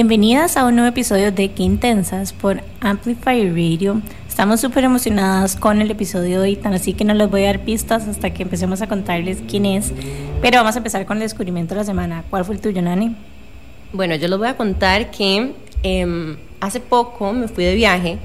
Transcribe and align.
Bienvenidas 0.00 0.56
a 0.56 0.64
un 0.64 0.76
nuevo 0.76 0.88
episodio 0.88 1.30
de 1.30 1.50
Qué 1.50 1.62
Intensas 1.62 2.32
por 2.32 2.62
Amplify 2.80 3.50
Radio. 3.50 4.00
Estamos 4.26 4.58
súper 4.58 4.84
emocionadas 4.84 5.56
con 5.56 5.82
el 5.82 5.90
episodio 5.90 6.40
de 6.40 6.48
hoy, 6.48 6.56
tan 6.56 6.72
así 6.72 6.94
que 6.94 7.04
no 7.04 7.12
les 7.12 7.28
voy 7.28 7.42
a 7.42 7.48
dar 7.48 7.60
pistas 7.60 8.08
hasta 8.08 8.30
que 8.30 8.44
empecemos 8.44 8.80
a 8.80 8.86
contarles 8.86 9.42
quién 9.46 9.66
es. 9.66 9.92
Pero 10.40 10.56
vamos 10.56 10.74
a 10.74 10.78
empezar 10.78 11.04
con 11.04 11.18
el 11.18 11.24
descubrimiento 11.24 11.74
de 11.74 11.80
la 11.82 11.84
semana. 11.84 12.24
¿Cuál 12.30 12.46
fue 12.46 12.54
el 12.54 12.62
tuyo, 12.62 12.80
Nani? 12.80 13.14
Bueno, 13.92 14.14
yo 14.14 14.26
les 14.28 14.38
voy 14.38 14.48
a 14.48 14.56
contar 14.56 15.10
que 15.10 15.52
em, 15.82 16.36
hace 16.62 16.80
poco 16.80 17.34
me 17.34 17.46
fui 17.46 17.64
de 17.64 17.74
viaje 17.74 18.16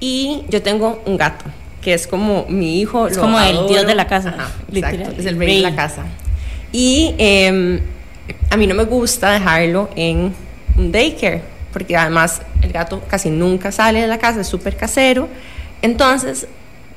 y 0.00 0.42
yo 0.48 0.60
tengo 0.60 1.00
un 1.06 1.16
gato 1.16 1.44
que 1.82 1.94
es 1.94 2.08
como 2.08 2.46
mi 2.48 2.80
hijo. 2.80 3.06
Es 3.06 3.16
como 3.16 3.38
el 3.38 3.68
dios 3.68 3.86
de 3.86 3.94
la 3.94 4.08
casa. 4.08 4.34
exacto, 4.72 5.12
es 5.16 5.24
el 5.24 5.38
rey, 5.38 5.58
de 5.58 5.62
la 5.62 5.76
casa. 5.76 6.02
Y 6.72 7.14
em, 7.16 7.78
a 8.50 8.56
mí 8.56 8.66
no 8.66 8.74
me 8.74 8.86
gusta 8.86 9.30
dejarlo 9.30 9.88
en 9.94 10.49
un 10.80 10.92
daycare, 10.92 11.42
porque 11.72 11.96
además 11.96 12.42
el 12.62 12.72
gato 12.72 13.02
casi 13.08 13.30
nunca 13.30 13.70
sale 13.70 14.00
de 14.00 14.08
la 14.08 14.18
casa, 14.18 14.40
es 14.40 14.46
súper 14.46 14.76
casero. 14.76 15.28
Entonces, 15.82 16.46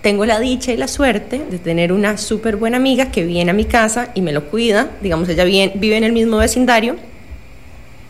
tengo 0.02 0.25
la 0.25 0.40
dicha 0.40 0.72
y 0.73 0.78
la 0.78 0.88
suerte 0.88 1.42
de 1.50 1.59
tener 1.59 1.94
una 1.94 2.17
súper 2.17 2.58
buena 2.58 2.78
amiga 2.78 3.12
que 3.12 3.23
viene 3.23 3.52
a 3.52 3.53
mi 3.53 3.66
casa 3.66 4.09
y 4.14 4.22
me 4.22 4.34
lo 4.34 4.45
cuida. 4.45 4.90
Digamos, 5.02 5.30
ella 5.30 5.45
vive 5.45 5.95
en 5.95 6.03
el 6.03 6.12
mismo 6.12 6.38
vecindario. 6.38 6.98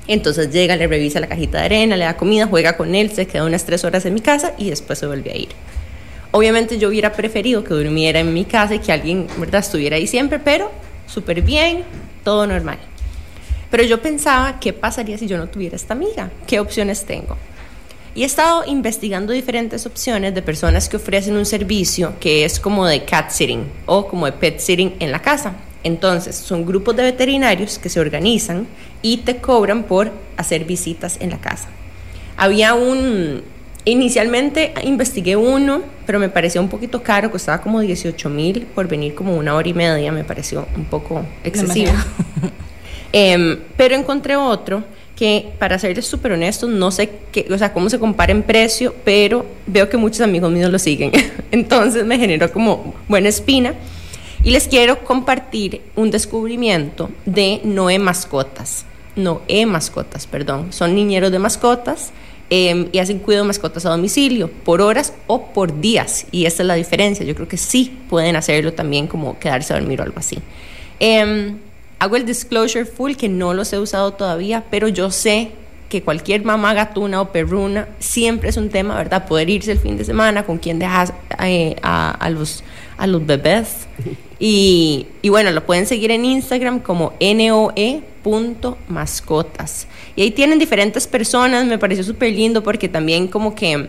Entonces 0.07 0.52
llega, 0.52 0.75
le 0.75 0.88
revisa 0.88 1.19
la 1.19 1.27
cajita 1.27 1.59
de 1.59 1.65
arena, 1.65 1.95
le 1.95 2.05
da 2.05 2.17
comida, 2.17 2.47
juega 2.47 2.75
con 2.75 2.95
él, 2.95 3.11
se 3.11 3.27
queda 3.27 3.45
unas 3.45 3.63
tres 3.65 3.83
horas 3.85 4.05
en 4.05 4.13
mi 4.13 4.21
casa 4.21 4.53
y 4.58 4.69
después 4.69 4.99
se 4.99 5.08
vuelve 5.08 5.31
a 5.31 5.37
ir. 5.37 5.49
Obviamente 6.31 6.77
yo 6.80 6.89
hubiera 6.89 7.13
preferido 7.13 7.63
que 7.63 7.73
durmiera 7.73 8.19
en 8.19 8.33
mi 8.33 8.43
casa 8.43 8.73
y 8.75 8.80
que 8.80 8.91
alguien, 8.91 9.27
¿verdad?, 9.37 9.61
estuviera 9.61 9.95
ahí 9.95 10.08
siempre, 10.08 10.39
pero 10.39 10.71
súper 11.05 11.41
bien, 11.41 11.83
todo 12.23 12.47
normal. 12.47 12.80
Pero 13.73 13.85
yo 13.85 14.03
pensaba, 14.03 14.59
¿qué 14.59 14.71
pasaría 14.71 15.17
si 15.17 15.25
yo 15.25 15.35
no 15.35 15.47
tuviera 15.47 15.75
esta 15.75 15.95
amiga? 15.95 16.29
¿Qué 16.45 16.59
opciones 16.59 17.05
tengo? 17.05 17.38
Y 18.13 18.21
he 18.21 18.25
estado 18.27 18.63
investigando 18.67 19.33
diferentes 19.33 19.88
opciones 19.88 20.35
de 20.35 20.43
personas 20.43 20.88
que 20.88 20.97
ofrecen 20.97 21.35
un 21.35 21.47
servicio 21.47 22.13
que 22.19 22.45
es 22.45 22.59
como 22.59 22.85
de 22.85 23.03
cat 23.03 23.31
sitting 23.31 23.63
o 23.88 24.07
como 24.07 24.27
de 24.27 24.33
pet 24.33 24.59
sitting 24.59 24.93
en 24.99 25.11
la 25.11 25.23
casa. 25.23 25.53
Entonces, 25.83 26.35
son 26.35 26.67
grupos 26.67 26.95
de 26.95 27.02
veterinarios 27.02 27.80
que 27.80 27.89
se 27.89 27.99
organizan 27.99 28.67
y 29.02 29.17
te 29.17 29.38
cobran 29.38 29.85
por 29.85 30.11
hacer 30.37 30.65
visitas 30.65 31.17
en 31.19 31.31
la 31.31 31.39
casa. 31.39 31.67
Había 32.37 32.75
un... 32.75 33.41
Inicialmente 33.85 34.75
investigué 34.83 35.36
uno, 35.36 35.81
pero 36.05 36.19
me 36.19 36.30
pareció 36.30 36.61
un 36.61 36.69
poquito 36.69 37.02
caro, 37.02 37.31
costaba 37.31 37.59
como 37.59 37.80
18 37.80 38.30
mil 38.30 38.67
por 38.67 38.87
venir 38.87 39.15
como 39.15 39.36
una 39.36 39.55
hora 39.55 39.67
y 39.67 39.73
media, 39.73 40.11
me 40.11 40.23
pareció 40.23 40.67
un 40.77 40.86
poco 40.86 41.25
excesivo. 41.43 41.92
Em, 43.15 43.59
pero 43.77 43.95
encontré 43.95 44.35
otro 44.35 44.83
que, 45.15 45.51
para 45.59 45.77
serles 45.77 46.07
súper 46.07 46.31
honestos, 46.31 46.67
no 46.67 46.89
sé 46.89 47.11
qué, 47.31 47.47
o 47.51 47.57
sea, 47.57 47.71
cómo 47.71 47.87
se 47.89 47.99
compara 47.99 48.31
en 48.31 48.41
precio, 48.41 48.95
pero 49.05 49.45
veo 49.67 49.87
que 49.87 49.97
muchos 49.97 50.21
amigos 50.21 50.51
míos 50.51 50.71
lo 50.71 50.79
siguen. 50.79 51.11
Entonces 51.51 52.05
me 52.05 52.17
generó 52.17 52.51
como 52.51 52.95
buena 53.07 53.29
espina. 53.29 53.75
Y 54.43 54.49
les 54.49 54.67
quiero 54.67 55.05
compartir 55.05 55.81
un 55.95 56.11
descubrimiento 56.11 57.09
de 57.25 57.61
Noé 57.63 57.99
Mascotas. 57.99 58.85
Noé 59.15 59.65
Mascotas, 59.65 60.27
perdón. 60.27 60.73
Son 60.73 60.95
niñeros 60.95 61.31
de 61.31 61.39
mascotas 61.39 62.11
em, 62.49 62.89
y 62.91 62.97
hacen 62.97 63.19
cuidado 63.19 63.45
de 63.45 63.47
mascotas 63.49 63.85
a 63.85 63.91
domicilio 63.91 64.49
por 64.49 64.81
horas 64.81 65.13
o 65.27 65.53
por 65.53 65.80
días. 65.80 66.25
Y 66.31 66.45
esta 66.45 66.63
es 66.63 66.67
la 66.67 66.73
diferencia. 66.73 67.25
Yo 67.25 67.35
creo 67.35 67.47
que 67.47 67.55
sí 67.55 67.95
pueden 68.09 68.35
hacerlo 68.35 68.73
también 68.73 69.07
como 69.07 69.39
quedarse 69.39 69.71
a 69.71 69.80
dormir 69.80 70.01
o 70.01 70.03
algo 70.03 70.19
así. 70.19 70.39
Eh, 70.99 71.53
Hago 72.03 72.17
el 72.17 72.25
disclosure 72.25 72.83
full 72.83 73.14
que 73.14 73.30
no 73.30 73.53
los 73.53 73.71
he 73.71 73.80
usado 73.80 74.11
todavía, 74.11 74.65
pero 74.69 74.89
yo 74.89 75.09
sé 75.09 75.52
que 75.87 76.02
cualquier 76.02 76.43
mamá 76.43 76.73
gatuna 76.73 77.21
o 77.21 77.31
perruna 77.31 77.87
siempre 77.97 78.49
es 78.49 78.58
un 78.58 78.69
tema, 78.69 78.97
¿verdad? 78.97 79.25
Poder 79.25 79.49
irse 79.49 79.71
el 79.71 79.80
fin 79.80 79.95
de 79.95 80.03
semana, 80.03 80.45
con 80.45 80.58
quién 80.58 80.80
dejas 80.80 81.13
eh, 81.42 81.77
a, 81.81 82.30
los, 82.30 82.65
a 82.97 83.08
los 83.08 83.25
bebés. 83.25 83.87
Y, 84.37 85.08
y, 85.21 85.30
bueno, 85.30 85.52
lo 85.52 85.65
pueden 85.65 85.86
seguir 85.86 86.11
en 86.11 86.25
Instagram 86.25 86.81
como 86.81 87.13
noe.mascotas. 87.21 88.27
Y 90.17 90.23
ahí 90.23 90.31
tienen 90.31 90.59
diferentes 90.59 91.08
personas, 91.08 91.65
me 91.65 91.77
pareció 91.77 92.03
súper 92.03 92.33
lindo 92.33 92.61
porque 92.61 92.89
también 92.89 93.30
como 93.30 93.55
que 93.55 93.87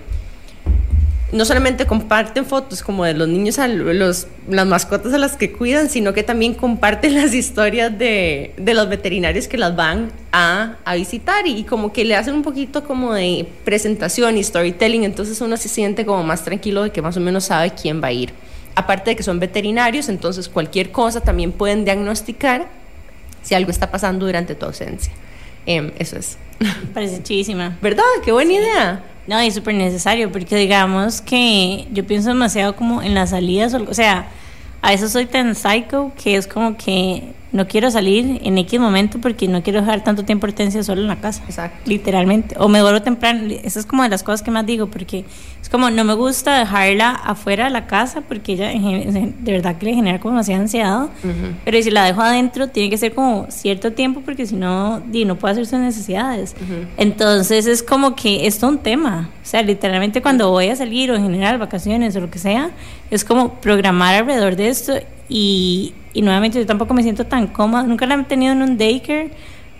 no 1.35 1.45
solamente 1.45 1.85
comparten 1.85 2.47
fotos 2.47 2.81
como 2.81 3.05
de 3.05 3.13
los 3.13 3.27
niños, 3.27 3.59
a 3.59 3.67
los, 3.67 4.29
las 4.49 4.67
mascotas 4.67 5.13
a 5.13 5.19
las 5.19 5.37
que 5.37 5.51
cuidan, 5.51 5.91
sino 5.91 6.13
que 6.13 6.23
también 6.23 6.55
comparten 6.55 7.15
las 7.21 7.35
historias 7.35 7.99
de, 7.99 8.55
de 8.57 8.75
los 8.75 8.89
veterinarios 8.89 9.49
que 9.49 9.59
las 9.59 9.75
van 9.75 10.13
a, 10.31 10.77
a, 10.85 10.95
visitar 10.95 11.45
y 11.49 11.65
como 11.65 11.93
que 11.93 12.05
le 12.05 12.15
hacen 12.15 12.35
un 12.35 12.43
poquito 12.43 12.85
como 12.85 13.15
de 13.15 13.49
presentación 13.65 14.39
y 14.39 14.45
storytelling, 14.45 15.03
entonces 15.03 15.41
uno 15.41 15.57
se 15.57 15.69
siente 15.69 16.07
como 16.07 16.23
más 16.23 16.45
tranquilo 16.45 16.85
de 16.85 16.91
que 16.91 17.03
más 17.03 17.17
o 17.17 17.21
menos 17.21 17.45
sabe 17.45 17.73
quién 17.73 18.01
va 18.01 18.09
a 18.09 18.13
ir. 18.13 18.33
Aparte 18.77 19.11
de 19.11 19.17
que 19.17 19.25
son 19.25 19.41
veterinarios, 19.41 20.09
entonces 20.09 20.49
cualquier 20.49 20.93
cosa 20.93 21.21
también 21.21 21.51
pueden 21.51 21.85
diagnosticar 21.85 22.69
si 23.43 23.57
algo 23.57 23.73
está 23.73 23.91
pasando 23.91 24.25
durante 24.25 24.55
tu 24.55 24.67
ausencia. 24.67 25.13
Em, 25.67 25.91
eso 25.99 26.17
es. 26.17 26.39
Parece 26.95 27.23
chidísima. 27.23 27.77
¿Verdad? 27.83 28.05
Qué 28.25 28.31
buena 28.31 28.53
idea. 28.53 29.05
No, 29.27 29.43
y 29.43 29.51
súper 29.51 29.75
necesario, 29.75 30.31
porque 30.31 30.57
digamos 30.57 31.23
que 31.23 31.89
yo 31.93 32.07
pienso 32.07 32.29
demasiado 32.29 32.77
como 32.77 33.03
en 33.03 33.15
las 33.15 33.31
salidas, 33.31 33.73
o 33.73 33.95
sea, 33.95 34.29
a 34.83 34.91
veces 34.91 35.13
soy 35.13 35.25
tan 35.25 35.55
psycho 35.55 36.13
que 36.23 36.37
es 36.37 36.47
como 36.47 36.77
que 36.77 37.33
no 37.55 37.69
quiero 37.69 37.89
salir 37.89 38.41
en 38.43 38.59
X 38.59 38.81
momento 38.81 39.21
porque 39.21 39.47
no 39.47 39.63
quiero 39.63 39.81
dejar 39.81 40.03
tanto 40.03 40.25
tiempo 40.25 40.49
hortensia 40.49 40.83
solo 40.83 41.03
en 41.03 41.07
la 41.07 41.21
casa. 41.21 41.41
Exacto. 41.47 41.89
Literalmente. 41.89 42.57
O 42.59 42.69
me 42.69 42.81
duermo 42.81 43.01
temprano. 43.01 43.49
Esa 43.63 43.79
es 43.79 43.87
como 43.87 44.03
de 44.03 44.09
las 44.09 44.25
cosas 44.25 44.43
que 44.43 44.51
más 44.51 44.67
digo 44.67 44.89
porque 44.89 45.25
es 45.63 45.69
como 45.69 45.89
no 45.89 46.03
me 46.03 46.15
gusta 46.15 46.59
dejarla 46.59 47.11
afuera 47.11 47.67
de 47.67 47.71
la 47.71 47.87
casa 47.87 48.23
porque 48.23 48.55
ella 48.55 48.71
de 48.71 49.53
verdad 49.53 49.79
que 49.79 49.87
le 49.87 49.95
genera 49.95 50.19
como 50.19 50.33
demasiada 50.33 50.63
ansiedad. 50.63 51.09
Pero 51.65 51.81
si 51.81 51.93
la 51.93 52.05
dejo 52.05 52.23
adentro 52.23 52.67
tiene 52.67 52.91
que 52.91 52.99
ser 52.99 53.15
como 53.15 53.47
cierto 53.51 53.93
tiempo 53.93 54.23
porque 54.25 54.47
si 54.47 54.57
no, 54.57 55.01
no 55.01 55.37
puede 55.37 55.53
hacer 55.53 55.67
sus 55.67 55.79
necesidades. 55.79 56.57
Entonces 56.97 57.67
es 57.67 57.85
como 57.85 58.17
que 58.17 58.49
es 58.49 58.61
un 58.65 58.79
tema. 58.79 59.31
O 59.45 59.47
sea, 59.47 59.63
literalmente 59.63 60.21
cuando 60.21 60.51
voy 60.51 60.71
a 60.71 60.77
salir 60.77 61.13
o 61.13 61.15
en 61.15 61.23
general 61.23 61.59
vacaciones 61.59 62.17
o 62.17 62.21
lo 62.21 62.31
que 62.31 62.41
sea, 62.41 62.73
es 63.13 63.25
como 63.25 63.61
programar 63.61 64.17
alrededor 64.17 64.57
de 64.57 64.69
esto 64.71 64.95
y, 65.29 65.95
y 66.15 66.23
nuevamente 66.23 66.59
yo 66.59 66.65
tampoco 66.65 66.95
me 66.95 67.03
siento 67.03 67.27
tan 67.27 67.49
cómoda, 67.49 67.83
nunca 67.83 68.07
la 68.07 68.15
he 68.15 68.25
tenido 68.25 68.53
en 68.53 68.63
un 68.63 68.79
daycare, 68.79 69.31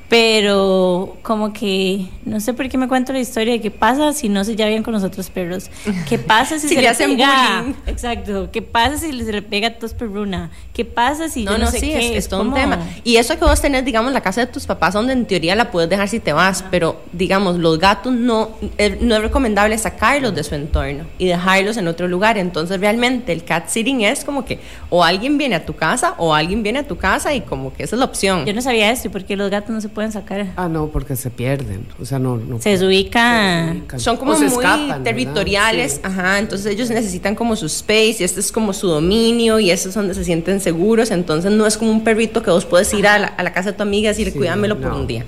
pero 0.09 1.17
como 1.23 1.53
que 1.53 2.09
no 2.25 2.41
sé 2.41 2.55
por 2.55 2.69
qué 2.69 2.79
me 2.79 2.89
cuento 2.89 3.13
la 3.13 3.21
historia 3.21 3.55
de 3.55 3.61
qué 3.61 3.71
pasa 3.71 4.13
si 4.13 4.29
no 4.29 4.45
se 4.45 4.57
lleva 4.57 4.69
bien 4.69 4.83
con 4.83 4.93
los 4.93 5.03
otros 5.03 5.31
perros. 5.31 5.71
¿Qué 6.09 6.19
pasa 6.19 6.59
si, 6.59 6.69
se 6.75 6.81
le, 6.81 6.89
hacen 6.89 7.17
pega? 7.17 7.61
Bullying. 7.61 7.75
Exacto. 7.87 8.49
¿Qué 8.53 8.63
pasa 8.63 8.99
si 8.99 9.13
se 9.25 9.33
le 9.33 9.43
pega 9.43 9.69
a 9.69 9.75
tos 9.79 9.95
perruna? 9.95 10.51
¿Qué 10.73 10.85
pasa 10.85 11.29
si 11.29 11.45
no, 11.45 11.57
no, 11.59 11.71
sé 11.71 11.81
qué? 11.81 12.17
Es, 12.17 12.29
todo 12.29 12.43
un 12.43 12.55
tema. 12.55 12.79
Y 13.03 13.17
eso 13.17 13.39
que 13.39 13.45
vos 13.45 13.61
tenés, 13.61 13.85
digamos, 13.85 14.13
la 14.13 14.21
casa 14.21 14.43
de 14.43 14.47
tus 14.47 14.67
papás, 14.67 14.95
donde 14.95 15.13
en 15.13 15.27
teoría 15.27 15.55
la 15.55 15.71
puedes 15.71 15.89
dejar 15.89 16.09
si 16.09 16.21
te 16.21 16.33
vas, 16.33 16.65
pero 16.71 17.01
digamos, 17.13 17.57
los 17.57 17.79
gatos 17.79 18.13
no, 18.13 18.51
eh, 18.79 18.99
no 19.01 19.17
es 19.17 19.23
recomendable 19.23 19.77
sacarlos 19.79 20.35
de 20.35 20.45
su 20.45 20.55
entorno 20.55 21.05
y 21.19 21.27
dejarlos 21.27 21.77
en 21.77 21.89
otro 21.89 22.09
lugar. 22.09 22.39
Entonces, 22.39 22.81
realmente 22.81 23.33
el 23.33 23.45
cat 23.45 23.69
sitting 23.69 24.03
es 24.03 24.25
como 24.25 24.45
que 24.45 24.61
o 24.91 25.03
alguien 25.03 25.39
viene 25.39 25.55
a 25.55 25.65
tu 25.65 25.75
casa 25.75 26.15
o 26.19 26.35
alguien 26.35 26.63
viene 26.63 26.81
a 26.81 26.87
tu 26.87 26.97
casa 26.97 27.35
y 27.35 27.41
como 27.41 27.73
que 27.73 27.85
esa 27.85 27.97
es 27.97 28.01
la 28.01 28.07
opción. 28.07 28.45
Yo 28.45 28.53
no 28.53 28.63
sabía 28.63 28.91
eso, 28.91 29.11
porque 29.11 29.37
los 29.37 29.51
gatos 29.51 29.71
no 29.71 29.81
se 29.81 29.89
pueden 29.95 30.13
sacar. 30.13 30.53
Ah, 30.57 30.69
no, 30.69 30.89
porque 30.89 31.17
se 31.17 31.31
pierden. 31.31 31.87
O 32.01 32.05
sea, 32.05 32.19
no. 32.19 32.37
no 32.37 32.61
se 32.61 32.71
desubican. 32.71 33.85
Son 33.97 34.17
como 34.17 34.37
muy 34.37 34.65
territoriales. 35.03 36.01
Ajá, 36.03 36.39
entonces 36.39 36.67
ellos 36.67 36.91
necesitan 36.91 37.35
como 37.35 37.57
su 37.57 37.67
space 37.67 38.17
y 38.21 38.25
este 38.25 38.41
es 38.41 38.53
como 38.53 38.73
su 38.73 38.89
dominio 38.89 39.59
y 39.61 39.71
eso 39.71 39.89
es 39.89 39.95
donde 39.95 40.15
se 40.15 40.25
sienten 40.25 40.61
seguros. 40.61 41.11
Entonces 41.11 41.53
no 41.53 41.67
es 41.67 41.79
como 41.79 41.91
un 41.91 42.05
perrito 42.05 42.43
que 42.43 42.51
vos 42.51 42.67
puedes 42.67 42.93
ir 42.93 43.07
a 43.07 43.19
la, 43.19 43.53
casa 43.53 43.71
de 43.71 43.77
tu 43.77 43.83
amiga 43.83 44.11
y 44.11 44.13
decirle, 44.13 44.33
cuídamelo 44.33 44.79
por 44.81 44.93
un 44.93 45.07
día. 45.07 45.25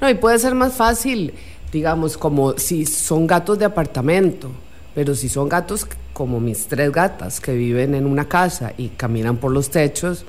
No, 0.00 0.08
y 0.08 0.14
puede 0.14 0.38
ser 0.38 0.54
más 0.54 0.74
fácil, 0.74 1.34
digamos, 1.72 2.16
como 2.16 2.56
si 2.58 2.86
son 2.86 3.26
gatos 3.26 3.58
de 3.58 3.64
apartamento. 3.64 4.50
Pero 4.94 5.14
si 5.14 5.28
son 5.28 5.48
gatos 5.48 5.86
como 6.12 6.40
mis 6.40 6.66
tres 6.66 6.90
gatas 6.92 7.40
que 7.40 7.54
viven 7.54 7.94
en 7.94 8.06
una 8.06 8.28
casa 8.28 8.72
y 8.76 8.88
caminan 8.88 9.36
por 9.36 9.52
los 9.52 9.70
techos, 9.70 10.24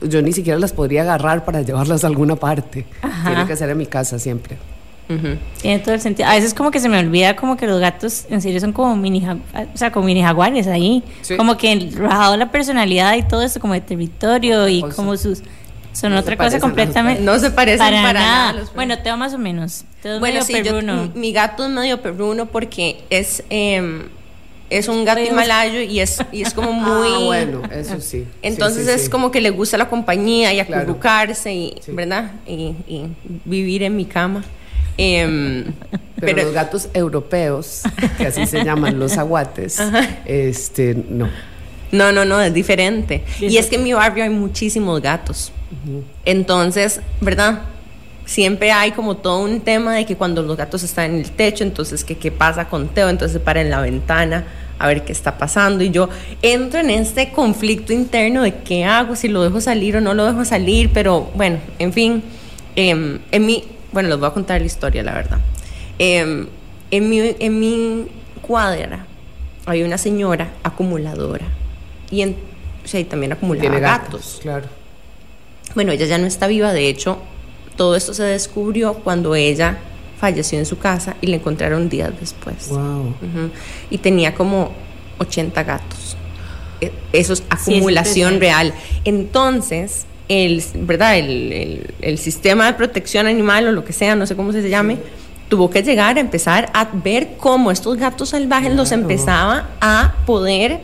yo 0.00 0.22
ni 0.22 0.32
siquiera 0.32 0.58
las 0.58 0.72
podría 0.72 1.02
agarrar 1.02 1.44
para 1.44 1.62
llevarlas 1.62 2.04
a 2.04 2.06
alguna 2.06 2.36
parte. 2.36 2.86
Tiene 3.24 3.46
que 3.46 3.56
ser 3.56 3.70
en 3.70 3.78
mi 3.78 3.86
casa 3.86 4.18
siempre. 4.18 4.56
Tiene 5.60 5.78
todo 5.80 5.94
el 5.94 6.00
sentido. 6.00 6.28
A 6.28 6.34
veces 6.34 6.54
como 6.54 6.70
que 6.70 6.80
se 6.80 6.88
me 6.88 6.98
olvida 6.98 7.36
como 7.36 7.56
que 7.56 7.66
los 7.66 7.80
gatos 7.80 8.24
en 8.30 8.40
serio 8.40 8.60
son 8.60 8.72
como 8.72 8.96
mini, 8.96 9.26
o 9.28 9.76
sea, 9.76 9.92
como 9.92 10.06
mini 10.06 10.22
jaguares 10.22 10.66
ahí. 10.66 11.02
Como 11.36 11.56
que 11.56 11.90
rajado 11.96 12.36
la 12.36 12.50
personalidad 12.50 13.14
y 13.16 13.22
todo 13.22 13.42
eso 13.42 13.60
como 13.60 13.74
de 13.74 13.80
territorio 13.80 14.68
y 14.68 14.82
como 14.96 15.16
sus... 15.16 15.42
Son 15.92 16.14
otra 16.14 16.38
cosa 16.38 16.58
completamente. 16.58 17.20
No 17.20 17.38
se 17.38 17.50
parecen 17.50 17.86
para, 17.86 18.12
nada. 18.14 18.64
bueno, 18.74 18.98
Teo 19.00 19.18
más 19.18 19.34
o 19.34 19.38
menos. 19.38 19.84
bueno, 20.20 20.40
sí, 20.42 20.54
mi 21.14 21.32
gato 21.32 21.66
es 21.66 21.70
medio 21.70 22.00
perruno 22.00 22.46
porque 22.46 23.04
es... 23.10 23.44
Eh, 23.50 24.08
es 24.78 24.88
un 24.88 25.04
gato 25.04 25.20
himalayo 25.20 25.80
y 25.80 26.00
es, 26.00 26.18
y 26.32 26.42
es 26.42 26.54
como 26.54 26.70
ah, 26.72 26.72
muy... 26.72 27.08
Ah, 27.08 27.18
bueno, 27.24 27.62
eso 27.70 28.00
sí. 28.00 28.26
Entonces 28.40 28.88
es 28.88 29.08
como 29.08 29.30
que 29.30 29.40
le 29.40 29.50
gusta 29.50 29.76
la 29.76 29.88
compañía 29.88 30.52
y 30.52 30.60
acurrucarse, 30.60 31.52
y, 31.52 31.74
¿verdad? 31.88 32.32
Y, 32.46 32.74
vivir 33.44 33.82
en 33.82 33.96
mi 33.96 34.04
cama. 34.04 34.44
Em, 34.96 35.72
pero, 36.20 36.42
los 36.42 36.52
gatos 36.52 36.88
europeos, 36.92 37.82
que 38.18 38.26
así 38.26 38.46
se 38.46 38.64
llaman 38.64 38.98
los 38.98 39.16
aguates, 39.18 39.78
este, 40.24 40.94
no. 41.08 41.28
No, 41.90 42.10
no, 42.10 42.24
no, 42.24 42.40
es 42.40 42.54
diferente. 42.54 43.22
Y 43.40 43.58
es 43.58 43.66
que 43.66 43.76
en 43.76 43.84
mi 43.84 43.92
barrio 43.92 44.24
hay 44.24 44.30
muchísimos 44.30 45.00
gatos. 45.02 45.52
Entonces, 46.24 47.00
¿verdad? 47.20 47.62
siempre 48.24 48.72
hay 48.72 48.92
como 48.92 49.16
todo 49.16 49.40
un 49.40 49.60
tema 49.60 49.94
de 49.94 50.06
que 50.06 50.16
cuando 50.16 50.42
los 50.42 50.56
gatos 50.56 50.82
están 50.82 51.12
en 51.12 51.16
el 51.18 51.30
techo, 51.32 51.64
entonces 51.64 52.04
que 52.04 52.16
qué 52.16 52.30
pasa 52.30 52.68
con 52.68 52.88
Teo, 52.88 53.08
entonces 53.08 53.40
para 53.40 53.60
en 53.60 53.70
la 53.70 53.80
ventana 53.80 54.44
a 54.82 54.88
ver 54.88 55.04
qué 55.04 55.12
está 55.12 55.38
pasando 55.38 55.84
y 55.84 55.90
yo 55.90 56.08
entro 56.42 56.80
en 56.80 56.90
este 56.90 57.30
conflicto 57.30 57.92
interno 57.92 58.42
de 58.42 58.56
qué 58.56 58.84
hago, 58.84 59.14
si 59.14 59.28
lo 59.28 59.40
dejo 59.44 59.60
salir 59.60 59.96
o 59.96 60.00
no 60.00 60.12
lo 60.12 60.26
dejo 60.26 60.44
salir, 60.44 60.90
pero 60.92 61.30
bueno, 61.36 61.58
en 61.78 61.92
fin, 61.92 62.24
em, 62.74 63.20
en 63.30 63.46
mi, 63.46 63.62
bueno, 63.92 64.08
les 64.08 64.18
voy 64.18 64.26
a 64.26 64.32
contar 64.32 64.60
la 64.60 64.66
historia, 64.66 65.04
la 65.04 65.14
verdad. 65.14 65.38
Em, 66.00 66.48
en, 66.90 67.08
mi, 67.08 67.20
en 67.38 67.60
mi 67.60 68.06
cuadra 68.42 69.06
hay 69.66 69.84
una 69.84 69.98
señora 69.98 70.50
acumuladora 70.64 71.46
y, 72.10 72.22
en, 72.22 72.36
o 72.84 72.88
sea, 72.88 72.98
y 72.98 73.04
también 73.04 73.30
acumulaba 73.32 73.78
gatos. 73.78 74.40
Claro. 74.42 74.66
Bueno, 75.76 75.92
ella 75.92 76.06
ya 76.06 76.18
no 76.18 76.26
está 76.26 76.48
viva, 76.48 76.72
de 76.72 76.88
hecho, 76.88 77.18
todo 77.76 77.94
esto 77.94 78.14
se 78.14 78.24
descubrió 78.24 78.94
cuando 78.94 79.36
ella 79.36 79.78
falleció 80.22 80.56
en 80.56 80.66
su 80.66 80.78
casa 80.78 81.16
y 81.20 81.26
la 81.26 81.34
encontraron 81.34 81.88
días 81.88 82.12
después. 82.20 82.68
Wow. 82.68 83.12
Y 83.90 83.98
tenía 83.98 84.36
como 84.36 84.70
80 85.18 85.64
gatos. 85.64 86.16
E, 86.80 86.92
eso 87.12 87.32
es 87.32 87.42
acumulación 87.50 88.38
real. 88.38 88.72
Entonces, 89.04 90.06
el, 90.28 90.62
¿verdad? 90.76 91.18
El, 91.18 91.92
el, 92.00 92.18
sistema 92.18 92.66
de 92.66 92.74
protección 92.74 93.26
animal 93.26 93.66
o 93.66 93.72
lo 93.72 93.84
que 93.84 93.92
sea, 93.92 94.14
no 94.14 94.24
sé 94.24 94.36
cómo 94.36 94.52
se 94.52 94.62
llame, 94.68 94.98
tuvo 95.48 95.70
que 95.70 95.82
llegar 95.82 96.16
a 96.18 96.20
empezar 96.20 96.70
a 96.72 96.86
ver 96.92 97.30
cómo 97.36 97.72
estos 97.72 97.96
gatos 97.96 98.28
salvajes 98.28 98.72
los 98.72 98.92
empezaba 98.92 99.70
a 99.80 100.14
poder 100.24 100.82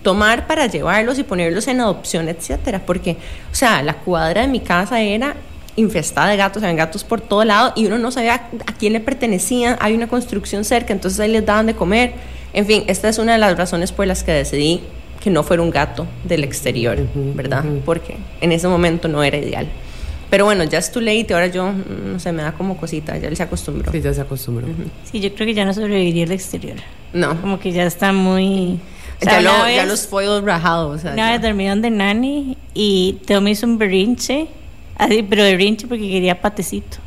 tomar 0.00 0.46
para 0.46 0.66
llevarlos 0.66 1.18
y 1.18 1.24
ponerlos 1.24 1.68
en 1.68 1.82
adopción, 1.82 2.30
etcétera. 2.30 2.80
Porque, 2.86 3.18
o 3.52 3.54
sea, 3.54 3.82
la 3.82 3.98
cuadra 3.98 4.40
de 4.40 4.48
mi 4.48 4.60
casa 4.60 5.02
era 5.02 5.36
infestada 5.76 6.30
de 6.30 6.36
gatos, 6.36 6.62
había 6.62 6.76
gatos 6.76 7.04
por 7.04 7.20
todo 7.20 7.44
lado 7.44 7.72
y 7.76 7.86
uno 7.86 7.98
no 7.98 8.10
sabía 8.10 8.48
a 8.66 8.72
quién 8.72 8.92
le 8.92 9.00
pertenecían, 9.00 9.76
hay 9.80 9.94
una 9.94 10.08
construcción 10.08 10.64
cerca, 10.64 10.92
entonces 10.92 11.20
ahí 11.20 11.30
les 11.30 11.44
daban 11.44 11.66
de 11.66 11.74
comer. 11.74 12.14
En 12.52 12.66
fin, 12.66 12.84
esta 12.86 13.08
es 13.08 13.18
una 13.18 13.32
de 13.32 13.38
las 13.38 13.56
razones 13.56 13.92
por 13.92 14.06
las 14.06 14.24
que 14.24 14.32
decidí 14.32 14.80
que 15.20 15.30
no 15.30 15.42
fuera 15.42 15.62
un 15.62 15.70
gato 15.70 16.06
del 16.24 16.44
exterior, 16.44 16.98
¿verdad? 17.34 17.64
Porque 17.84 18.16
en 18.40 18.52
ese 18.52 18.68
momento 18.68 19.08
no 19.08 19.22
era 19.22 19.36
ideal. 19.36 19.68
Pero 20.30 20.44
bueno, 20.44 20.64
ya 20.64 20.78
es 20.78 20.90
too 20.90 21.00
late, 21.00 21.26
ahora 21.34 21.46
yo, 21.46 21.70
mm, 21.70 22.12
no 22.12 22.18
sé, 22.18 22.32
me 22.32 22.42
da 22.42 22.52
como 22.52 22.76
cosita, 22.76 23.16
ya 23.16 23.28
él 23.28 23.36
se 23.36 23.42
acostumbró. 23.42 23.92
Sí, 23.92 24.00
ya 24.00 24.12
se 24.12 24.20
acostumbró. 24.20 24.66
Sí, 25.10 25.20
yo 25.20 25.32
creo 25.34 25.46
que 25.46 25.54
ya 25.54 25.64
no 25.64 25.72
sobreviviría 25.72 26.24
al 26.24 26.32
exterior. 26.32 26.76
No. 27.12 27.40
Como 27.40 27.58
que 27.58 27.72
ya 27.72 27.84
está 27.84 28.12
muy... 28.12 28.80
ya, 29.20 29.84
los 29.84 30.06
foils 30.06 30.44
rajados. 30.44 30.96
O 30.96 30.98
sea, 30.98 31.12
una 31.12 31.32
vez 31.32 31.42
dormían 31.42 31.80
de 31.80 31.90
nani 31.90 32.58
y 32.74 33.20
Teo 33.24 33.40
me 33.40 33.50
hizo 33.50 33.66
un 33.66 33.78
berrinche 33.78 34.48
Así, 34.98 35.22
pero 35.22 35.44
de 35.44 35.54
brinche 35.54 35.86
porque 35.86 36.08
quería 36.08 36.40
patecito, 36.40 36.98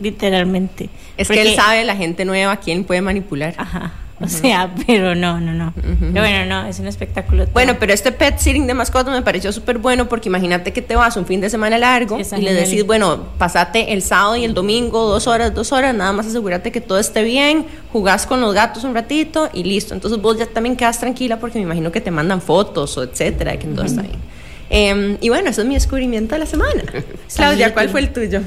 literalmente. 0.00 0.88
Es 1.16 1.28
que 1.28 1.42
él 1.42 1.54
sabe 1.54 1.84
la 1.84 1.96
gente 1.96 2.24
nueva 2.24 2.56
quién 2.56 2.84
puede 2.84 3.02
manipular. 3.02 3.54
Ajá. 3.56 3.92
O 4.20 4.28
sea, 4.28 4.74
pero 4.86 5.14
no, 5.14 5.40
no, 5.40 5.52
no. 5.52 5.74
Pero 5.74 6.20
bueno, 6.20 6.46
no, 6.46 6.66
es 6.66 6.78
un 6.78 6.86
espectáculo. 6.86 7.46
Bueno, 7.52 7.76
pero 7.78 7.92
este 7.92 8.12
pet 8.12 8.38
sitting 8.38 8.66
de 8.66 8.74
mascotas 8.74 9.12
me 9.14 9.22
pareció 9.22 9.52
súper 9.52 9.78
bueno 9.78 10.08
porque 10.08 10.28
imagínate 10.28 10.72
que 10.72 10.82
te 10.82 10.96
vas 10.96 11.16
un 11.16 11.26
fin 11.26 11.40
de 11.40 11.50
semana 11.50 11.78
largo 11.78 12.18
y 12.18 12.40
le 12.40 12.54
decís, 12.54 12.84
bueno, 12.86 13.24
pasate 13.38 13.92
el 13.92 14.02
sábado 14.02 14.36
y 14.36 14.44
el 14.44 14.54
domingo, 14.54 15.06
dos 15.06 15.26
horas, 15.26 15.54
dos 15.54 15.72
horas, 15.72 15.94
nada 15.94 16.12
más 16.12 16.26
asegúrate 16.26 16.72
que 16.72 16.80
todo 16.80 16.98
esté 16.98 17.22
bien, 17.22 17.66
jugás 17.92 18.26
con 18.26 18.40
los 18.40 18.54
gatos 18.54 18.84
un 18.84 18.94
ratito 18.94 19.50
y 19.52 19.64
listo. 19.64 19.94
Entonces 19.94 20.20
vos 20.20 20.38
ya 20.38 20.46
también 20.46 20.76
quedas 20.76 20.98
tranquila 20.98 21.38
porque 21.38 21.58
me 21.58 21.64
imagino 21.64 21.92
que 21.92 22.00
te 22.00 22.10
mandan 22.10 22.40
fotos 22.40 22.96
o 22.96 23.02
etcétera, 23.02 23.52
de 23.52 23.58
que 23.58 23.66
todo 23.66 23.84
está 23.84 24.02
bien. 24.02 24.35
Em, 24.70 25.16
y 25.20 25.28
bueno, 25.28 25.50
eso 25.50 25.62
es 25.62 25.68
mi 25.68 25.74
descubrimiento 25.74 26.34
de 26.34 26.40
la 26.40 26.46
semana. 26.46 26.82
Claudia, 27.34 27.72
¿cuál 27.72 27.88
fue 27.88 28.00
el 28.00 28.12
tuyo? 28.12 28.40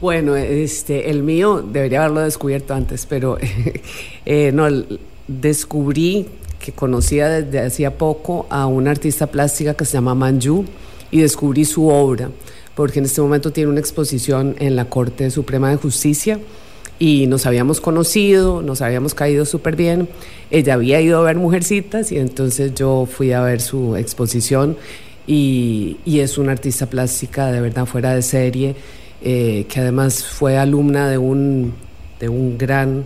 Bueno, 0.00 0.36
este, 0.36 1.10
el 1.10 1.22
mío 1.22 1.62
debería 1.62 2.00
haberlo 2.00 2.20
descubierto 2.20 2.74
antes, 2.74 3.06
pero 3.06 3.38
eh, 4.26 4.52
no, 4.52 4.66
descubrí 5.26 6.26
que 6.58 6.72
conocía 6.72 7.28
desde 7.28 7.60
hacía 7.66 7.96
poco 7.96 8.46
a 8.50 8.66
una 8.66 8.90
artista 8.90 9.26
plástica 9.26 9.74
que 9.74 9.84
se 9.84 9.94
llama 9.94 10.14
Manju 10.14 10.64
y 11.10 11.20
descubrí 11.20 11.64
su 11.64 11.88
obra, 11.88 12.30
porque 12.74 12.98
en 12.98 13.06
este 13.06 13.20
momento 13.20 13.52
tiene 13.52 13.70
una 13.70 13.80
exposición 13.80 14.56
en 14.58 14.76
la 14.76 14.86
Corte 14.86 15.30
Suprema 15.30 15.70
de 15.70 15.76
Justicia 15.76 16.38
y 16.98 17.26
nos 17.26 17.46
habíamos 17.46 17.80
conocido, 17.80 18.62
nos 18.62 18.80
habíamos 18.82 19.14
caído 19.14 19.44
súper 19.44 19.76
bien. 19.76 20.08
Ella 20.50 20.74
había 20.74 21.00
ido 21.00 21.18
a 21.18 21.22
ver 21.22 21.36
Mujercitas 21.36 22.10
y 22.10 22.18
entonces 22.18 22.74
yo 22.74 23.06
fui 23.10 23.32
a 23.32 23.42
ver 23.42 23.60
su 23.60 23.96
exposición 23.96 24.76
y, 25.26 25.96
es 26.06 26.38
una 26.38 26.52
artista 26.52 26.86
plástica 26.86 27.50
de 27.50 27.60
verdad 27.60 27.86
fuera 27.86 28.14
de 28.14 28.22
serie, 28.22 28.76
eh, 29.22 29.66
que 29.68 29.80
además 29.80 30.24
fue 30.24 30.56
alumna 30.56 31.08
de 31.08 31.18
un, 31.18 31.74
de 32.20 32.28
un 32.28 32.56
gran 32.56 33.04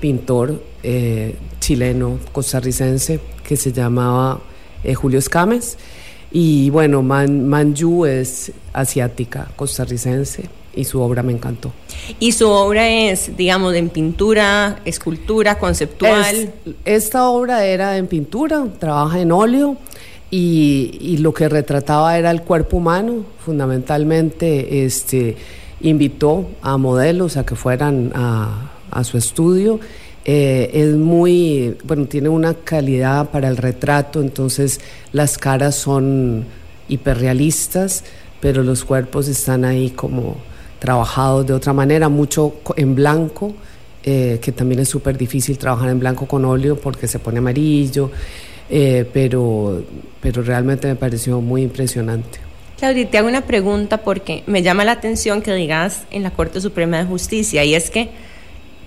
pintor 0.00 0.62
eh, 0.82 1.36
chileno, 1.60 2.18
costarricense, 2.32 3.20
que 3.46 3.56
se 3.56 3.72
llamaba 3.72 4.40
eh, 4.82 4.94
Julio 4.94 5.18
Escames. 5.18 5.78
Y 6.30 6.68
bueno, 6.70 7.02
Man, 7.02 7.48
Manju 7.48 8.06
es 8.06 8.52
asiática, 8.72 9.48
costarricense, 9.56 10.44
y 10.74 10.84
su 10.84 11.00
obra 11.00 11.22
me 11.22 11.32
encantó. 11.32 11.72
¿Y 12.18 12.32
su 12.32 12.48
obra 12.48 12.88
es, 12.88 13.36
digamos, 13.36 13.74
en 13.74 13.88
pintura, 13.88 14.80
escultura, 14.84 15.58
conceptual? 15.58 16.52
esta 16.84 17.28
obra 17.28 17.64
era 17.64 17.96
en 17.96 18.08
pintura, 18.08 18.66
trabaja 18.80 19.20
en 19.20 19.30
óleo 19.30 19.78
y, 20.36 21.16
lo 21.18 21.32
que 21.32 21.48
retrataba 21.48 22.18
era 22.18 22.32
el 22.32 22.42
cuerpo 22.42 22.78
humano, 22.78 23.24
fundamentalmente 23.38 24.84
este, 24.84 25.36
invitó 25.80 26.48
a 26.60 26.76
modelos 26.76 27.36
a 27.36 27.46
que 27.46 27.54
fueran 27.54 28.10
a, 28.14 28.70
su 29.04 29.16
estudio. 29.16 29.78
Eh, 30.24 30.70
es 30.74 30.94
muy, 30.94 31.76
bueno, 31.84 32.06
tiene 32.06 32.28
una 32.28 32.54
calidad 32.54 33.30
para 33.30 33.48
el 33.48 33.56
retrato, 33.56 34.20
entonces 34.20 34.80
las 35.12 35.38
caras 35.38 35.76
son 35.76 36.44
hiperrealistas, 36.88 38.02
pero 38.40 38.64
los 38.64 38.84
cuerpos 38.84 39.28
están 39.28 39.64
ahí 39.64 39.90
como 39.90 40.36
trabajados 40.80 41.46
de 41.46 41.52
otra 41.52 41.72
manera, 41.72 42.08
mucho 42.08 42.56
en 42.76 42.96
blanco, 42.96 43.54
eh, 44.02 44.40
que 44.42 44.50
también 44.50 44.80
es 44.80 44.88
súper 44.88 45.16
difícil 45.16 45.58
trabajar 45.58 45.90
en 45.90 46.00
blanco 46.00 46.26
con 46.26 46.44
óleo 46.44 46.76
porque 46.76 47.06
se 47.06 47.20
pone 47.20 47.38
amarillo. 47.38 48.10
Eh, 48.70 49.08
pero, 49.12 49.84
pero 50.20 50.42
realmente 50.42 50.88
me 50.88 50.96
pareció 50.96 51.40
muy 51.40 51.62
impresionante. 51.62 52.38
Claudia, 52.78 53.08
te 53.08 53.18
hago 53.18 53.28
una 53.28 53.42
pregunta 53.42 53.98
porque 53.98 54.42
me 54.46 54.62
llama 54.62 54.84
la 54.84 54.92
atención 54.92 55.42
que 55.42 55.52
digas 55.54 56.04
en 56.10 56.22
la 56.22 56.30
Corte 56.30 56.60
Suprema 56.60 56.98
de 56.98 57.04
Justicia 57.04 57.64
y 57.64 57.74
es 57.74 57.90
que 57.90 58.10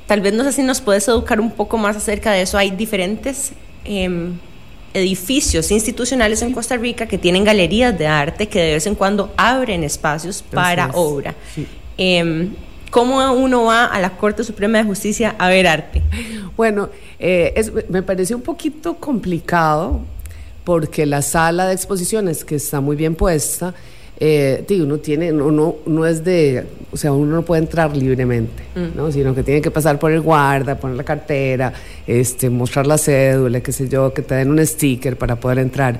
tal 0.07 0.21
vez 0.21 0.33
no 0.33 0.43
sé 0.43 0.51
si 0.51 0.63
nos 0.63 0.81
puedes 0.81 1.07
educar 1.07 1.39
un 1.39 1.51
poco 1.51 1.77
más 1.77 1.95
acerca 1.95 2.31
de 2.31 2.41
eso. 2.41 2.57
Hay 2.57 2.71
diferentes 2.71 3.53
em, 3.85 4.33
edificios 4.93 5.71
institucionales 5.71 6.41
en 6.41 6.53
Costa 6.53 6.75
Rica 6.77 7.07
que 7.07 7.17
tienen 7.17 7.43
galerías 7.43 7.97
de 7.97 8.07
arte 8.07 8.47
que 8.47 8.59
de 8.59 8.73
vez 8.73 8.87
en 8.87 8.95
cuando 8.95 9.33
abren 9.37 9.83
espacios 9.83 10.41
para 10.41 10.89
obra. 10.93 11.35
Em, 11.97 12.49
¿Cómo 12.89 13.33
uno 13.33 13.65
va 13.65 13.85
a 13.85 13.99
la 13.99 14.11
Corte 14.11 14.43
Suprema 14.43 14.77
de 14.77 14.83
Justicia 14.83 15.35
a 15.37 15.49
ver 15.49 15.67
arte? 15.67 16.01
Bueno, 16.55 16.89
eh, 17.19 17.53
me 17.89 18.01
parece 18.01 18.33
un 18.33 18.41
poquito 18.41 18.95
complicado 18.95 20.01
porque 20.63 21.05
la 21.05 21.21
sala 21.21 21.67
de 21.67 21.73
exposiciones, 21.73 22.43
que 22.43 22.55
está 22.55 22.81
muy 22.81 22.95
bien 22.95 23.15
puesta, 23.15 23.73
eh, 24.19 24.65
uno 24.81 24.97
tiene, 24.97 25.31
uno 25.31 25.75
no 25.85 26.05
es 26.05 26.23
de, 26.23 26.65
o 26.91 26.97
sea, 26.97 27.11
uno 27.11 27.35
no 27.35 27.41
puede 27.43 27.61
entrar 27.61 27.95
libremente, 27.95 28.63
mm. 28.75 28.97
¿no? 28.97 29.11
sino 29.11 29.35
que 29.35 29.43
tiene 29.43 29.61
que 29.61 29.69
pasar 29.69 29.99
por 29.99 30.11
el 30.11 30.21
guarda, 30.21 30.75
poner 30.75 30.97
la 30.97 31.03
cartera, 31.03 31.71
este, 32.07 32.49
mostrar 32.49 32.87
la 32.87 32.97
cédula, 32.97 33.61
qué 33.61 33.71
sé 33.71 33.87
yo, 33.87 34.13
que 34.13 34.23
te 34.23 34.35
den 34.35 34.49
un 34.49 34.65
sticker 34.65 35.17
para 35.17 35.35
poder 35.35 35.59
entrar. 35.59 35.99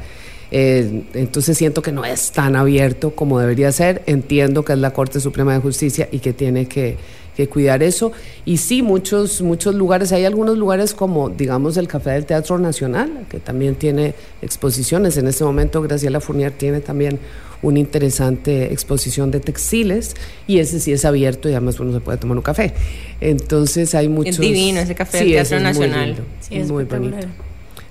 Eh, 0.51 1.04
entonces 1.13 1.58
siento 1.58 1.82
que 1.82 1.92
no 1.92 2.06
es 2.06 2.32
tan 2.32 2.56
abierto 2.56 3.12
como 3.12 3.39
debería 3.39 3.72
ser. 3.72 4.01
Entiendo 4.06 4.63
que 4.63 4.74
es 4.74 4.80
la 4.80 4.92
Corte 4.92 5.20
Suprema 5.20 5.54
de 5.54 5.60
Justicia 5.60 6.08
y 6.12 6.20
que 6.20 6.34
tiene 6.34 6.68
que, 6.68 6.98
que, 7.36 7.48
cuidar 7.48 7.84
eso. 7.84 8.12
Y 8.46 8.58
sí, 8.58 8.82
muchos, 8.82 9.42
muchos 9.42 9.75
lugares, 9.75 10.12
hay 10.12 10.25
algunos 10.25 10.58
lugares 10.58 10.94
como, 10.94 11.30
digamos, 11.30 11.77
el 11.77 11.88
Café 11.88 12.12
del 12.12 12.25
Teatro 12.25 12.58
Nacional, 12.60 13.25
que 13.30 13.39
también 13.39 13.75
tiene 13.75 14.13
exposiciones. 14.42 15.18
En 15.18 15.27
este 15.27 15.44
momento, 15.44 15.82
Graciela 15.82 16.20
Fournier 16.20 16.51
tiene 16.51 16.80
también 16.80 17.20
una 17.62 17.80
interesante 17.80 18.72
exposición 18.72 19.32
de 19.32 19.39
textiles 19.39 20.16
y 20.46 20.60
ese 20.60 20.80
sí 20.80 20.92
es 20.92 21.06
abierto 21.06 21.50
y 21.50 21.54
además 21.54 21.80
uno 21.80 21.92
se 21.92 22.00
puede 22.00 22.18
tomar 22.18 22.38
un 22.38 22.44
café. 22.44 22.74
Entonces 23.20 23.96
hay 23.96 24.10
muchos... 24.10 24.36
Es 24.36 24.42
divino 24.42 24.80
ese 24.80 24.96
Café 24.96 25.20
del 25.20 25.32
Teatro 25.32 25.60
Nacional. 25.60 26.16
sí, 26.39 26.56
es 26.56 26.70
muy 26.70 26.84
bonito. 26.84 27.27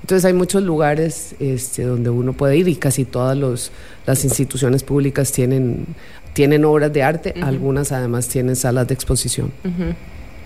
Entonces 0.07 0.25
hay 0.25 0.35
muchos 0.35 0.63
lugares 0.63 1.35
este, 1.41 1.83
donde 1.83 2.11
uno 2.11 2.33
puede 2.33 2.57
ir 2.57 2.69
y 2.69 2.77
casi 2.77 3.05
todas 3.05 3.37
los, 3.37 3.73
las 4.07 4.23
instituciones 4.23 4.85
públicas 4.85 5.33
tienen, 5.33 5.85
tienen 6.33 6.65
obras 6.65 6.93
de 6.93 7.03
arte, 7.03 7.35
algunas 7.43 7.91
además 7.91 8.29
tienen 8.29 8.55
salas 8.55 8.87
de 8.87 8.95
exposición. 8.95 9.51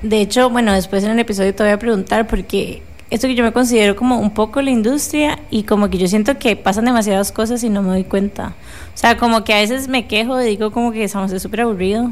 De 0.00 0.22
hecho, 0.22 0.48
bueno, 0.48 0.72
después 0.72 1.04
en 1.04 1.10
el 1.10 1.18
episodio 1.18 1.54
te 1.54 1.62
voy 1.62 1.72
a 1.72 1.78
preguntar 1.78 2.26
porque 2.26 2.80
esto 3.10 3.28
que 3.28 3.34
yo 3.34 3.44
me 3.44 3.52
considero 3.52 3.96
como 3.96 4.18
un 4.18 4.32
poco 4.32 4.62
la 4.62 4.70
industria 4.70 5.38
y 5.50 5.64
como 5.64 5.90
que 5.90 5.98
yo 5.98 6.08
siento 6.08 6.38
que 6.38 6.56
pasan 6.56 6.86
demasiadas 6.86 7.30
cosas 7.30 7.62
y 7.62 7.68
no 7.68 7.82
me 7.82 7.90
doy 7.90 8.04
cuenta. 8.04 8.54
O 8.94 8.96
sea, 8.96 9.18
como 9.18 9.44
que 9.44 9.52
a 9.52 9.58
veces 9.58 9.88
me 9.88 10.06
quejo, 10.06 10.38
digo 10.38 10.70
como 10.70 10.90
que 10.90 11.04
estamos 11.04 11.30
súper 11.42 11.60
aburrido 11.60 12.10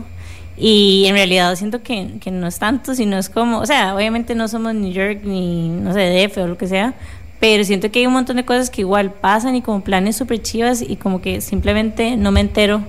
y 0.61 1.05
en 1.07 1.15
realidad 1.15 1.55
siento 1.55 1.83
que, 1.83 2.19
que, 2.21 2.33
no 2.33 2.49
es 2.49 2.59
tanto, 2.59 2.95
sino 2.95 3.17
es 3.17 3.29
como, 3.29 3.61
o 3.61 3.67
sea, 3.67 3.95
obviamente 3.95 4.35
no 4.35 4.49
somos 4.49 4.75
New 4.75 4.91
York 4.91 5.21
ni, 5.23 5.69
no 5.69 5.95
sé, 5.95 6.01
DF 6.01 6.39
o 6.39 6.47
lo 6.49 6.59
que 6.59 6.67
sea, 6.67 6.95
pero 7.41 7.65
siento 7.65 7.91
que 7.91 8.01
hay 8.01 8.07
un 8.07 8.13
montón 8.13 8.37
de 8.37 8.45
cosas 8.45 8.71
que 8.71 8.81
igual 8.81 9.13
pasan 9.13 9.55
y 9.55 9.63
como 9.63 9.83
planes 9.83 10.17
súper 10.17 10.43
chivas 10.43 10.83
y 10.83 10.97
como 10.97 11.21
que 11.21 11.41
simplemente 11.41 12.17
no 12.17 12.33
me 12.33 12.41
entero 12.41 12.83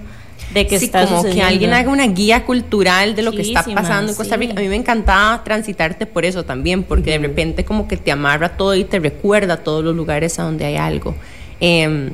de 0.54 0.66
que 0.66 0.80
sí, 0.80 0.86
está 0.86 1.06
como 1.06 1.24
que 1.24 1.44
alguien 1.44 1.74
haga 1.74 1.92
una 1.92 2.08
guía 2.08 2.46
cultural 2.46 3.16
de 3.16 3.22
lo 3.22 3.32
que 3.32 3.42
está 3.42 3.64
pasando 3.64 4.12
en 4.12 4.18
Costa 4.18 4.36
Rica. 4.36 4.54
A 4.58 4.62
mí 4.62 4.68
me 4.68 4.76
encantaba 4.76 5.44
transitarte 5.44 6.06
por 6.08 6.26
eso 6.26 6.44
también, 6.44 6.84
porque 6.84 7.12
de 7.12 7.20
repente 7.20 7.64
como 7.64 7.88
que 7.88 7.98
te 7.98 8.12
amarra 8.12 8.58
todo 8.58 8.74
y 8.76 8.84
te 8.84 9.00
recuerda 9.00 9.58
todos 9.58 9.84
los 9.84 9.96
lugares 9.96 10.40
a 10.40 10.44
donde 10.44 10.66
hay 10.66 10.78
algo. 10.78 11.16
Eh, 11.62 12.10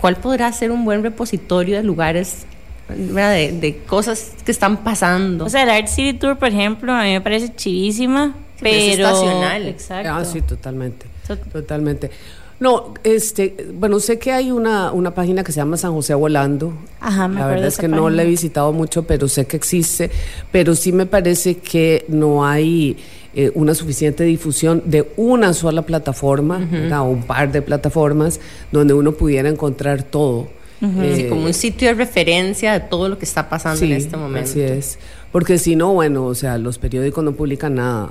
¿Cuál 0.00 0.16
podrá 0.16 0.50
ser 0.52 0.70
un 0.70 0.84
buen 0.84 1.02
repositorio 1.02 1.76
de 1.76 1.82
lugares 1.82 2.46
de, 2.88 3.52
de, 3.52 3.76
cosas 3.86 4.32
que 4.44 4.52
están 4.52 4.78
pasando? 4.78 5.44
O 5.44 5.48
sea, 5.48 5.62
el 5.62 5.70
Art 5.70 5.88
City 5.88 6.18
Tour, 6.18 6.38
por 6.38 6.48
ejemplo, 6.48 6.92
a 6.92 7.02
mí 7.02 7.12
me 7.12 7.20
parece 7.20 7.54
chivísima, 7.54 8.34
pero... 8.60 8.76
Es 8.76 8.98
estacional. 8.98 9.66
Exacto. 9.66 10.10
Ah, 10.12 10.24
sí, 10.24 10.40
totalmente. 10.40 11.06
Totalmente. 11.52 12.10
No, 12.58 12.94
este, 13.04 13.54
bueno, 13.74 14.00
sé 14.00 14.18
que 14.18 14.32
hay 14.32 14.50
una, 14.50 14.90
una 14.90 15.14
página 15.14 15.44
que 15.44 15.52
se 15.52 15.56
llama 15.56 15.76
San 15.76 15.92
José 15.92 16.14
Volando. 16.14 16.72
Ajá, 17.00 17.28
me 17.28 17.40
la 17.40 17.46
verdad 17.46 17.66
es 17.66 17.76
que 17.76 17.88
no 17.88 18.08
la 18.08 18.22
he 18.22 18.26
visitado 18.26 18.72
mucho, 18.72 19.02
pero 19.02 19.28
sé 19.28 19.46
que 19.46 19.56
existe. 19.56 20.10
Pero 20.52 20.74
sí 20.74 20.90
me 20.92 21.04
parece 21.04 21.58
que 21.58 22.06
no 22.08 22.46
hay 22.46 22.96
eh, 23.34 23.52
una 23.54 23.74
suficiente 23.74 24.24
difusión 24.24 24.82
de 24.86 25.06
una 25.18 25.52
sola 25.52 25.82
plataforma, 25.82 26.66
o 26.98 27.02
un 27.04 27.24
par 27.24 27.52
de 27.52 27.60
plataformas, 27.60 28.40
donde 28.72 28.94
uno 28.94 29.12
pudiera 29.12 29.50
encontrar 29.50 30.02
todo. 30.02 30.48
Eh, 30.80 31.26
como 31.28 31.44
un 31.44 31.54
sitio 31.54 31.88
de 31.88 31.94
referencia 31.94 32.72
de 32.72 32.80
todo 32.80 33.08
lo 33.08 33.18
que 33.18 33.24
está 33.26 33.48
pasando 33.50 33.84
en 33.84 33.92
este 33.92 34.16
momento. 34.16 34.50
Así 34.50 34.60
es. 34.60 34.98
Porque 35.32 35.58
si 35.58 35.76
no, 35.76 35.92
bueno, 35.92 36.24
o 36.24 36.34
sea, 36.34 36.56
los 36.56 36.78
periódicos 36.78 37.22
no 37.22 37.32
publican 37.32 37.74
nada. 37.74 38.10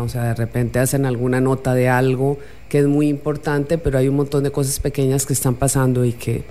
O 0.00 0.08
sea, 0.08 0.24
de 0.24 0.34
repente 0.34 0.78
hacen 0.78 1.06
alguna 1.06 1.40
nota 1.40 1.74
de 1.74 1.88
algo 1.88 2.38
que 2.68 2.80
es 2.80 2.86
muy 2.86 3.08
importante, 3.08 3.78
pero 3.78 3.98
hay 3.98 4.08
un 4.08 4.16
montón 4.16 4.44
de 4.44 4.50
cosas 4.50 4.78
pequeñas 4.80 5.26
que 5.26 5.32
están 5.32 5.54
pasando 5.54 6.04
y 6.04 6.12
que 6.12 6.44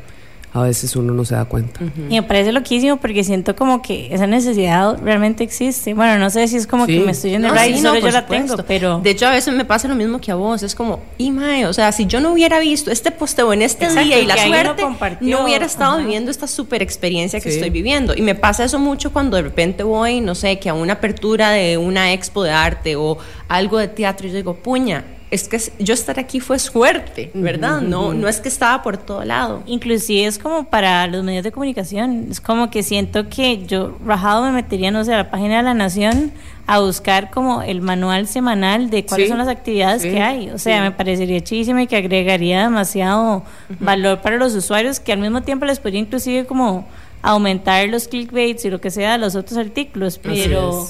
a 0.54 0.64
veces 0.64 0.96
uno 0.96 1.14
no 1.14 1.26
se 1.26 1.36
da 1.36 1.46
cuenta. 1.46 1.82
Y 2.10 2.16
me 2.16 2.24
parece 2.24 2.52
loquísimo 2.52 2.98
porque 2.98 3.24
siento 3.24 3.56
como 3.56 3.82
que 3.82 4.14
esa 4.14 4.28
necesidad 4.28 4.98
realmente 5.04 5.44
existe. 5.44 5.94
Bueno, 5.94 6.18
no 6.18 6.30
sé 6.30 6.48
si 6.48 6.56
es 6.56 6.66
como 6.66 6.88
que 6.88 7.00
me 7.00 7.12
estoy 7.12 7.32
yendo 7.32 7.50
no, 7.50 7.60
sí, 7.60 7.78
solo 7.78 8.00
yo 8.00 8.12
la 8.12 8.26
tengo, 8.26 8.56
pero... 8.68 9.00
De 9.00 9.12
hecho, 9.12 9.28
a 9.28 9.32
veces 9.32 9.54
me 9.54 9.66
pasa 9.66 9.88
lo 9.88 9.96
mismo 9.96 10.20
que 10.20 10.32
a 10.32 10.36
vos. 10.36 10.64
Es 10.64 10.74
como, 10.74 11.02
y 11.18 11.32
mae, 11.32 11.66
o 11.66 11.74
sea, 11.74 11.92
si 11.92 12.06
yo 12.06 12.22
no 12.22 12.32
hubiera 12.32 12.60
visto 12.60 12.92
este 12.92 13.12
posteo 13.12 13.54
en 13.54 13.62
este 13.62 13.88
día 13.90 14.20
y 14.20 14.26
la 14.26 14.38
suerte, 14.38 14.84
no 15.22 15.44
hubiera 15.44 15.66
estado 15.66 15.98
viviendo 15.98 16.32
esta 16.32 16.48
super 16.48 16.82
experiencia 16.82 17.40
que 17.40 17.50
estoy 17.50 17.70
viviendo. 17.70 18.16
Y 18.16 18.22
me 18.22 18.36
pasa 18.36 18.64
eso 18.64 18.80
mucho 18.80 19.12
cuando 19.12 19.38
de 19.38 19.44
repente 19.44 19.84
voy, 19.84 20.22
no 20.22 20.34
sé, 20.34 20.60
que 20.60 20.70
a 20.70 20.74
una 20.74 20.94
apertura 20.94 21.52
de 21.52 21.78
una 21.78 22.14
expo 22.14 22.44
de 22.44 22.52
arte 22.52 22.96
o 22.96 23.18
algo 23.48 23.78
de 23.78 23.88
teatro 23.90 24.28
y 24.28 24.32
yo 24.32 24.38
digo, 24.38 24.56
puña, 24.56 25.04
es 25.30 25.50
que 25.50 25.60
yo 25.80 25.94
estar 25.94 26.20
aquí 26.20 26.40
fue 26.40 26.58
suerte, 26.58 27.32
¿verdad? 27.34 27.82
No, 27.82 28.14
no 28.14 28.30
es 28.30 28.40
que 28.40 28.48
estaba 28.48 28.82
por 28.82 28.98
todo 28.98 29.26
lado. 29.26 29.62
Inclusive 29.66 30.26
es 30.26 30.40
como 30.40 30.66
para 30.66 31.06
los 31.08 31.24
medios 31.24 31.44
de 31.44 31.52
comunicación, 31.52 32.28
es 32.32 32.40
como 32.40 32.70
que 32.70 32.82
siento 32.82 33.28
que 33.28 33.66
yo 33.66 33.98
rajado 34.06 34.44
me 34.44 34.52
metería, 34.52 34.90
no 34.90 35.04
sé, 35.04 35.14
a 35.14 35.18
la 35.18 35.30
página 35.30 35.58
de 35.58 35.64
la 35.64 35.74
Nación 35.74 36.32
a 36.66 36.80
buscar 36.80 37.30
como 37.30 37.62
el 37.62 37.82
manual 37.82 38.28
semanal 38.28 38.90
de 38.90 39.06
cuáles 39.06 39.30
son 39.30 39.38
las 39.38 39.48
actividades 39.50 40.04
que 40.04 40.22
hay. 40.22 40.50
O 40.50 40.58
sea, 40.58 40.82
me 40.82 40.92
parecería 40.92 41.42
chidísimo 41.42 41.80
y 41.80 41.88
que 41.88 41.98
agregaría 41.98 42.64
demasiado 42.64 43.44
valor 43.80 44.22
para 44.22 44.38
los 44.38 44.54
usuarios 44.54 45.00
que 45.00 45.12
al 45.12 45.20
mismo 45.20 45.42
tiempo 45.44 45.66
les 45.66 45.80
podría 45.80 46.00
inclusive 46.00 46.46
como 46.46 46.88
aumentar 47.22 47.88
los 47.90 48.08
clickbaits 48.08 48.66
y 48.66 48.70
lo 48.70 48.80
que 48.80 48.92
sea 48.92 49.14
de 49.14 49.18
los 49.18 49.36
otros 49.36 49.58
artículos, 49.58 50.20
pero... 50.20 50.88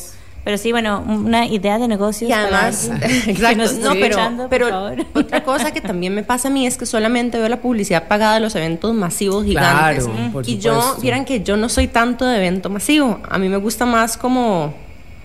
Pero 0.47 0.57
sí, 0.57 0.71
bueno, 0.71 1.03
una 1.05 1.45
idea 1.45 1.77
de 1.77 1.89
negocios. 1.89 2.29
Y 2.29 2.33
además, 2.33 2.89
exacto, 3.27 3.65
no, 3.81 3.91
pero, 3.95 4.47
pero 4.49 4.95
otra 5.13 5.43
cosa 5.43 5.71
que 5.71 5.81
también 5.81 6.15
me 6.15 6.23
pasa 6.23 6.47
a 6.47 6.51
mí 6.51 6.65
es 6.65 6.77
que 6.77 6.85
solamente 6.85 7.37
veo 7.37 7.49
la 7.49 7.59
publicidad 7.59 8.07
pagada 8.07 8.35
de 8.35 8.39
los 8.39 8.55
eventos 8.55 8.93
masivos 8.93 9.43
gigantes. 9.43 10.05
Claro, 10.05 10.31
por 10.31 10.47
y 10.47 10.57
yo, 10.57 10.95
vieran 11.01 11.25
que 11.25 11.43
yo 11.43 11.57
no 11.57 11.67
soy 11.67 11.89
tanto 11.89 12.23
de 12.23 12.37
evento 12.37 12.69
masivo. 12.69 13.19
A 13.29 13.37
mí 13.37 13.49
me 13.49 13.57
gusta 13.57 13.85
más 13.85 14.15
como 14.15 14.73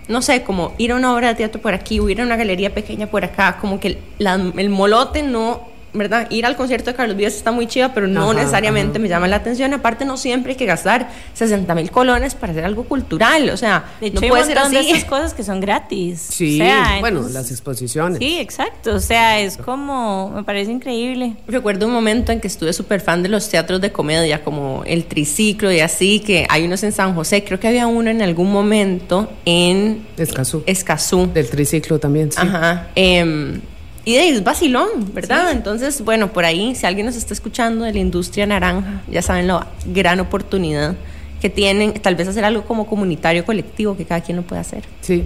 no 0.08 0.22
sé, 0.22 0.42
como 0.42 0.72
ir 0.76 0.90
a 0.90 0.96
una 0.96 1.14
obra 1.14 1.28
de 1.28 1.34
teatro 1.36 1.62
por 1.62 1.72
aquí 1.72 2.00
o 2.00 2.08
ir 2.08 2.20
a 2.20 2.24
una 2.24 2.34
galería 2.34 2.74
pequeña 2.74 3.06
por 3.06 3.24
acá, 3.24 3.58
como 3.60 3.78
que 3.78 3.98
el 4.18 4.70
molote 4.70 5.22
no 5.22 5.71
¿verdad? 5.94 6.30
Ir 6.30 6.46
al 6.46 6.56
concierto 6.56 6.90
de 6.90 6.96
Carlos 6.96 7.16
Vives 7.16 7.36
está 7.36 7.52
muy 7.52 7.66
chido, 7.66 7.90
pero 7.94 8.06
no 8.06 8.32
necesariamente 8.32 8.98
me 8.98 9.08
llama 9.08 9.28
la 9.28 9.36
atención. 9.36 9.72
Aparte, 9.74 10.04
no 10.04 10.16
siempre 10.16 10.52
hay 10.52 10.56
que 10.56 10.66
gastar 10.66 11.10
60 11.34 11.74
mil 11.74 11.90
colones 11.90 12.34
para 12.34 12.52
hacer 12.52 12.64
algo 12.64 12.84
cultural. 12.84 13.50
O 13.50 13.56
sea, 13.56 13.84
de 14.00 14.08
hecho, 14.08 14.20
no 14.20 14.28
puede 14.28 14.44
ser 14.44 14.58
así. 14.58 14.74
de 14.74 14.90
esas 14.90 15.04
cosas 15.04 15.34
que 15.34 15.42
son 15.42 15.60
gratis. 15.60 16.20
Sí, 16.20 16.62
bueno, 17.00 17.28
las 17.28 17.50
exposiciones. 17.50 18.18
Sí, 18.18 18.38
exacto. 18.38 18.94
O 18.94 19.00
sea, 19.00 19.40
es 19.40 19.56
como, 19.56 20.30
me 20.30 20.44
parece 20.44 20.70
increíble. 20.70 21.36
Recuerdo 21.46 21.86
un 21.86 21.92
momento 21.92 22.32
en 22.32 22.40
que 22.40 22.48
estuve 22.48 22.72
súper 22.72 23.00
fan 23.00 23.22
de 23.22 23.28
los 23.28 23.48
teatros 23.48 23.80
de 23.80 23.92
comedia, 23.92 24.42
como 24.42 24.82
el 24.86 25.04
triciclo 25.04 25.70
y 25.72 25.80
así, 25.80 26.20
que 26.20 26.46
hay 26.48 26.64
unos 26.64 26.82
en 26.82 26.92
San 26.92 27.14
José. 27.14 27.44
Creo 27.44 27.60
que 27.60 27.68
había 27.68 27.86
uno 27.86 28.10
en 28.10 28.22
algún 28.22 28.52
momento 28.52 29.30
en 29.44 30.06
Escazú. 30.16 30.62
Escazú. 30.66 31.30
Del 31.32 31.48
triciclo 31.48 31.98
también, 31.98 32.32
sí. 32.32 32.38
Ajá. 32.40 32.88
Eh, 32.96 33.60
y 34.04 34.14
de 34.14 34.28
es 34.28 34.44
vacilón, 34.44 35.12
¿verdad? 35.12 35.52
Entonces, 35.52 36.02
bueno, 36.02 36.32
por 36.32 36.44
ahí, 36.44 36.74
si 36.74 36.86
alguien 36.86 37.06
nos 37.06 37.16
está 37.16 37.34
escuchando 37.34 37.84
de 37.84 37.92
la 37.92 37.98
industria 37.98 38.46
naranja, 38.46 39.02
ya 39.10 39.22
saben 39.22 39.46
la 39.46 39.66
gran 39.86 40.20
oportunidad 40.20 40.94
que 41.40 41.50
tienen, 41.50 41.94
tal 41.94 42.14
vez 42.14 42.28
hacer 42.28 42.44
algo 42.44 42.62
como 42.64 42.86
comunitario, 42.86 43.44
colectivo, 43.44 43.96
que 43.96 44.04
cada 44.04 44.20
quien 44.20 44.36
lo 44.36 44.42
puede 44.42 44.60
hacer. 44.60 44.84
Sí. 45.00 45.24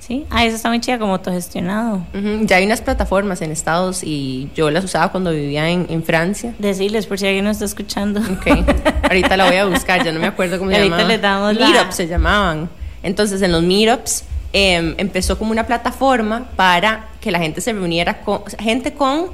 Sí, 0.00 0.26
ah, 0.30 0.44
eso 0.44 0.56
está 0.56 0.68
muy 0.68 0.80
chida, 0.80 0.98
como 0.98 1.12
autogestionado. 1.12 2.04
Ya 2.42 2.56
hay 2.56 2.66
unas 2.66 2.80
plataformas 2.80 3.40
en 3.40 3.52
Estados 3.52 4.02
y 4.02 4.50
yo 4.52 4.68
las 4.68 4.84
usaba 4.84 5.12
cuando 5.12 5.30
vivía 5.30 5.70
en, 5.70 5.86
en 5.88 6.02
Francia. 6.02 6.54
Decirles 6.58 7.06
por 7.06 7.20
si 7.20 7.26
alguien 7.28 7.44
nos 7.44 7.52
está 7.58 7.66
escuchando. 7.66 8.20
Ok, 8.20 8.66
ahorita 9.04 9.36
la 9.36 9.46
voy 9.46 9.56
a 9.56 9.64
buscar, 9.66 10.04
ya 10.04 10.10
no 10.10 10.18
me 10.18 10.26
acuerdo 10.26 10.58
cómo 10.58 10.72
se 10.72 10.76
llamaban. 10.76 11.06
Ahorita 11.06 11.16
le 11.16 11.22
damos 11.22 11.54
Meetups 11.54 11.94
se 11.94 12.08
llamaban. 12.08 12.68
Entonces, 13.04 13.42
en 13.42 13.52
los 13.52 13.62
meetups 13.62 14.24
Em, 14.52 14.94
empezó 14.98 15.38
como 15.38 15.50
una 15.50 15.66
plataforma 15.66 16.44
para 16.56 17.06
que 17.22 17.30
la 17.30 17.38
gente 17.38 17.62
se 17.62 17.72
reuniera 17.72 18.20
con, 18.20 18.42
gente 18.58 18.92
con 18.92 19.30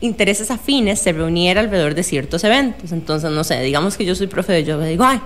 intereses 0.00 0.50
afines 0.50 1.00
se 1.00 1.12
reuniera 1.12 1.60
alrededor 1.60 1.94
de 1.94 2.02
ciertos 2.02 2.42
eventos. 2.44 2.92
Entonces, 2.92 3.30
no 3.30 3.44
sé, 3.44 3.60
digamos 3.60 3.96
que 3.96 4.04
yo 4.04 4.14
soy 4.14 4.26
profe 4.28 4.52
de 4.52 4.64
yoga, 4.64 4.86
digo, 4.86 5.04
ay, 5.04 5.20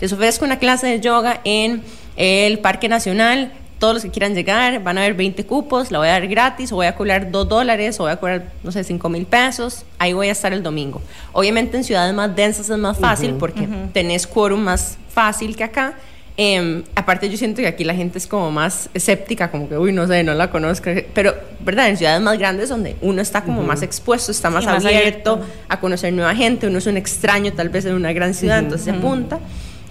les 0.00 0.12
ofrezco 0.12 0.44
una 0.44 0.58
clase 0.58 0.86
de 0.86 1.00
yoga 1.00 1.40
en 1.44 1.82
el 2.16 2.58
Parque 2.58 2.88
Nacional, 2.88 3.52
todos 3.78 3.94
los 3.94 4.02
que 4.04 4.10
quieran 4.10 4.34
llegar, 4.34 4.82
van 4.82 4.96
a 4.96 5.00
haber 5.00 5.14
20 5.14 5.44
cupos, 5.44 5.90
la 5.90 5.98
voy 5.98 6.08
a 6.08 6.12
dar 6.12 6.28
gratis, 6.28 6.70
o 6.72 6.76
voy 6.76 6.86
a 6.86 6.94
cobrar 6.94 7.30
2 7.30 7.48
dólares, 7.48 7.98
o 7.98 8.04
voy 8.04 8.12
a 8.12 8.16
cobrar, 8.16 8.52
no 8.62 8.70
sé, 8.70 8.84
5 8.84 9.08
mil 9.08 9.26
pesos, 9.26 9.84
ahí 9.98 10.12
voy 10.12 10.28
a 10.28 10.32
estar 10.32 10.52
el 10.52 10.62
domingo. 10.62 11.02
Obviamente 11.32 11.76
en 11.76 11.84
ciudades 11.84 12.14
más 12.14 12.34
densas 12.34 12.70
es 12.70 12.78
más 12.78 12.98
fácil 12.98 13.34
porque 13.34 13.66
tenés 13.92 14.26
quórum 14.26 14.60
más 14.60 14.98
fácil 15.12 15.56
que 15.56 15.64
acá, 15.64 15.94
Em, 16.36 16.82
aparte 16.94 17.28
yo 17.28 17.36
siento 17.36 17.60
que 17.60 17.66
aquí 17.66 17.84
la 17.84 17.94
gente 17.94 18.16
es 18.16 18.26
como 18.26 18.50
más 18.50 18.88
escéptica, 18.94 19.50
como 19.50 19.68
que, 19.68 19.76
uy, 19.76 19.92
no 19.92 20.06
sé, 20.06 20.24
no 20.24 20.32
la 20.32 20.50
conozco, 20.50 20.90
pero, 21.12 21.34
¿verdad? 21.60 21.88
En 21.88 21.98
ciudades 21.98 22.22
más 22.22 22.38
grandes 22.38 22.70
donde 22.70 22.96
uno 23.02 23.20
está 23.20 23.44
como 23.44 23.62
más 23.62 23.82
expuesto, 23.82 24.32
está 24.32 24.48
más, 24.48 24.66
abierto, 24.66 25.40
a 25.68 25.78
conocer 25.78 26.12
nueva 26.12 26.34
gente, 26.34 26.66
uno 26.66 26.78
es 26.78 26.86
un 26.86 26.96
extraño 26.96 27.52
tal 27.52 27.68
vez 27.68 27.84
en 27.84 27.94
una 27.94 28.14
gran 28.14 28.32
ciudad, 28.32 28.60
entonces 28.60 28.84
se 28.84 28.90
apunta. 28.92 29.40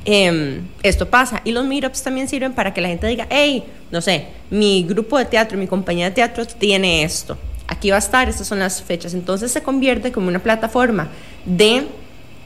Em, 0.03 0.62
esto 0.81 1.07
pasa. 1.07 1.41
Y 1.43 1.51
los 1.51 1.63
meetups 1.65 2.01
también 2.01 2.27
sirven 2.27 2.53
para 2.53 2.74
que 2.74 2.81
la 2.81 2.88
gente 2.88 3.05
diga, 3.05 3.27
hey, 3.29 3.63
no 3.91 4.01
sé, 4.01 4.25
mi 4.50 4.83
grupo 4.83 5.19
de 5.19 5.25
teatro, 5.25 5.60
mi 5.60 5.67
compañía 5.67 6.05
de 6.05 6.12
teatro 6.12 6.45
tiene 6.45 7.03
esto. 7.03 7.38
Aquí 7.67 7.91
va 7.91 7.98
a 7.98 8.00
estar, 8.00 8.27
estas 8.27 8.48
son 8.48 8.57
las 8.57 8.81
fechas. 8.81 9.13
Entonces 9.13 9.51
se 9.51 9.62
convierte 9.62 10.12
como 10.12 10.27
una 10.27 10.39
plataforma 10.39 11.10
de 11.45 11.86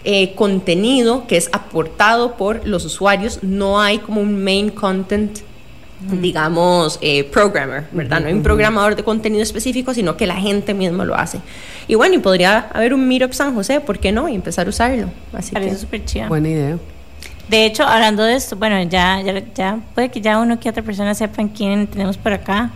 eh, 0.05 0.33
contenido 0.35 1.25
que 1.27 1.35
es 1.35 1.49
aportado 1.51 2.37
por 2.37 2.65
los 2.67 2.85
usuarios, 2.85 3.39
no 3.41 3.81
hay 3.81 3.97
como 3.97 4.21
un 4.21 4.43
main 4.43 4.69
content 4.69 5.39
digamos, 5.99 6.99
eh, 7.01 7.23
programmer, 7.23 7.85
¿verdad? 7.91 8.21
No 8.21 8.27
hay 8.27 8.33
un 8.33 8.43
programador 8.43 8.95
de 8.95 9.03
contenido 9.03 9.41
específico, 9.41 9.93
sino 9.93 10.17
que 10.17 10.27
la 10.27 10.35
gente 10.35 10.73
misma 10.73 11.05
lo 11.05 11.15
hace. 11.15 11.39
Y 11.87 11.95
bueno, 11.95 12.15
y 12.15 12.17
podría 12.19 12.69
haber 12.73 12.93
un 12.93 13.07
Meetup 13.07 13.33
San 13.33 13.55
José, 13.55 13.79
¿por 13.79 13.99
qué 13.99 14.11
no? 14.11 14.29
Y 14.29 14.35
empezar 14.35 14.67
a 14.67 14.69
usarlo. 14.69 15.09
Así 15.33 15.53
Parece 15.53 15.77
súper 15.77 16.05
chido. 16.05 16.27
Buena 16.27 16.49
idea. 16.49 16.77
De 17.47 17.65
hecho, 17.65 17.83
hablando 17.83 18.23
de 18.23 18.35
esto, 18.35 18.55
bueno, 18.55 18.81
ya, 18.83 19.21
ya, 19.21 19.43
ya 19.53 19.79
puede 19.93 20.09
que 20.09 20.21
ya 20.21 20.39
uno 20.39 20.59
que 20.59 20.69
otra 20.69 20.83
persona 20.83 21.13
sepan 21.13 21.47
quién 21.47 21.87
tenemos 21.87 22.17
por 22.17 22.33
acá 22.33 22.71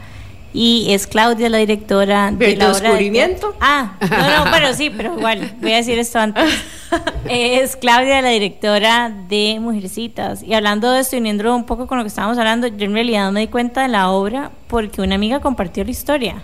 y 0.53 0.87
es 0.89 1.05
Claudia 1.07 1.49
la 1.49 1.57
directora 1.57 2.31
de 2.31 2.55
la 2.55 2.69
descubrimiento? 2.69 3.55
ah, 3.59 3.93
no, 4.01 4.45
no, 4.45 4.51
pero 4.51 4.73
sí, 4.73 4.89
pero 4.95 5.17
igual, 5.17 5.55
voy 5.59 5.73
a 5.73 5.77
decir 5.77 5.99
esto 5.99 6.19
antes. 6.19 6.43
Es 7.29 7.75
Claudia 7.75 8.21
la 8.21 8.29
directora 8.29 9.09
de 9.09 9.59
Mujercitas. 9.59 10.43
Y 10.43 10.53
hablando 10.53 10.91
de 10.91 11.01
esto 11.01 11.17
uniendo 11.17 11.55
un 11.55 11.65
poco 11.65 11.87
con 11.87 11.97
lo 11.97 12.03
que 12.03 12.09
estábamos 12.09 12.37
hablando, 12.37 12.67
yo 12.67 12.85
en 12.85 12.93
realidad 12.93 13.31
me 13.31 13.41
di 13.41 13.47
cuenta 13.47 13.81
de 13.81 13.87
la 13.87 14.09
obra 14.09 14.51
porque 14.67 15.01
una 15.01 15.15
amiga 15.15 15.39
compartió 15.39 15.83
la 15.83 15.91
historia. 15.91 16.43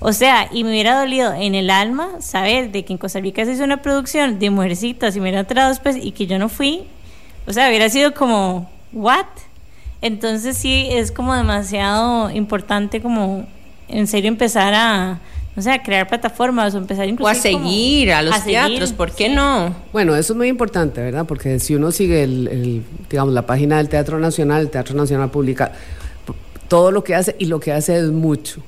O 0.00 0.12
sea, 0.12 0.48
y 0.52 0.64
me 0.64 0.70
hubiera 0.70 0.98
dolido 0.98 1.32
en 1.32 1.54
el 1.54 1.70
alma 1.70 2.20
saber 2.20 2.72
de 2.72 2.84
que 2.84 2.92
en 2.92 2.98
Costa 2.98 3.20
Rica 3.20 3.44
se 3.44 3.52
hizo 3.52 3.64
una 3.64 3.80
producción 3.80 4.38
de 4.38 4.50
Mujercitas 4.50 5.16
y 5.16 5.20
me 5.20 5.24
hubiera 5.24 5.40
enterado 5.40 5.70
después 5.70 5.96
y 5.96 6.12
que 6.12 6.26
yo 6.26 6.38
no 6.38 6.48
fui. 6.48 6.84
O 7.46 7.52
sea, 7.52 7.68
hubiera 7.68 7.88
sido 7.88 8.12
como, 8.12 8.70
¿what? 8.92 9.26
Entonces 10.02 10.58
sí, 10.58 10.88
es 10.90 11.10
como 11.10 11.34
demasiado 11.34 12.30
importante 12.30 13.00
como 13.00 13.46
en 13.88 14.06
serio 14.06 14.28
empezar 14.28 14.74
a, 14.74 15.20
no 15.56 15.62
sé, 15.62 15.70
a 15.70 15.82
crear 15.82 16.08
plataformas 16.08 16.74
o 16.74 16.78
empezar 16.78 17.08
incluso... 17.08 17.28
O 17.28 17.32
a 17.32 17.34
seguir 17.34 18.12
a 18.12 18.22
los 18.22 18.44
teatros, 18.44 18.92
¿por 18.92 19.12
qué 19.12 19.28
no? 19.28 19.74
Bueno, 19.92 20.16
eso 20.16 20.32
es 20.32 20.36
muy 20.36 20.48
importante, 20.48 21.00
¿verdad? 21.00 21.26
Porque 21.26 21.60
si 21.60 21.74
uno 21.74 21.92
sigue, 21.92 22.24
el, 22.24 22.82
digamos, 23.08 23.32
la 23.32 23.46
página 23.46 23.76
del 23.76 23.88
Teatro 23.88 24.18
Nacional, 24.18 24.62
el 24.62 24.70
Teatro 24.70 24.96
Nacional 24.96 25.30
publica 25.30 25.72
todo 26.68 26.90
lo 26.90 27.04
que 27.04 27.14
hace 27.14 27.36
y 27.38 27.46
lo 27.46 27.60
que 27.60 27.72
hace 27.72 27.96
es 27.96 28.10
mucho. 28.10 28.62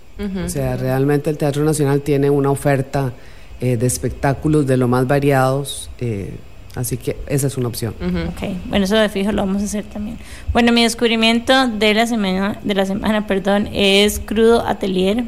O 0.44 0.48
sea, 0.48 0.76
realmente 0.76 1.28
el 1.28 1.36
Teatro 1.36 1.62
Nacional 1.62 2.00
tiene 2.00 2.30
una 2.30 2.50
oferta 2.50 3.12
eh, 3.60 3.76
de 3.76 3.86
espectáculos 3.86 4.66
de 4.66 4.78
lo 4.78 4.88
más 4.88 5.06
variados. 5.06 5.90
Eh, 5.98 6.32
Así 6.76 6.98
que 6.98 7.16
esa 7.26 7.46
es 7.46 7.56
una 7.56 7.68
opción. 7.68 7.94
Ok, 8.28 8.50
bueno, 8.66 8.84
eso 8.84 8.96
de 8.96 9.08
fijo 9.08 9.32
lo 9.32 9.40
vamos 9.46 9.62
a 9.62 9.64
hacer 9.64 9.84
también. 9.84 10.18
Bueno, 10.52 10.72
mi 10.72 10.82
descubrimiento 10.82 11.68
de 11.68 11.94
la 11.94 12.06
semana, 12.06 12.58
de 12.62 12.74
la 12.74 12.84
semana, 12.84 13.26
perdón, 13.26 13.70
es 13.72 14.20
Crudo 14.20 14.64
Atelier. 14.64 15.24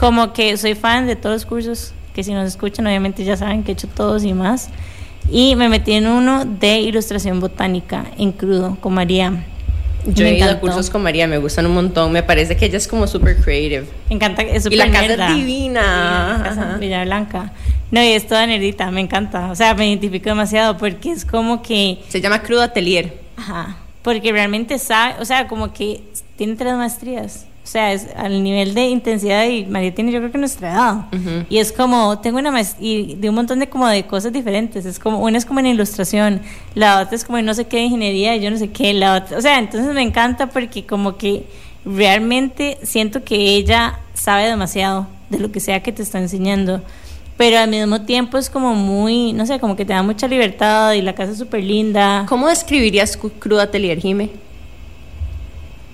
Como 0.00 0.32
que 0.32 0.56
soy 0.56 0.74
fan 0.74 1.06
de 1.06 1.14
todos 1.14 1.36
los 1.36 1.44
cursos, 1.44 1.92
que 2.14 2.24
si 2.24 2.32
nos 2.32 2.48
escuchan 2.48 2.86
obviamente 2.86 3.22
ya 3.22 3.36
saben 3.36 3.62
que 3.62 3.72
he 3.72 3.74
hecho 3.74 3.86
todos 3.86 4.24
y 4.24 4.32
más. 4.32 4.70
Y 5.30 5.56
me 5.56 5.68
metí 5.68 5.92
en 5.92 6.06
uno 6.06 6.46
de 6.46 6.80
ilustración 6.80 7.38
botánica 7.38 8.06
en 8.16 8.32
crudo 8.32 8.78
con 8.80 8.94
María. 8.94 9.44
Yo 10.06 10.24
he 10.24 10.38
ido 10.38 10.50
a 10.50 10.58
cursos 10.58 10.88
con 10.88 11.02
María, 11.02 11.26
me 11.26 11.36
gustan 11.36 11.66
un 11.66 11.74
montón. 11.74 12.12
Me 12.12 12.22
parece 12.22 12.56
que 12.56 12.64
ella 12.64 12.78
es 12.78 12.88
como 12.88 13.06
súper 13.06 13.36
creative. 13.42 13.84
Me 14.08 14.16
encanta, 14.16 14.40
es 14.40 14.64
Y 14.64 14.76
la 14.76 14.90
casa 14.90 15.28
es 15.28 15.36
divina. 15.36 16.78
Villa 16.80 17.04
Blanca. 17.04 17.52
No, 17.90 18.02
y 18.02 18.08
es 18.08 18.26
toda 18.26 18.46
nerdita, 18.46 18.90
me 18.90 19.02
encanta. 19.02 19.50
O 19.50 19.54
sea, 19.54 19.74
me 19.74 19.86
identifico 19.86 20.30
demasiado 20.30 20.78
porque 20.78 21.10
es 21.10 21.26
como 21.26 21.60
que. 21.60 22.00
Se 22.08 22.22
llama 22.22 22.42
Crudo 22.42 22.62
Atelier. 22.62 23.20
Ajá. 23.36 23.76
Porque 24.00 24.32
realmente 24.32 24.78
sabe, 24.78 25.16
o 25.20 25.26
sea, 25.26 25.46
como 25.46 25.74
que 25.74 26.02
tiene 26.36 26.56
tres 26.56 26.72
maestrías. 26.74 27.46
O 27.70 27.72
sea, 27.72 27.92
es 27.92 28.08
al 28.16 28.42
nivel 28.42 28.74
de 28.74 28.88
intensidad 28.88 29.46
y 29.46 29.64
María 29.64 29.94
tiene 29.94 30.10
yo 30.10 30.18
creo 30.18 30.32
que 30.32 30.38
nuestra 30.38 30.72
edad. 30.72 31.46
Y 31.48 31.58
es 31.58 31.70
como, 31.70 32.18
tengo 32.18 32.40
una 32.40 32.50
maestría 32.50 33.14
de 33.14 33.28
un 33.28 33.36
montón 33.36 33.60
de 33.60 33.68
como 33.68 33.86
de 33.86 34.06
cosas 34.06 34.32
diferentes. 34.32 34.84
Es 34.86 34.98
como, 34.98 35.20
una 35.20 35.38
es 35.38 35.46
como 35.46 35.60
en 35.60 35.66
ilustración, 35.66 36.40
la 36.74 37.00
otra 37.00 37.14
es 37.14 37.24
como 37.24 37.38
en 37.38 37.46
no 37.46 37.54
sé 37.54 37.68
qué 37.68 37.78
ingeniería, 37.78 38.34
yo 38.38 38.50
no 38.50 38.56
sé 38.56 38.70
qué, 38.70 38.92
la 38.92 39.14
otra. 39.14 39.38
O 39.38 39.40
sea, 39.40 39.60
entonces 39.60 39.94
me 39.94 40.02
encanta 40.02 40.48
porque 40.48 40.84
como 40.84 41.16
que 41.16 41.46
realmente 41.84 42.76
siento 42.82 43.22
que 43.22 43.36
ella 43.36 44.00
sabe 44.14 44.48
demasiado 44.48 45.06
de 45.28 45.38
lo 45.38 45.52
que 45.52 45.60
sea 45.60 45.80
que 45.80 45.92
te 45.92 46.02
está 46.02 46.18
enseñando 46.18 46.82
pero 47.36 47.58
al 47.58 47.70
mismo 47.70 48.02
tiempo 48.02 48.36
es 48.36 48.50
como 48.50 48.74
muy, 48.74 49.32
no 49.32 49.46
sé, 49.46 49.60
como 49.60 49.74
que 49.74 49.86
te 49.86 49.92
da 49.94 50.02
mucha 50.02 50.28
libertad 50.28 50.92
y 50.92 51.02
la 51.02 51.14
casa 51.14 51.32
es 51.32 51.38
súper 51.38 51.64
linda. 51.64 52.26
¿Cómo 52.28 52.48
describirías 52.48 53.16
Crudo 53.16 53.60
Atelier, 53.60 53.98
Jime? 53.98 54.49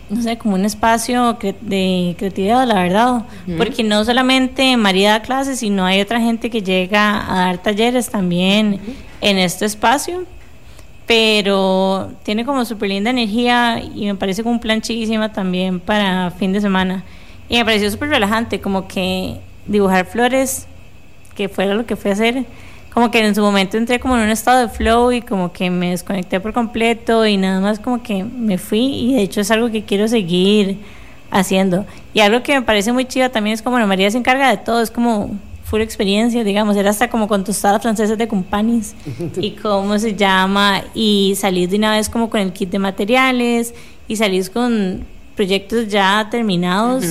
No 0.09 0.23
sé, 0.23 0.39
como 0.39 0.55
un 0.55 0.65
espacio 0.65 1.37
de 1.61 2.15
creatividad, 2.17 2.67
la 2.67 2.83
verdad. 2.83 3.25
Porque 3.57 3.83
no 3.83 4.05
solamente 4.05 4.77
María 4.77 5.13
da 5.13 5.23
clases, 5.23 5.59
sino 5.59 5.85
hay 5.85 6.01
otra 6.01 6.21
gente 6.21 6.49
que 6.49 6.63
llega 6.63 7.25
a 7.29 7.47
dar 7.47 7.59
talleres 7.59 8.09
también 8.11 8.81
en 9.21 9.39
este 9.39 9.65
espacio. 9.65 10.25
Pero 11.07 12.13
tiene 12.25 12.45
como 12.45 12.65
súper 12.65 12.89
linda 12.89 13.11
energía 13.11 13.81
y 13.81 14.07
me 14.07 14.15
parece 14.17 14.43
como 14.43 14.55
un 14.55 14.61
plan 14.61 14.81
chiquísima 14.81 15.33
también 15.33 15.81
para 15.81 16.31
fin 16.33 16.53
de 16.53 16.61
semana. 16.61 17.05
Y 17.49 17.57
me 17.57 17.65
pareció 17.65 17.91
súper 17.91 18.09
relajante, 18.09 18.61
como 18.61 18.89
que 18.89 19.41
dibujar 19.67 20.07
flores 20.07 20.67
que 21.37 21.49
fuera 21.49 21.75
lo 21.75 21.87
que 21.87 21.97
fue 21.97 22.11
hacer, 22.11 22.45
como 22.97 23.11
que 23.11 23.19
en 23.19 23.35
su 23.35 23.43
momento 23.43 23.77
entré 23.77 24.01
como 24.01 24.17
en 24.17 24.23
un 24.23 24.31
estado 24.31 24.59
de 24.59 24.69
flow 24.71 25.13
y 25.13 25.21
como 25.21 25.53
que 25.53 25.69
me 25.69 25.91
desconecté 25.91 26.41
por 26.41 26.55
completo 26.55 27.27
y 27.27 27.37
nada 27.37 27.61
más 27.61 27.79
como 27.79 28.03
que 28.03 28.25
me 28.25 28.57
fui 28.57 28.87
y 28.87 29.15
de 29.17 29.21
hecho 29.21 29.43
es 29.43 29.51
algo 29.51 29.71
que 29.71 29.85
quiero 29.85 30.09
seguir 30.09 30.79
haciendo. 31.31 31.85
Y 32.15 32.21
algo 32.21 32.43
que 32.43 32.55
me 32.55 32.63
parece 32.63 32.95
muy 32.95 33.05
chido 33.05 33.31
también 33.31 33.53
es 33.53 33.61
como 33.61 33.75
bueno, 33.75 33.87
María 33.87 34.11
se 34.11 34.17
encarga 34.17 34.49
de 34.49 34.57
todo, 34.57 34.81
es 34.81 34.91
como 34.91 35.39
full 35.65 35.83
experiencia, 35.83 36.43
digamos, 36.43 36.75
era 36.75 36.89
hasta 36.89 37.11
como 37.11 37.29
con 37.29 37.45
tostadas 37.45 37.83
francesas 37.83 38.17
de 38.17 38.29
compañías 38.29 38.95
y 39.37 39.51
cómo 39.51 39.99
se 39.99 40.15
llama 40.15 40.83
y 40.95 41.35
salir 41.37 41.69
de 41.69 41.77
una 41.77 41.91
vez 41.91 42.09
como 42.09 42.31
con 42.31 42.41
el 42.41 42.55
kit 42.55 42.71
de 42.71 42.79
materiales 42.79 43.75
y 44.09 44.17
salir 44.17 44.51
con 44.51 45.05
proyectos 45.35 45.89
ya 45.89 46.29
terminados 46.31 47.05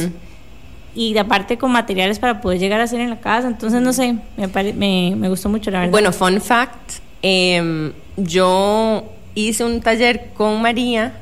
y 0.95 1.15
aparte 1.17 1.57
con 1.57 1.71
materiales 1.71 2.17
para 2.19 2.41
poder 2.41 2.57
llegar 2.57 2.79
a 2.79 2.85
hacer 2.85 3.01
en 3.01 3.09
la 3.09 3.19
casa. 3.19 3.47
Entonces, 3.47 3.81
no 3.81 3.93
sé, 3.93 4.15
me, 4.37 4.73
me, 4.73 5.13
me 5.15 5.29
gustó 5.29 5.49
mucho 5.49 5.69
la 5.69 5.79
verdad. 5.79 5.91
Bueno, 5.91 6.11
fun 6.13 6.41
fact, 6.41 6.93
em, 7.21 7.91
yo 8.15 9.03
hice 9.35 9.65
un 9.65 9.81
taller 9.81 10.29
con 10.33 10.61
María, 10.61 11.19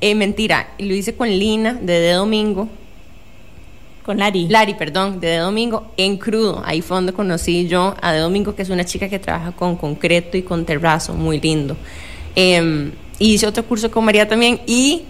eh, 0.00 0.14
mentira, 0.14 0.68
lo 0.78 0.94
hice 0.94 1.14
con 1.14 1.28
Lina 1.28 1.74
de 1.74 2.00
De 2.00 2.12
Domingo. 2.12 2.68
Con 4.04 4.18
Lari. 4.18 4.46
Lari, 4.46 4.74
perdón, 4.74 5.18
de 5.18 5.26
De 5.26 5.36
Domingo, 5.38 5.90
en 5.96 6.16
crudo. 6.16 6.62
Ahí 6.64 6.80
fue 6.80 6.96
donde 6.96 7.12
conocí 7.12 7.66
yo 7.66 7.96
a 8.00 8.12
De 8.12 8.20
Domingo, 8.20 8.54
que 8.54 8.62
es 8.62 8.70
una 8.70 8.84
chica 8.84 9.08
que 9.08 9.18
trabaja 9.18 9.50
con 9.50 9.74
concreto 9.74 10.36
y 10.36 10.42
con 10.42 10.64
terrazo, 10.64 11.14
muy 11.14 11.40
lindo. 11.40 11.76
Eh, 12.36 12.92
hice 13.18 13.48
otro 13.48 13.64
curso 13.64 13.90
con 13.90 14.04
María 14.04 14.28
también 14.28 14.60
y 14.66 15.02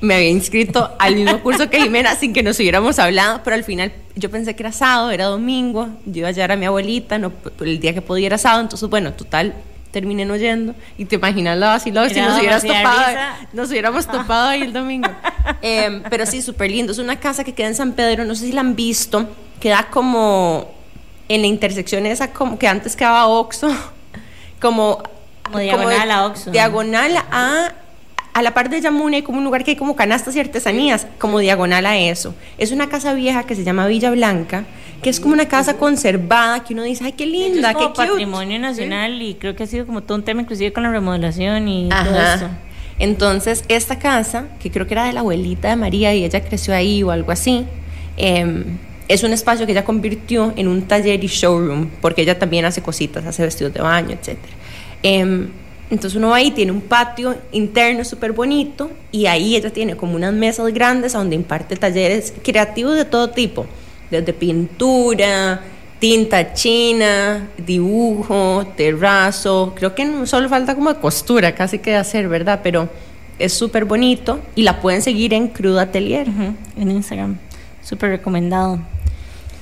me 0.00 0.14
había 0.14 0.30
inscrito 0.30 0.90
al 0.98 1.16
mismo 1.16 1.40
curso 1.40 1.68
que 1.68 1.80
Jimena 1.80 2.14
sin 2.14 2.32
que 2.32 2.42
nos 2.42 2.58
hubiéramos 2.58 2.98
hablado, 2.98 3.40
pero 3.42 3.56
al 3.56 3.64
final 3.64 3.92
yo 4.14 4.30
pensé 4.30 4.54
que 4.54 4.62
era 4.62 4.72
sábado, 4.72 5.10
era 5.10 5.26
domingo, 5.26 5.88
yo 6.06 6.20
iba 6.20 6.28
a 6.28 6.32
llevar 6.32 6.52
a 6.52 6.56
mi 6.56 6.66
abuelita, 6.66 7.18
no, 7.18 7.32
el 7.60 7.80
día 7.80 7.94
que 7.94 8.02
podía 8.02 8.26
era 8.26 8.38
sábado, 8.38 8.62
entonces 8.62 8.88
bueno, 8.88 9.12
total, 9.12 9.54
terminé 9.90 10.24
no 10.24 10.36
yendo 10.36 10.74
y 10.96 11.06
te 11.06 11.16
imaginas 11.16 11.58
la 11.58 11.68
vaciló 11.68 12.08
si 12.08 12.20
nos 12.20 12.38
hubieras 12.38 12.62
topado, 12.62 13.16
nos 13.52 13.70
hubiéramos 13.70 14.06
topado 14.06 14.48
ahí 14.48 14.62
el 14.62 14.72
domingo. 14.72 15.08
Em, 15.62 16.02
pero 16.10 16.26
sí, 16.26 16.42
súper 16.42 16.70
lindo, 16.70 16.92
es 16.92 16.98
una 16.98 17.18
casa 17.18 17.42
que 17.42 17.54
queda 17.54 17.68
en 17.68 17.74
San 17.74 17.92
Pedro, 17.92 18.24
no 18.24 18.34
sé 18.34 18.46
si 18.46 18.52
la 18.52 18.60
han 18.60 18.76
visto, 18.76 19.28
queda 19.60 19.88
como 19.90 20.74
en 21.28 21.40
la 21.40 21.46
intersección 21.46 22.06
esa 22.06 22.32
como 22.32 22.58
que 22.58 22.68
antes 22.68 22.94
quedaba 22.94 23.26
Oxo, 23.26 23.68
como, 24.60 25.02
como 25.42 25.58
diagonal 25.58 26.10
a 26.10 26.26
Oxo. 26.26 26.50
Diagonal 26.50 27.16
a 27.30 27.72
a 28.38 28.42
la 28.42 28.54
parte 28.54 28.76
de 28.76 28.80
Yamuna 28.82 29.16
hay 29.16 29.22
como 29.22 29.38
un 29.38 29.44
lugar 29.44 29.64
que 29.64 29.72
hay 29.72 29.76
como 29.76 29.96
canastas 29.96 30.36
y 30.36 30.40
artesanías, 30.40 31.08
como 31.18 31.40
diagonal 31.40 31.84
a 31.86 31.98
eso. 31.98 32.36
Es 32.56 32.70
una 32.70 32.88
casa 32.88 33.12
vieja 33.12 33.42
que 33.42 33.56
se 33.56 33.64
llama 33.64 33.88
Villa 33.88 34.12
Blanca, 34.12 34.64
que 35.02 35.10
es 35.10 35.18
como 35.18 35.34
una 35.34 35.48
casa 35.48 35.76
conservada, 35.76 36.62
que 36.62 36.72
uno 36.72 36.84
dice, 36.84 37.04
ay, 37.04 37.12
qué 37.12 37.26
linda, 37.26 37.74
qué 37.74 37.86
cute. 37.86 37.96
patrimonio 37.96 38.60
nacional 38.60 39.20
y 39.20 39.34
creo 39.34 39.56
que 39.56 39.64
ha 39.64 39.66
sido 39.66 39.86
como 39.86 40.04
todo 40.04 40.18
un 40.18 40.24
tema 40.24 40.42
inclusive 40.42 40.72
con 40.72 40.84
la 40.84 40.90
remodelación 40.92 41.66
y 41.66 41.88
todo 41.88 42.16
eso. 42.16 42.48
Entonces, 43.00 43.64
esta 43.66 43.98
casa, 43.98 44.46
que 44.60 44.70
creo 44.70 44.86
que 44.86 44.94
era 44.94 45.06
de 45.06 45.14
la 45.14 45.20
abuelita 45.20 45.68
de 45.70 45.74
María 45.76 46.14
y 46.14 46.24
ella 46.24 46.40
creció 46.40 46.74
ahí 46.74 47.02
o 47.02 47.10
algo 47.10 47.32
así, 47.32 47.66
em, 48.16 48.78
es 49.08 49.24
un 49.24 49.32
espacio 49.32 49.66
que 49.66 49.72
ella 49.72 49.84
convirtió 49.84 50.52
en 50.54 50.68
un 50.68 50.82
taller 50.82 51.24
y 51.24 51.26
showroom, 51.26 51.88
porque 52.00 52.22
ella 52.22 52.38
también 52.38 52.64
hace 52.66 52.82
cositas, 52.82 53.26
hace 53.26 53.42
vestidos 53.42 53.74
de 53.74 53.80
baño, 53.80 54.10
etc. 54.12 54.38
Entonces 55.90 56.16
uno 56.16 56.34
ahí, 56.34 56.50
tiene 56.50 56.72
un 56.72 56.82
patio 56.82 57.36
interno 57.50 58.04
súper 58.04 58.32
bonito 58.32 58.90
y 59.10 59.26
ahí 59.26 59.56
ella 59.56 59.70
tiene 59.70 59.96
como 59.96 60.16
unas 60.16 60.34
mesas 60.34 60.72
grandes 60.72 61.14
donde 61.14 61.34
imparte 61.34 61.76
talleres 61.76 62.34
creativos 62.42 62.94
de 62.94 63.06
todo 63.06 63.30
tipo, 63.30 63.64
desde 64.10 64.34
pintura, 64.34 65.62
tinta 65.98 66.52
china, 66.52 67.48
dibujo, 67.56 68.66
terrazo, 68.76 69.72
creo 69.74 69.94
que 69.94 70.04
no 70.04 70.26
solo 70.26 70.48
falta 70.48 70.74
como 70.74 70.94
costura 70.96 71.54
casi 71.54 71.78
que 71.78 71.96
hacer, 71.96 72.28
¿verdad? 72.28 72.60
Pero 72.62 72.88
es 73.38 73.54
súper 73.54 73.84
bonito 73.84 74.40
y 74.54 74.62
la 74.62 74.80
pueden 74.80 75.00
seguir 75.00 75.32
en 75.32 75.48
Cruda 75.48 75.82
Atelier. 75.82 76.28
en 76.76 76.90
Instagram, 76.90 77.38
súper 77.82 78.10
recomendado. 78.10 78.78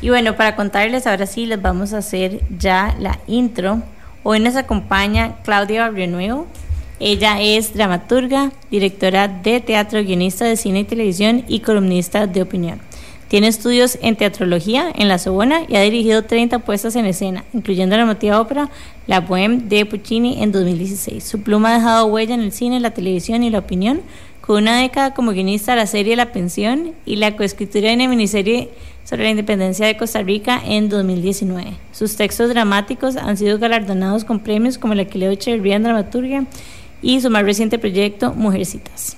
Y 0.03 0.11
bueno, 0.11 0.37
para 0.37 0.57
contarles, 0.57 1.07
ahora 1.07 1.27
sí 1.27 1.47
les 1.47 1.61
vamos 1.61 1.93
a 1.93 1.99
hacer 1.99 2.41
ya 2.59 2.95
la 2.99 3.19
intro. 3.27 3.83
Hoy 4.29 4.41
nos 4.41 4.57
acompaña 4.57 5.37
Claudia 5.45 5.89
Renuevo. 5.89 6.49
Ella 6.99 7.41
es 7.41 7.75
dramaturga, 7.75 8.51
directora 8.73 9.29
de 9.29 9.61
teatro, 9.61 10.03
guionista 10.03 10.45
de 10.45 10.57
cine 10.57 10.81
y 10.81 10.85
televisión 10.85 11.45
y 11.47 11.61
columnista 11.61 12.27
de 12.27 12.43
opinión. 12.43 12.81
Tiene 13.29 13.47
estudios 13.47 14.01
en 14.03 14.17
teatrología 14.17 14.91
en 14.93 15.07
la 15.07 15.19
Sorbona 15.19 15.61
y 15.69 15.77
ha 15.77 15.81
dirigido 15.81 16.25
30 16.25 16.59
puestas 16.59 16.97
en 16.97 17.07
escena, 17.07 17.45
incluyendo 17.53 17.97
la 17.97 18.03
emotiva 18.03 18.41
ópera 18.41 18.69
La 19.07 19.25
Bohème 19.25 19.69
de 19.69 19.87
Puccini 19.87 20.43
en 20.43 20.51
2016. 20.51 21.23
Su 21.23 21.43
pluma 21.43 21.71
ha 21.71 21.75
dejado 21.79 22.07
huella 22.07 22.35
en 22.35 22.41
el 22.41 22.51
cine, 22.51 22.81
la 22.81 22.91
televisión 22.91 23.45
y 23.45 23.51
la 23.51 23.61
opinión, 23.61 24.01
con 24.47 24.63
una 24.63 24.81
década 24.81 25.13
como 25.13 25.33
guionista 25.33 25.73
de 25.73 25.79
la 25.79 25.87
serie 25.87 26.15
La 26.15 26.31
Pensión 26.31 26.93
y 27.05 27.17
la 27.17 27.35
coescritura 27.37 27.91
en 27.91 27.99
la 27.99 28.09
miniserie 28.09 28.71
sobre 29.05 29.25
la 29.25 29.31
independencia 29.31 29.87
de 29.87 29.97
Costa 29.97 30.23
Rica 30.23 30.63
en 30.65 30.89
2019. 30.89 31.73
Sus 31.93 32.17
textos 32.17 32.51
dramáticos 32.51 33.17
han 33.17 33.37
sido 33.37 33.59
galardonados 33.59 34.25
con 34.25 34.39
premios 34.39 34.79
como 34.79 34.93
el 34.93 35.01
Aquileo 35.01 35.33
Echeverría 35.33 35.77
en 35.77 35.83
Dramaturgia 35.83 36.45
y 37.03 37.21
su 37.21 37.29
más 37.29 37.43
reciente 37.43 37.79
proyecto, 37.79 38.35
Mujercitas 38.35 39.17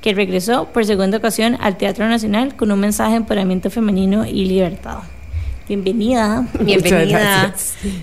que 0.00 0.12
regresó 0.12 0.66
por 0.66 0.84
segunda 0.84 1.16
ocasión 1.16 1.56
al 1.62 1.78
Teatro 1.78 2.06
Nacional 2.06 2.56
con 2.56 2.70
un 2.70 2.78
mensaje 2.78 3.12
de 3.12 3.16
empoderamiento 3.16 3.70
femenino 3.70 4.26
y 4.26 4.44
libertad. 4.44 4.98
Bienvenida. 5.66 6.46
Bienvenida. 6.60 7.54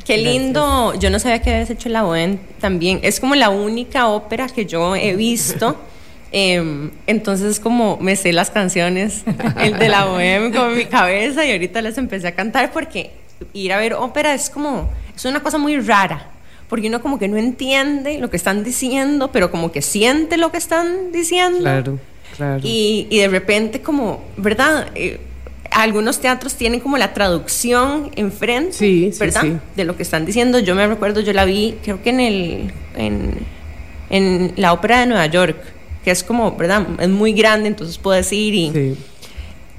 Qué 0.04 0.17
lindo. 0.17 0.95
Yo 1.00 1.12
no 1.12 1.19
sabía 1.19 1.43
que 1.43 1.52
habías 1.52 1.69
hecho 1.69 1.89
la 1.89 2.04
OEN 2.04 2.39
también. 2.60 3.00
Es 3.04 3.19
como 3.19 3.36
la 3.36 3.52
única 3.52 4.08
ópera 4.08 4.47
que 4.50 4.65
yo 4.65 4.95
he 4.95 5.15
visto. 5.15 5.80
Em, 6.34 6.91
entonces 7.08 7.60
como 7.60 7.98
me 7.98 8.15
sé 8.15 8.32
las 8.32 8.50
canciones 8.50 9.24
el 9.60 9.78
de 9.78 9.89
la 9.89 10.10
OEM 10.10 10.54
con 10.54 10.78
mi 10.78 10.86
cabeza 10.86 11.46
y 11.46 11.52
ahorita 11.52 11.82
les 11.82 11.98
empecé 11.98 12.28
a 12.30 12.36
cantar 12.36 12.72
porque 12.72 13.12
ir 13.52 13.74
a 13.74 13.78
ver 13.78 13.96
ópera 13.96 14.34
es 14.34 14.50
como, 14.50 14.89
es 15.13 15.26
una 15.26 15.41
cosa 15.41 15.58
muy 15.58 15.78
rara 15.80 16.30
porque 16.72 16.88
uno 16.88 17.02
como 17.02 17.20
que 17.20 17.28
no 17.28 17.36
entiende 17.36 18.17
lo 18.17 18.30
que 18.30 18.38
están 18.38 18.63
diciendo, 18.63 19.30
pero 19.34 19.52
como 19.52 19.74
que 19.74 19.82
siente 19.82 20.38
lo 20.38 20.54
que 20.54 20.58
están 20.58 21.12
diciendo. 21.12 21.60
Claro, 21.60 22.00
claro. 22.38 22.62
Y, 22.63 23.08
y 23.10 23.17
de 23.17 23.28
repente 23.28 23.82
como, 23.82 24.24
¿verdad? 24.38 24.88
Eh, 24.96 25.20
algunos 25.70 26.22
teatros 26.22 26.56
tienen 26.56 26.80
como 26.80 26.98
la 26.98 27.13
traducción 27.13 28.12
enfrente, 28.15 28.72
sí, 28.72 29.12
¿verdad? 29.20 29.41
Sí. 29.41 29.58
De 29.76 29.84
lo 29.84 29.98
que 29.98 30.04
están 30.04 30.26
diciendo. 30.26 30.60
Yo 30.60 30.74
me 30.74 30.88
recuerdo, 30.88 31.20
yo 31.20 31.34
la 31.34 31.44
vi, 31.44 31.76
creo 31.84 32.02
que 32.02 32.12
en 32.12 32.20
el 32.22 32.74
en, 32.96 33.34
en 34.10 34.54
la 34.56 34.72
ópera 34.72 35.02
de 35.02 35.08
Nueva 35.08 35.26
York, 35.26 35.58
que 36.03 36.11
es 36.11 36.23
como, 36.23 36.55
¿verdad? 36.55 36.85
Es 36.99 37.09
muy 37.09 37.33
grande, 37.33 37.67
entonces 37.67 37.97
puedes 37.97 38.31
ir 38.33 38.53
y 38.55 38.71
Sí. 38.71 38.97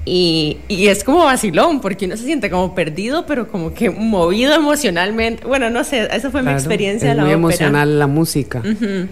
y, 0.05 0.57
y 0.67 0.87
es 0.87 1.03
como 1.03 1.19
vacilón, 1.25 1.79
porque 1.79 2.05
uno 2.05 2.17
se 2.17 2.25
siente 2.25 2.49
como 2.49 2.75
perdido, 2.75 3.25
pero 3.25 3.47
como 3.47 3.73
que 3.73 3.89
movido 3.89 4.53
emocionalmente. 4.53 5.45
Bueno, 5.45 5.69
no 5.69 5.83
sé, 5.83 6.07
esa 6.11 6.29
fue 6.29 6.41
mi 6.43 6.51
experiencia 6.51 7.11
es 7.11 7.15
de 7.15 7.21
la 7.21 7.23
muy 7.23 7.33
ópera. 7.33 7.47
emocional 7.67 7.99
la 7.99 8.07
música. 8.07 8.61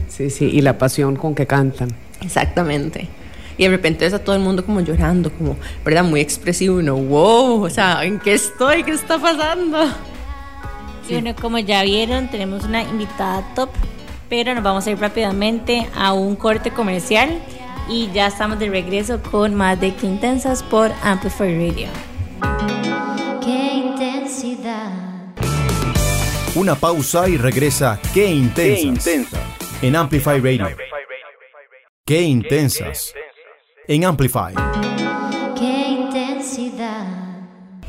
Sí, 0.09 0.29
sí, 0.29 0.49
y 0.51 0.61
la 0.61 0.77
pasión 0.77 1.15
con 1.15 1.33
que 1.35 1.47
cantan. 1.47 1.89
Exactamente. 2.21 3.07
Y 3.57 3.63
de 3.63 3.69
repente 3.69 4.05
ves 4.05 4.13
a 4.13 4.19
todo 4.19 4.35
el 4.35 4.41
mundo 4.41 4.65
como 4.65 4.81
llorando, 4.81 5.31
como, 5.31 5.55
¿verdad? 5.85 6.03
Muy 6.03 6.19
expresivo. 6.21 6.77
Uno, 6.77 6.95
wow, 6.95 7.63
o 7.63 7.69
sea, 7.69 8.03
¿en 8.03 8.19
qué 8.19 8.33
estoy? 8.33 8.83
¿Qué 8.83 8.91
está 8.91 9.19
pasando? 9.19 9.77
Y 11.09 11.13
bueno, 11.13 11.35
como 11.39 11.59
ya 11.59 11.83
vieron, 11.83 12.29
tenemos 12.29 12.63
una 12.63 12.81
invitada 12.83 13.45
top, 13.55 13.69
pero 14.31 14.55
nos 14.55 14.63
vamos 14.63 14.87
a 14.87 14.91
ir 14.91 14.97
rápidamente 14.97 15.89
a 15.93 16.13
un 16.13 16.37
corte 16.37 16.71
comercial 16.71 17.43
y 17.89 18.09
ya 18.13 18.27
estamos 18.27 18.57
de 18.59 18.69
regreso 18.69 19.21
con 19.21 19.53
más 19.55 19.77
de 19.81 19.93
Que 19.93 20.07
Intensas 20.07 20.63
por 20.63 20.89
Amplify 21.03 21.53
Radio. 21.53 21.89
Qué 23.43 23.73
intensidad. 23.73 24.89
Una 26.55 26.75
pausa 26.75 27.27
y 27.27 27.35
regresa 27.35 27.99
Qué 28.13 28.27
intensas. 28.27 29.27
En 29.81 29.97
Amplify 29.97 30.39
Radio. 30.39 30.77
Qué 32.05 32.21
intensas. 32.21 33.13
En 33.85 34.05
Amplify. 34.05 34.53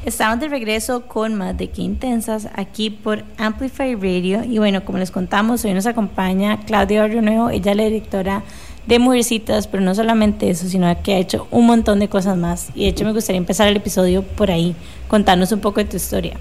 Estamos 0.04 0.40
de 0.40 0.48
regreso 0.48 1.02
con 1.02 1.34
más 1.36 1.56
de 1.56 1.68
Que 1.70 1.82
Intensas 1.82 2.48
aquí 2.54 2.90
por 2.90 3.22
Amplify 3.38 3.94
Radio. 3.94 4.42
Y 4.42 4.58
bueno, 4.58 4.84
como 4.84 4.98
les 4.98 5.12
contamos, 5.12 5.64
hoy 5.64 5.74
nos 5.74 5.86
acompaña 5.86 6.58
Claudia 6.66 7.02
Barrio 7.02 7.22
Nuevo. 7.22 7.50
Ella 7.50 7.70
es 7.70 7.76
la 7.76 7.84
directora 7.84 8.42
de 8.86 8.98
Mujercitas, 8.98 9.68
pero 9.68 9.80
no 9.80 9.94
solamente 9.94 10.50
eso, 10.50 10.68
sino 10.68 10.92
que 11.04 11.14
ha 11.14 11.18
hecho 11.18 11.46
un 11.52 11.66
montón 11.66 12.00
de 12.00 12.08
cosas 12.08 12.36
más. 12.36 12.70
Y 12.74 12.82
de 12.82 12.88
hecho, 12.88 13.04
me 13.04 13.12
gustaría 13.12 13.38
empezar 13.38 13.68
el 13.68 13.76
episodio 13.76 14.22
por 14.22 14.50
ahí, 14.50 14.74
contarnos 15.06 15.52
un 15.52 15.60
poco 15.60 15.78
de 15.78 15.84
tu 15.86 15.96
historia. 15.96 16.36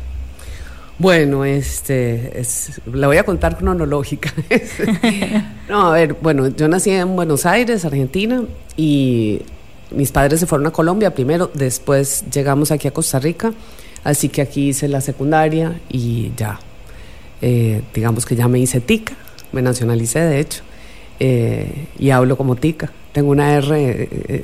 Bueno, 0.98 1.46
este, 1.46 2.40
es- 2.40 2.82
la 2.92 3.06
voy 3.08 3.18
a 3.18 3.24
contar 3.24 3.58
cronológica. 3.58 4.34
no, 5.70 5.88
a 5.88 5.94
ver, 5.94 6.16
bueno, 6.20 6.48
yo 6.48 6.68
nací 6.68 6.90
en 6.90 7.16
Buenos 7.16 7.46
Aires, 7.46 7.86
Argentina, 7.86 8.44
y 8.76 9.42
mis 9.92 10.12
padres 10.12 10.40
se 10.40 10.46
fueron 10.48 10.68
a 10.68 10.72
Colombia 10.72 11.14
primero, 11.14 11.50
después 11.54 12.24
llegamos 12.34 12.72
aquí 12.72 12.88
a 12.88 12.92
Costa 12.92 13.20
Rica, 13.20 13.54
así 14.04 14.30
que 14.30 14.42
aquí 14.42 14.70
hice 14.70 14.88
la 14.88 15.02
secundaria 15.02 15.80
y 15.90 16.32
ya, 16.38 16.60
eh, 17.42 17.82
digamos 17.94 18.26
que 18.26 18.36
ya 18.36 18.48
me 18.48 18.60
hice 18.60 18.80
tica, 18.82 19.14
me 19.52 19.62
nacionalicé 19.62 20.20
de 20.20 20.40
hecho, 20.40 20.62
eh, 21.20 21.88
y 22.00 22.10
hablo 22.10 22.36
como 22.38 22.56
tica. 22.56 22.92
Tengo 23.12 23.32
una 23.32 23.54
R 23.58 23.70
eh, 23.78 24.44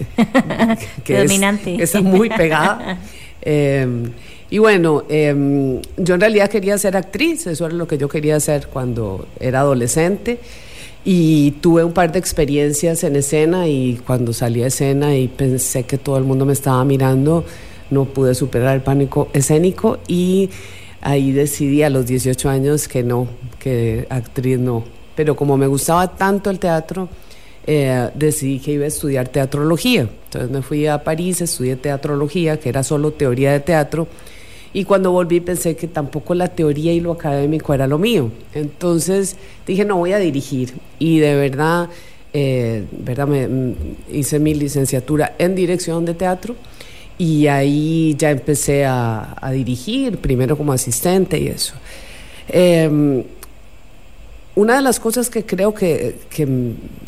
que 1.03 1.21
es- 1.23 1.27
Dominante. 1.29 1.75
está 1.83 2.01
muy 2.01 2.29
pegada. 2.29 2.99
Eh, 3.49 3.87
y 4.49 4.57
bueno, 4.57 5.03
eh, 5.07 5.79
yo 5.95 6.15
en 6.15 6.19
realidad 6.19 6.49
quería 6.49 6.77
ser 6.77 6.97
actriz, 6.97 7.47
eso 7.47 7.65
era 7.65 7.75
lo 7.75 7.87
que 7.87 7.97
yo 7.97 8.09
quería 8.09 8.35
hacer 8.35 8.67
cuando 8.67 9.25
era 9.39 9.61
adolescente. 9.61 10.39
Y 11.05 11.51
tuve 11.61 11.83
un 11.83 11.93
par 11.93 12.11
de 12.11 12.19
experiencias 12.19 13.03
en 13.03 13.15
escena 13.15 13.67
y 13.67 13.99
cuando 14.05 14.33
salí 14.33 14.63
a 14.63 14.67
escena 14.67 15.15
y 15.15 15.27
pensé 15.27 15.83
que 15.83 15.97
todo 15.97 16.17
el 16.17 16.25
mundo 16.25 16.45
me 16.45 16.53
estaba 16.53 16.83
mirando, 16.83 17.45
no 17.89 18.05
pude 18.05 18.35
superar 18.35 18.75
el 18.75 18.81
pánico 18.81 19.29
escénico 19.33 19.99
y 20.07 20.49
ahí 21.01 21.31
decidí 21.31 21.83
a 21.83 21.89
los 21.89 22.05
18 22.05 22.49
años 22.49 22.87
que 22.87 23.03
no, 23.03 23.27
que 23.59 24.05
actriz 24.09 24.59
no. 24.59 24.83
Pero 25.15 25.35
como 25.35 25.57
me 25.57 25.67
gustaba 25.67 26.15
tanto 26.15 26.49
el 26.49 26.59
teatro, 26.59 27.09
eh, 27.65 28.09
decidí 28.13 28.59
que 28.59 28.71
iba 28.71 28.85
a 28.85 28.87
estudiar 28.87 29.27
teatrología. 29.29 30.01
Entonces 30.01 30.49
me 30.51 30.61
fui 30.61 30.87
a 30.87 31.03
París, 31.03 31.41
estudié 31.41 31.75
teatrología, 31.75 32.59
que 32.59 32.69
era 32.69 32.83
solo 32.83 33.11
teoría 33.11 33.51
de 33.51 33.59
teatro. 33.59 34.07
Y 34.77 34.83
cuando 34.83 35.11
volví 35.11 35.39
pensé 35.39 35.75
que 35.75 35.87
tampoco 35.87 36.35
la 36.35 36.49
teoría 36.49 36.93
y 36.93 36.99
lo 36.99 37.11
académico 37.11 37.73
era 37.73 37.87
lo 37.87 37.97
mío. 37.97 38.29
Entonces 38.53 39.35
dije, 39.65 39.83
no 39.85 39.97
voy 39.97 40.13
a 40.13 40.19
dirigir. 40.19 40.75
Y 40.99 41.17
de 41.17 41.33
verdad, 41.33 41.89
eh, 42.31 42.83
verdad 42.91 43.25
me, 43.25 43.47
mm, 43.47 43.75
hice 44.11 44.37
mi 44.37 44.53
licenciatura 44.53 45.33
en 45.39 45.55
dirección 45.55 46.05
de 46.05 46.13
teatro. 46.13 46.55
Y 47.17 47.47
ahí 47.47 48.13
ya 48.19 48.29
empecé 48.29 48.85
a, 48.85 49.35
dirigir, 49.51 50.19
primero 50.19 50.55
como 50.55 50.73
asistente 50.73 51.39
y 51.39 51.47
eso. 51.47 51.73
Em, 52.47 53.23
una 54.53 54.75
de 54.75 54.83
las 54.83 54.99
cosas 54.99 55.31
que 55.31 55.43
creo 55.43 55.73
que, 55.73 56.17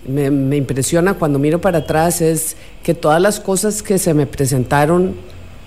me 0.07 0.57
impresiona 0.57 1.13
cuando 1.13 1.37
miro 1.37 1.61
para 1.61 1.77
atrás 1.77 2.19
es 2.21 2.55
que 2.81 2.95
todas 2.95 3.21
las 3.21 3.39
cosas 3.39 3.83
que 3.83 3.99
se 3.99 4.15
me 4.15 4.25
presentaron 4.25 5.13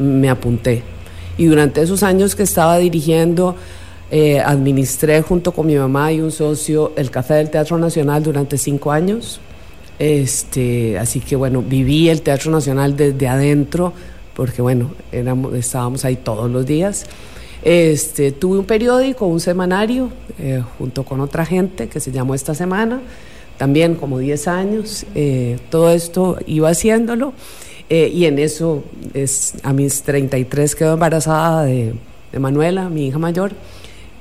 me 0.00 0.28
apunté. 0.28 0.82
Y 1.38 1.46
durante 1.46 1.82
esos 1.82 2.02
años 2.02 2.34
que 2.34 2.42
estaba 2.42 2.78
dirigiendo, 2.78 3.56
eh, 4.10 4.40
administré 4.40 5.22
junto 5.22 5.52
con 5.52 5.66
mi 5.66 5.74
mamá 5.74 6.12
y 6.12 6.20
un 6.20 6.30
socio 6.30 6.92
el 6.96 7.10
Café 7.10 7.34
del 7.34 7.48
Teatro 7.48 7.78
Nacional 7.78 8.22
durante 8.22 8.58
cinco 8.58 8.92
años. 8.92 9.40
Este, 9.98 10.98
así 10.98 11.20
que 11.20 11.36
bueno, 11.36 11.62
viví 11.62 12.08
el 12.08 12.22
Teatro 12.22 12.50
Nacional 12.50 12.96
desde 12.96 13.26
adentro, 13.28 13.92
porque 14.34 14.60
bueno, 14.60 14.90
éramos, 15.12 15.54
estábamos 15.54 16.04
ahí 16.04 16.16
todos 16.16 16.50
los 16.50 16.66
días. 16.66 17.06
Este, 17.62 18.32
tuve 18.32 18.58
un 18.58 18.64
periódico, 18.64 19.26
un 19.26 19.40
semanario, 19.40 20.10
eh, 20.38 20.62
junto 20.76 21.04
con 21.04 21.20
otra 21.20 21.46
gente 21.46 21.88
que 21.88 22.00
se 22.00 22.10
llamó 22.12 22.34
Esta 22.34 22.54
Semana, 22.54 23.00
también 23.56 23.94
como 23.94 24.18
10 24.18 24.48
años. 24.48 25.06
eh, 25.14 25.58
todo 25.70 25.90
esto 25.90 26.36
iba 26.46 26.68
haciéndolo 26.68 27.32
eh, 27.92 28.08
y 28.08 28.24
en 28.24 28.38
eso 28.38 28.84
es, 29.12 29.52
a 29.62 29.74
mis 29.74 30.00
33 30.00 30.74
quedó 30.74 30.94
embarazada 30.94 31.64
de, 31.64 31.92
de 32.32 32.38
Manuela, 32.38 32.88
mi 32.88 33.08
hija 33.08 33.18
mayor, 33.18 33.52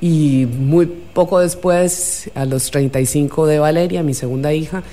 y 0.01 0.45
muy 0.45 0.87
poco 0.87 1.39
después, 1.39 2.29
a 2.35 2.43
los 2.43 2.69
35 2.69 3.47
de 3.47 3.59
Valeria, 3.59 4.03
mi 4.03 4.13
segunda 4.13 4.53
hija. 4.53 4.83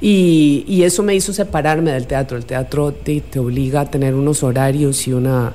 Y, 0.00 0.64
y 0.66 0.84
eso 0.84 1.02
me 1.02 1.14
hizo 1.14 1.34
separarme 1.34 1.92
del 1.92 2.06
teatro. 2.06 2.38
El 2.38 2.46
teatro 2.46 2.92
te, 2.92 3.20
te 3.20 3.38
obliga 3.38 3.82
a 3.82 3.90
tener 3.90 4.14
unos 4.14 4.42
horarios 4.42 5.06
y 5.06 5.12
una, 5.12 5.52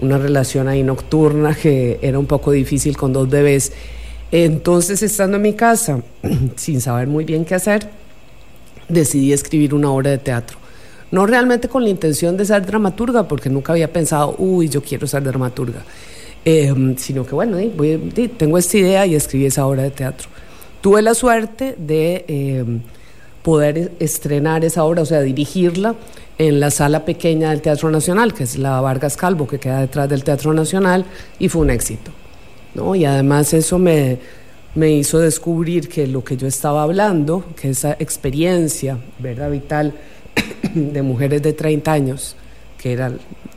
una 0.00 0.18
relación 0.18 0.66
ahí 0.66 0.82
nocturna 0.82 1.54
que 1.54 2.00
era 2.02 2.18
un 2.18 2.26
poco 2.26 2.50
difícil 2.50 2.96
con 2.96 3.12
dos 3.12 3.30
bebés. 3.30 3.72
Entonces, 4.32 5.00
estando 5.04 5.36
en 5.36 5.42
mi 5.42 5.52
casa, 5.52 6.02
sin 6.56 6.80
saber 6.80 7.06
muy 7.06 7.24
bien 7.24 7.44
qué 7.44 7.54
hacer, 7.54 7.88
decidí 8.88 9.32
escribir 9.32 9.74
una 9.74 9.92
obra 9.92 10.10
de 10.10 10.18
teatro. 10.18 10.59
No 11.10 11.26
realmente 11.26 11.68
con 11.68 11.82
la 11.82 11.90
intención 11.90 12.36
de 12.36 12.44
ser 12.44 12.64
dramaturga, 12.64 13.26
porque 13.26 13.50
nunca 13.50 13.72
había 13.72 13.92
pensado, 13.92 14.34
uy, 14.38 14.68
yo 14.68 14.82
quiero 14.82 15.06
ser 15.06 15.22
dramaturga, 15.22 15.82
Eh, 16.44 16.94
sino 16.96 17.26
que 17.26 17.34
bueno, 17.34 17.58
tengo 18.38 18.56
esta 18.56 18.78
idea 18.78 19.04
y 19.04 19.14
escribí 19.14 19.44
esa 19.44 19.66
obra 19.66 19.82
de 19.82 19.90
teatro. 19.90 20.28
Tuve 20.80 21.02
la 21.02 21.12
suerte 21.12 21.74
de 21.76 22.24
eh, 22.28 22.64
poder 23.42 23.92
estrenar 23.98 24.64
esa 24.64 24.84
obra, 24.84 25.02
o 25.02 25.04
sea, 25.04 25.20
dirigirla 25.20 25.96
en 26.38 26.58
la 26.58 26.70
sala 26.70 27.04
pequeña 27.04 27.50
del 27.50 27.60
Teatro 27.60 27.90
Nacional, 27.90 28.32
que 28.32 28.44
es 28.44 28.56
la 28.56 28.80
Vargas 28.80 29.18
Calvo, 29.18 29.46
que 29.46 29.58
queda 29.58 29.80
detrás 29.80 30.08
del 30.08 30.24
Teatro 30.24 30.54
Nacional, 30.54 31.04
y 31.38 31.50
fue 31.50 31.60
un 31.60 31.70
éxito. 31.70 32.10
¿no? 32.74 32.94
Y 32.94 33.04
además 33.04 33.52
eso 33.52 33.78
me, 33.78 34.18
me 34.74 34.90
hizo 34.90 35.18
descubrir 35.18 35.88
que 35.88 36.06
lo 36.06 36.24
que 36.24 36.38
yo 36.38 36.46
estaba 36.46 36.82
hablando, 36.82 37.44
que 37.60 37.70
esa 37.70 37.92
experiencia 37.98 38.96
¿verdad? 39.18 39.50
vital 39.50 39.92
de 40.92 41.02
mujeres 41.02 41.42
de 41.42 41.52
30 41.52 41.92
años, 41.92 42.36
que 42.78 42.92
era 42.92 43.12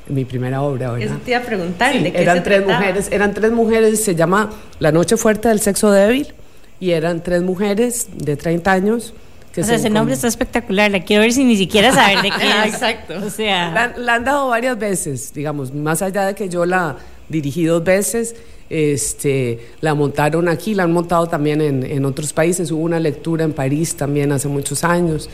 mi 0.07 0.25
primera 0.25 0.61
obra, 0.61 0.91
¿verdad? 0.91 1.07
Eso 1.07 1.17
te 1.23 1.31
iba 1.31 1.39
a 1.39 1.43
preguntar. 1.43 1.93
¿de 2.01 2.11
qué 2.11 2.21
eran 2.21 2.37
se 2.37 2.43
tres 2.43 2.57
trataba? 2.63 2.79
mujeres, 2.79 3.07
eran 3.11 3.33
tres 3.33 3.51
mujeres, 3.51 4.03
se 4.03 4.15
llama 4.15 4.49
La 4.79 4.91
Noche 4.91 5.15
Fuerte 5.17 5.47
del 5.47 5.59
Sexo 5.61 5.91
Débil, 5.91 6.33
y 6.79 6.91
eran 6.91 7.23
tres 7.23 7.41
mujeres 7.41 8.07
de 8.15 8.35
30 8.35 8.71
años. 8.71 9.13
Que 9.53 9.61
O 9.61 9.63
sea, 9.63 9.75
se 9.75 9.81
ese 9.81 9.89
nombre 9.91 10.15
está 10.15 10.27
espectacular. 10.27 10.89
La 10.91 11.03
quiero 11.03 11.21
ver 11.21 11.31
sin 11.31 11.47
ni 11.47 11.55
siquiera 11.55 11.93
saber 11.93 12.23
de 12.23 12.31
qué 12.31 12.35
Ah, 12.41 12.65
es. 12.65 12.73
exacto. 12.73 13.13
O 13.23 13.29
sea, 13.29 13.71
La, 13.71 13.93
la 13.97 14.15
han 14.15 14.23
dado 14.25 14.47
varias 14.49 14.77
veces, 14.79 15.31
digamos, 15.33 15.73
más 15.73 16.01
allá 16.01 16.25
de 16.25 16.33
que 16.35 16.49
yo 16.49 16.65
la 16.65 16.97
dirigí 17.29 17.63
dos 17.63 17.83
veces, 17.83 18.35
este, 18.69 19.59
la 19.79 19.93
montaron 19.93 20.49
aquí, 20.49 20.73
la 20.73 20.83
han 20.83 20.91
montado 20.91 21.27
también 21.27 21.61
en, 21.61 21.83
en 21.83 22.03
otros 22.03 22.33
países. 22.33 22.71
Hubo 22.71 22.81
una 22.81 22.99
lectura 22.99 23.45
en 23.45 23.53
París 23.53 23.95
también 23.95 24.31
hace 24.31 24.47
muchos 24.47 24.83
años, 24.83 25.29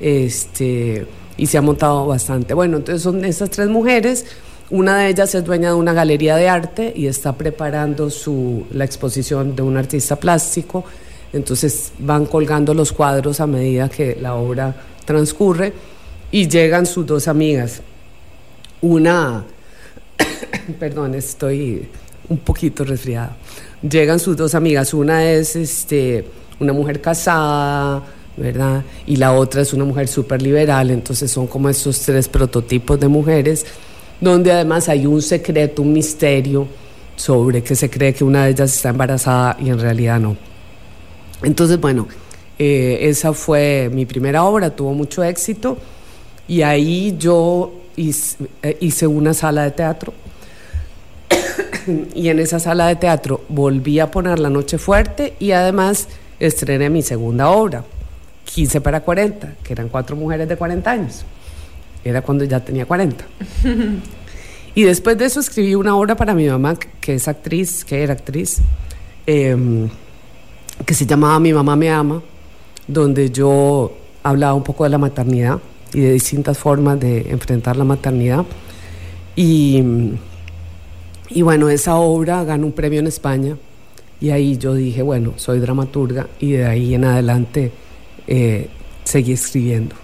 este, 0.00 1.04
y 1.36 1.46
se 1.46 1.58
ha 1.58 1.62
montado 1.62 2.06
bastante. 2.06 2.54
Bueno, 2.54 2.78
entonces 2.78 3.02
son 3.02 3.24
estas 3.24 3.50
tres 3.50 3.68
mujeres. 3.68 4.26
Una 4.70 4.98
de 4.98 5.08
ellas 5.08 5.34
es 5.34 5.44
dueña 5.44 5.68
de 5.68 5.74
una 5.74 5.92
galería 5.92 6.36
de 6.36 6.48
arte 6.48 6.92
y 6.94 7.06
está 7.06 7.34
preparando 7.36 8.10
su, 8.10 8.66
la 8.72 8.84
exposición 8.84 9.54
de 9.54 9.62
un 9.62 9.76
artista 9.76 10.16
plástico. 10.16 10.84
Entonces 11.32 11.92
van 11.98 12.26
colgando 12.26 12.74
los 12.74 12.92
cuadros 12.92 13.40
a 13.40 13.46
medida 13.46 13.88
que 13.88 14.16
la 14.20 14.34
obra 14.34 14.74
transcurre 15.04 15.72
y 16.30 16.48
llegan 16.48 16.86
sus 16.86 17.04
dos 17.06 17.28
amigas. 17.28 17.82
Una, 18.80 19.44
perdón, 20.78 21.14
estoy 21.14 21.88
un 22.28 22.38
poquito 22.38 22.84
resfriada. 22.84 23.36
Llegan 23.82 24.18
sus 24.18 24.36
dos 24.36 24.54
amigas. 24.54 24.94
Una 24.94 25.24
es 25.30 25.56
este, 25.56 26.24
una 26.60 26.72
mujer 26.72 27.00
casada, 27.00 28.02
¿verdad? 28.36 28.82
Y 29.06 29.16
la 29.16 29.32
otra 29.32 29.62
es 29.62 29.72
una 29.72 29.84
mujer 29.84 30.08
súper 30.08 30.42
liberal. 30.42 30.90
Entonces 30.90 31.30
son 31.30 31.46
como 31.46 31.68
estos 31.68 32.00
tres 32.00 32.28
prototipos 32.28 32.98
de 32.98 33.08
mujeres, 33.08 33.66
donde 34.20 34.52
además 34.52 34.88
hay 34.88 35.06
un 35.06 35.22
secreto, 35.22 35.82
un 35.82 35.92
misterio 35.92 36.66
sobre 37.16 37.62
que 37.62 37.74
se 37.74 37.88
cree 37.88 38.12
que 38.12 38.24
una 38.24 38.44
de 38.44 38.50
ellas 38.50 38.74
está 38.74 38.90
embarazada 38.90 39.56
y 39.60 39.68
en 39.68 39.78
realidad 39.78 40.20
no. 40.20 40.36
Entonces, 41.42 41.80
bueno, 41.80 42.08
eh, 42.58 42.98
esa 43.02 43.32
fue 43.32 43.90
mi 43.92 44.06
primera 44.06 44.44
obra, 44.44 44.70
tuvo 44.70 44.94
mucho 44.94 45.22
éxito 45.22 45.76
y 46.46 46.62
ahí 46.62 47.16
yo 47.18 47.72
hice, 47.96 48.48
eh, 48.62 49.06
una 49.06 49.34
sala 49.34 49.64
de 49.64 49.70
teatro 49.72 50.12
y 52.14 52.28
en 52.28 52.38
esa 52.38 52.58
sala 52.58 52.86
de 52.86 52.96
teatro 52.96 53.42
volví 53.48 53.98
a 53.98 54.10
poner 54.10 54.38
La 54.38 54.50
Noche 54.50 54.78
Fuerte 54.78 55.34
y 55.38 55.52
además 55.52 56.08
estrené 56.40 56.90
mi 56.90 57.02
segunda 57.02 57.50
obra, 57.50 57.84
15 58.44 58.80
para 58.80 59.00
40, 59.00 59.54
que 59.62 59.72
eran 59.72 59.88
cuatro 59.88 60.16
mujeres 60.16 60.48
de 60.48 60.56
40 60.56 60.90
años. 60.90 61.24
Era 62.04 62.22
cuando 62.22 62.44
ya 62.44 62.60
tenía 62.60 62.86
40. 62.86 63.24
Y 64.76 64.82
después 64.82 65.16
de 65.16 65.26
eso 65.26 65.38
escribí 65.38 65.76
una 65.76 65.96
obra 65.96 66.16
para 66.16 66.34
mi 66.34 66.48
mamá, 66.48 66.76
que 67.00 67.14
es 67.14 67.28
actriz, 67.28 67.84
que 67.84 68.02
era 68.02 68.12
actriz, 68.12 68.58
em, 69.24 69.88
que 70.84 70.94
se 70.94 71.06
llamaba 71.06 71.38
Mi 71.38 71.52
mamá 71.52 71.76
me 71.76 71.90
ama, 71.90 72.20
donde 72.88 73.30
yo 73.30 73.96
hablaba 74.24 74.54
un 74.54 74.64
poco 74.64 74.82
de 74.82 74.90
la 74.90 74.98
maternidad 74.98 75.60
y 75.92 76.00
de 76.00 76.12
distintas 76.12 76.58
formas 76.58 76.98
de 76.98 77.30
enfrentar 77.30 77.76
la 77.76 77.84
maternidad. 77.84 78.44
Y, 79.36 79.80
y 81.30 81.42
bueno, 81.42 81.68
esa 81.68 81.94
obra 81.94 82.42
ganó 82.42 82.66
un 82.66 82.72
premio 82.72 82.98
en 82.98 83.06
España 83.06 83.56
y 84.20 84.30
ahí 84.30 84.58
yo 84.58 84.74
dije, 84.74 85.02
bueno, 85.02 85.34
soy 85.36 85.60
dramaturga 85.60 86.26
y 86.40 86.52
de 86.52 86.66
ahí 86.66 86.94
en 86.94 87.04
adelante 87.04 87.70
eh, 88.26 88.68
seguí 89.04 89.32
escribiendo. 89.32 89.94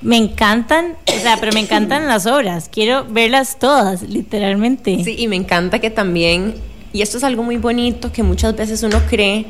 me 0.00 0.16
encantan, 0.16 0.96
o 1.06 1.20
sea, 1.20 1.36
pero 1.38 1.52
me 1.52 1.60
encantan 1.60 2.06
las 2.06 2.26
obras. 2.26 2.68
Quiero 2.70 3.04
verlas 3.04 3.58
todas, 3.58 4.02
literalmente. 4.02 5.02
Sí, 5.04 5.16
y 5.18 5.28
me 5.28 5.36
encanta 5.36 5.80
que 5.80 5.90
también, 5.90 6.54
y 6.92 7.02
esto 7.02 7.18
es 7.18 7.24
algo 7.24 7.42
muy 7.42 7.56
bonito, 7.56 8.12
que 8.12 8.22
muchas 8.22 8.56
veces 8.56 8.82
uno 8.82 9.00
cree 9.08 9.46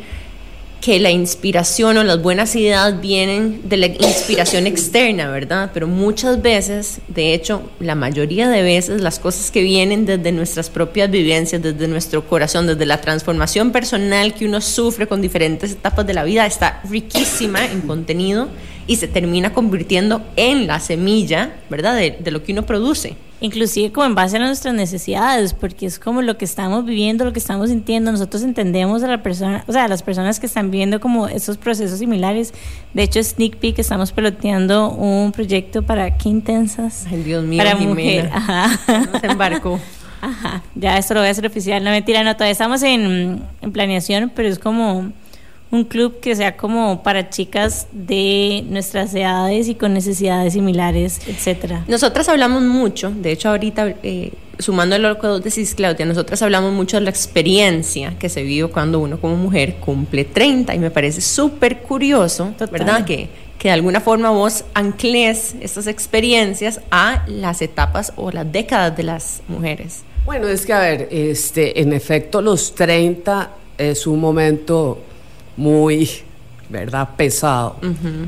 que 0.80 1.00
la 1.00 1.10
inspiración 1.10 1.96
o 1.96 2.04
las 2.04 2.22
buenas 2.22 2.54
ideas 2.54 3.00
vienen 3.00 3.68
de 3.68 3.76
la 3.76 3.86
inspiración 3.86 4.66
externa, 4.66 5.28
¿verdad? 5.28 5.70
Pero 5.74 5.88
muchas 5.88 6.40
veces, 6.40 7.00
de 7.08 7.34
hecho, 7.34 7.62
la 7.80 7.94
mayoría 7.94 8.48
de 8.48 8.62
veces, 8.62 9.00
las 9.00 9.18
cosas 9.18 9.50
que 9.50 9.62
vienen 9.62 10.06
desde 10.06 10.30
nuestras 10.30 10.70
propias 10.70 11.10
vivencias, 11.10 11.60
desde 11.60 11.88
nuestro 11.88 12.26
corazón, 12.26 12.66
desde 12.66 12.86
la 12.86 13.00
transformación 13.00 13.72
personal 13.72 14.34
que 14.34 14.46
uno 14.46 14.60
sufre 14.60 15.08
con 15.08 15.20
diferentes 15.20 15.72
etapas 15.72 16.06
de 16.06 16.14
la 16.14 16.24
vida, 16.24 16.46
está 16.46 16.80
riquísima 16.88 17.64
en 17.66 17.80
contenido 17.80 18.48
y 18.86 18.96
se 18.96 19.08
termina 19.08 19.52
convirtiendo 19.52 20.22
en 20.36 20.66
la 20.66 20.78
semilla, 20.78 21.56
¿verdad? 21.68 21.96
De, 21.96 22.16
de 22.18 22.30
lo 22.30 22.44
que 22.44 22.52
uno 22.52 22.64
produce. 22.64 23.16
Inclusive 23.40 23.92
como 23.92 24.06
en 24.06 24.14
base 24.16 24.36
a 24.36 24.40
nuestras 24.40 24.74
necesidades, 24.74 25.54
porque 25.54 25.86
es 25.86 25.98
como 25.98 26.22
lo 26.22 26.36
que 26.36 26.44
estamos 26.44 26.84
viviendo, 26.84 27.24
lo 27.24 27.32
que 27.32 27.38
estamos 27.38 27.70
sintiendo, 27.70 28.10
nosotros 28.10 28.42
entendemos 28.42 29.02
a 29.04 29.06
la 29.06 29.22
persona, 29.22 29.64
o 29.68 29.72
sea, 29.72 29.84
a 29.84 29.88
las 29.88 30.02
personas 30.02 30.40
que 30.40 30.46
están 30.46 30.70
viviendo 30.70 30.98
como 30.98 31.28
esos 31.28 31.56
procesos 31.56 32.00
similares. 32.00 32.52
De 32.94 33.04
hecho, 33.04 33.22
Sneak 33.22 33.56
Peek 33.56 33.78
estamos 33.78 34.10
peloteando 34.10 34.90
un 34.90 35.30
proyecto 35.30 35.82
para 35.82 36.16
qué 36.18 36.28
intensas. 36.28 37.06
Ay, 37.08 37.22
Dios 37.22 37.44
mío, 37.44 37.58
para 37.58 37.76
Jimena. 37.76 37.94
mujer. 37.94 38.30
Ajá. 38.32 38.80
Se 39.20 39.26
embarcó. 39.26 39.78
Ajá, 40.20 40.64
ya 40.74 40.98
esto 40.98 41.14
lo 41.14 41.20
voy 41.20 41.28
a 41.28 41.30
hacer 41.30 41.46
oficial. 41.46 41.84
No, 41.84 41.90
mentira, 41.90 42.24
no, 42.24 42.34
todavía 42.34 42.50
estamos 42.52 42.82
en, 42.82 43.42
en 43.60 43.72
planeación, 43.72 44.32
pero 44.34 44.48
es 44.48 44.58
como 44.58 45.12
un 45.70 45.84
club 45.84 46.20
que 46.20 46.34
sea 46.34 46.56
como 46.56 47.02
para 47.02 47.28
chicas 47.28 47.88
de 47.92 48.64
nuestras 48.68 49.14
edades 49.14 49.68
y 49.68 49.74
con 49.74 49.92
necesidades 49.92 50.54
similares, 50.54 51.20
etcétera. 51.26 51.84
Nosotras 51.88 52.28
hablamos 52.28 52.62
mucho, 52.62 53.10
de 53.10 53.32
hecho 53.32 53.50
ahorita, 53.50 53.94
eh, 54.02 54.32
sumando 54.58 54.98
lo 54.98 55.18
que 55.18 55.26
vos 55.26 55.42
decís, 55.42 55.74
Claudia, 55.74 56.06
nosotras 56.06 56.40
hablamos 56.42 56.72
mucho 56.72 56.96
de 56.96 57.02
la 57.02 57.10
experiencia 57.10 58.14
que 58.18 58.28
se 58.28 58.42
vive 58.42 58.68
cuando 58.68 58.98
uno 58.98 59.20
como 59.20 59.36
mujer 59.36 59.76
cumple 59.76 60.24
30 60.24 60.74
y 60.74 60.78
me 60.78 60.90
parece 60.90 61.20
súper 61.20 61.82
curioso, 61.82 62.54
Total. 62.58 62.68
¿verdad? 62.70 63.04
Que, 63.04 63.28
que 63.58 63.68
de 63.68 63.72
alguna 63.72 64.00
forma 64.00 64.30
vos 64.30 64.64
ancles 64.72 65.54
estas 65.60 65.86
experiencias 65.86 66.80
a 66.90 67.24
las 67.26 67.60
etapas 67.60 68.12
o 68.16 68.30
las 68.30 68.50
décadas 68.50 68.96
de 68.96 69.02
las 69.02 69.42
mujeres. 69.48 70.02
Bueno, 70.24 70.48
es 70.48 70.64
que 70.64 70.72
a 70.72 70.80
ver, 70.80 71.08
este, 71.10 71.80
en 71.80 71.92
efecto, 71.92 72.40
los 72.40 72.74
30 72.74 73.50
es 73.78 74.06
un 74.06 74.20
momento 74.20 74.98
muy, 75.58 76.08
¿verdad?, 76.70 77.10
pesado. 77.16 77.76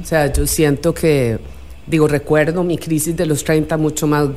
O 0.02 0.04
sea, 0.04 0.30
yo 0.32 0.46
siento 0.46 0.92
que, 0.92 1.38
digo, 1.86 2.06
recuerdo 2.08 2.62
mi 2.64 2.76
crisis 2.76 3.16
de 3.16 3.24
los 3.24 3.42
30 3.44 3.76
mucho 3.78 4.06
más 4.06 4.28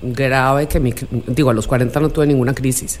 grave 0.00 0.66
que 0.68 0.78
mi, 0.80 0.94
digo, 1.26 1.50
a 1.50 1.54
los 1.54 1.66
40 1.66 1.98
no 2.00 2.08
tuve 2.08 2.26
ninguna 2.26 2.54
crisis. 2.54 2.98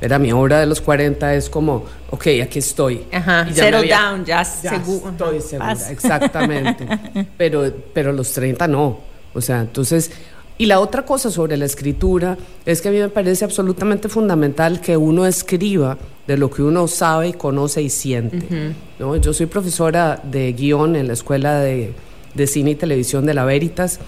Era 0.00 0.18
mi 0.18 0.32
obra 0.32 0.58
de 0.60 0.66
los 0.66 0.80
40 0.80 1.34
es 1.36 1.48
como, 1.48 1.84
ok, 2.10 2.26
aquí 2.42 2.58
estoy. 2.58 3.04
Ajá, 3.12 3.46
Y 3.48 3.54
ya 3.54 3.64
settle 3.64 3.76
había- 3.78 4.00
down, 4.02 4.24
ya, 4.24 4.42
ya 4.42 4.70
seguro. 4.70 5.10
estoy 5.10 5.40
segura, 5.40 5.68
Paz. 5.68 5.90
exactamente. 5.90 6.86
pero, 7.38 7.72
pero 7.94 8.12
los 8.12 8.32
30 8.32 8.66
no. 8.68 8.98
O 9.34 9.40
sea, 9.40 9.60
entonces, 9.60 10.10
y 10.58 10.66
la 10.66 10.80
otra 10.80 11.04
cosa 11.04 11.30
sobre 11.30 11.56
la 11.56 11.64
escritura 11.64 12.36
es 12.66 12.80
que 12.80 12.88
a 12.88 12.92
mí 12.92 12.98
me 12.98 13.08
parece 13.08 13.44
absolutamente 13.44 14.08
fundamental 14.08 14.80
que 14.80 14.96
uno 14.96 15.26
escriba 15.26 15.98
de 16.26 16.36
lo 16.36 16.50
que 16.50 16.62
uno 16.62 16.86
sabe 16.88 17.34
conoce 17.34 17.82
y 17.82 17.90
siente. 17.90 18.74
¿no? 18.98 19.16
Yo 19.16 19.32
soy 19.32 19.46
profesora 19.46 20.20
de 20.22 20.52
guion 20.52 20.94
en 20.96 21.08
la 21.08 21.14
Escuela 21.14 21.58
de, 21.60 21.92
de 22.34 22.46
Cine 22.46 22.72
y 22.72 22.74
Televisión 22.74 23.26
de 23.26 23.34
la 23.34 23.44
Veritas 23.44 23.98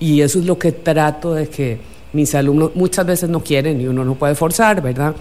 y 0.00 0.22
eso 0.22 0.38
es 0.38 0.46
lo 0.46 0.58
que 0.58 0.72
trato 0.72 1.34
de 1.34 1.48
que 1.48 1.78
mis 2.12 2.34
alumnos 2.34 2.72
muchas 2.74 3.06
veces 3.06 3.30
no 3.30 3.40
quieren 3.40 3.80
y 3.80 3.86
uno 3.86 4.04
no 4.04 4.14
puede 4.14 4.34
forzar, 4.34 4.82
¿verdad? 4.82 5.14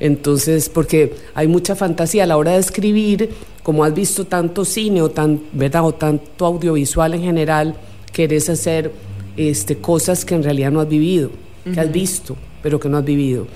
Entonces, 0.00 0.68
porque 0.68 1.14
hay 1.34 1.46
mucha 1.46 1.76
fantasía 1.76 2.24
a 2.24 2.26
la 2.26 2.36
hora 2.36 2.52
de 2.52 2.58
escribir, 2.58 3.30
como 3.62 3.84
has 3.84 3.94
visto 3.94 4.24
tanto 4.24 4.64
cine 4.64 5.00
o, 5.02 5.10
tan, 5.10 5.40
¿verdad? 5.52 5.84
o 5.84 5.94
tanto 5.94 6.46
audiovisual 6.46 7.14
en 7.14 7.22
general, 7.22 7.76
querés 8.12 8.48
hacer 8.48 8.90
este, 9.36 9.78
cosas 9.78 10.24
que 10.24 10.34
en 10.34 10.42
realidad 10.42 10.70
no 10.70 10.80
has 10.80 10.88
vivido, 10.88 11.30
que 11.72 11.80
has 11.80 11.90
visto, 11.90 12.36
pero 12.62 12.78
que 12.78 12.88
no 12.88 12.98
has 12.98 13.04
vivido. 13.04 13.46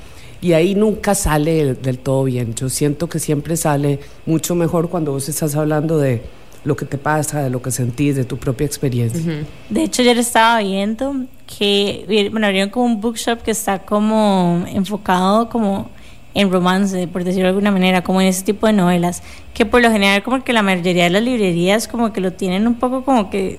Y 0.41 0.53
ahí 0.53 0.75
nunca 0.75 1.15
sale 1.15 1.65
del, 1.65 1.83
del 1.83 1.99
todo 1.99 2.25
bien. 2.25 2.55
Yo 2.55 2.69
siento 2.69 3.09
que 3.09 3.19
siempre 3.19 3.57
sale 3.57 3.99
mucho 4.25 4.55
mejor 4.55 4.89
cuando 4.89 5.13
vos 5.13 5.29
estás 5.29 5.57
hablando 5.57 5.99
de 5.99 6.23
lo 6.65 6.77
que 6.77 6.85
te 6.85 6.99
pasa, 6.99 7.43
de 7.43 7.51
lo 7.51 7.63
que 7.63 7.71
sentís, 7.71 8.17
de 8.17 8.25
tu 8.25 8.37
propia 8.37 8.67
experiencia. 8.67 9.45
De 9.71 9.83
hecho, 9.83 10.03
ayer 10.03 10.19
estaba 10.19 10.61
viendo 10.61 11.25
que, 11.47 12.29
bueno, 12.31 12.47
abrieron 12.47 12.71
como 12.71 12.87
un 12.87 13.01
bookshop 13.01 13.43
que 13.43 13.51
está 13.51 13.81
como 13.81 14.65
enfocado 14.69 15.49
como 15.49 15.91
en 16.35 16.53
romance, 16.53 17.09
por 17.09 17.25
decirlo 17.25 17.45
de 17.45 17.51
alguna 17.51 17.71
manera, 17.71 18.03
como 18.03 18.21
en 18.21 18.29
ese 18.29 18.45
tipo 18.45 18.67
de 18.67 18.73
novelas, 18.73 19.23
que 19.55 19.67
por 19.67 19.83
lo 19.83 19.91
general 19.91 20.23
como 20.23 20.45
que 20.45 20.53
la 20.53 20.63
mayoría 20.63 21.05
de 21.05 21.11
las 21.11 21.23
librerías 21.23 21.89
como 21.89 22.13
que 22.13 22.21
lo 22.21 22.33
tienen 22.33 22.67
un 22.67 22.75
poco 22.75 23.05
como 23.05 23.31
que 23.31 23.59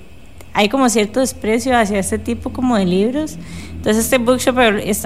hay 0.54 0.70
como 0.70 0.90
cierto 0.90 1.20
desprecio 1.20 1.78
hacia 1.78 2.00
este 2.00 2.20
tipo 2.20 2.52
como 2.52 2.78
de 2.78 2.86
libros. 2.86 3.38
Entonces 3.72 4.06
este 4.06 4.18
bookshop, 4.18 4.56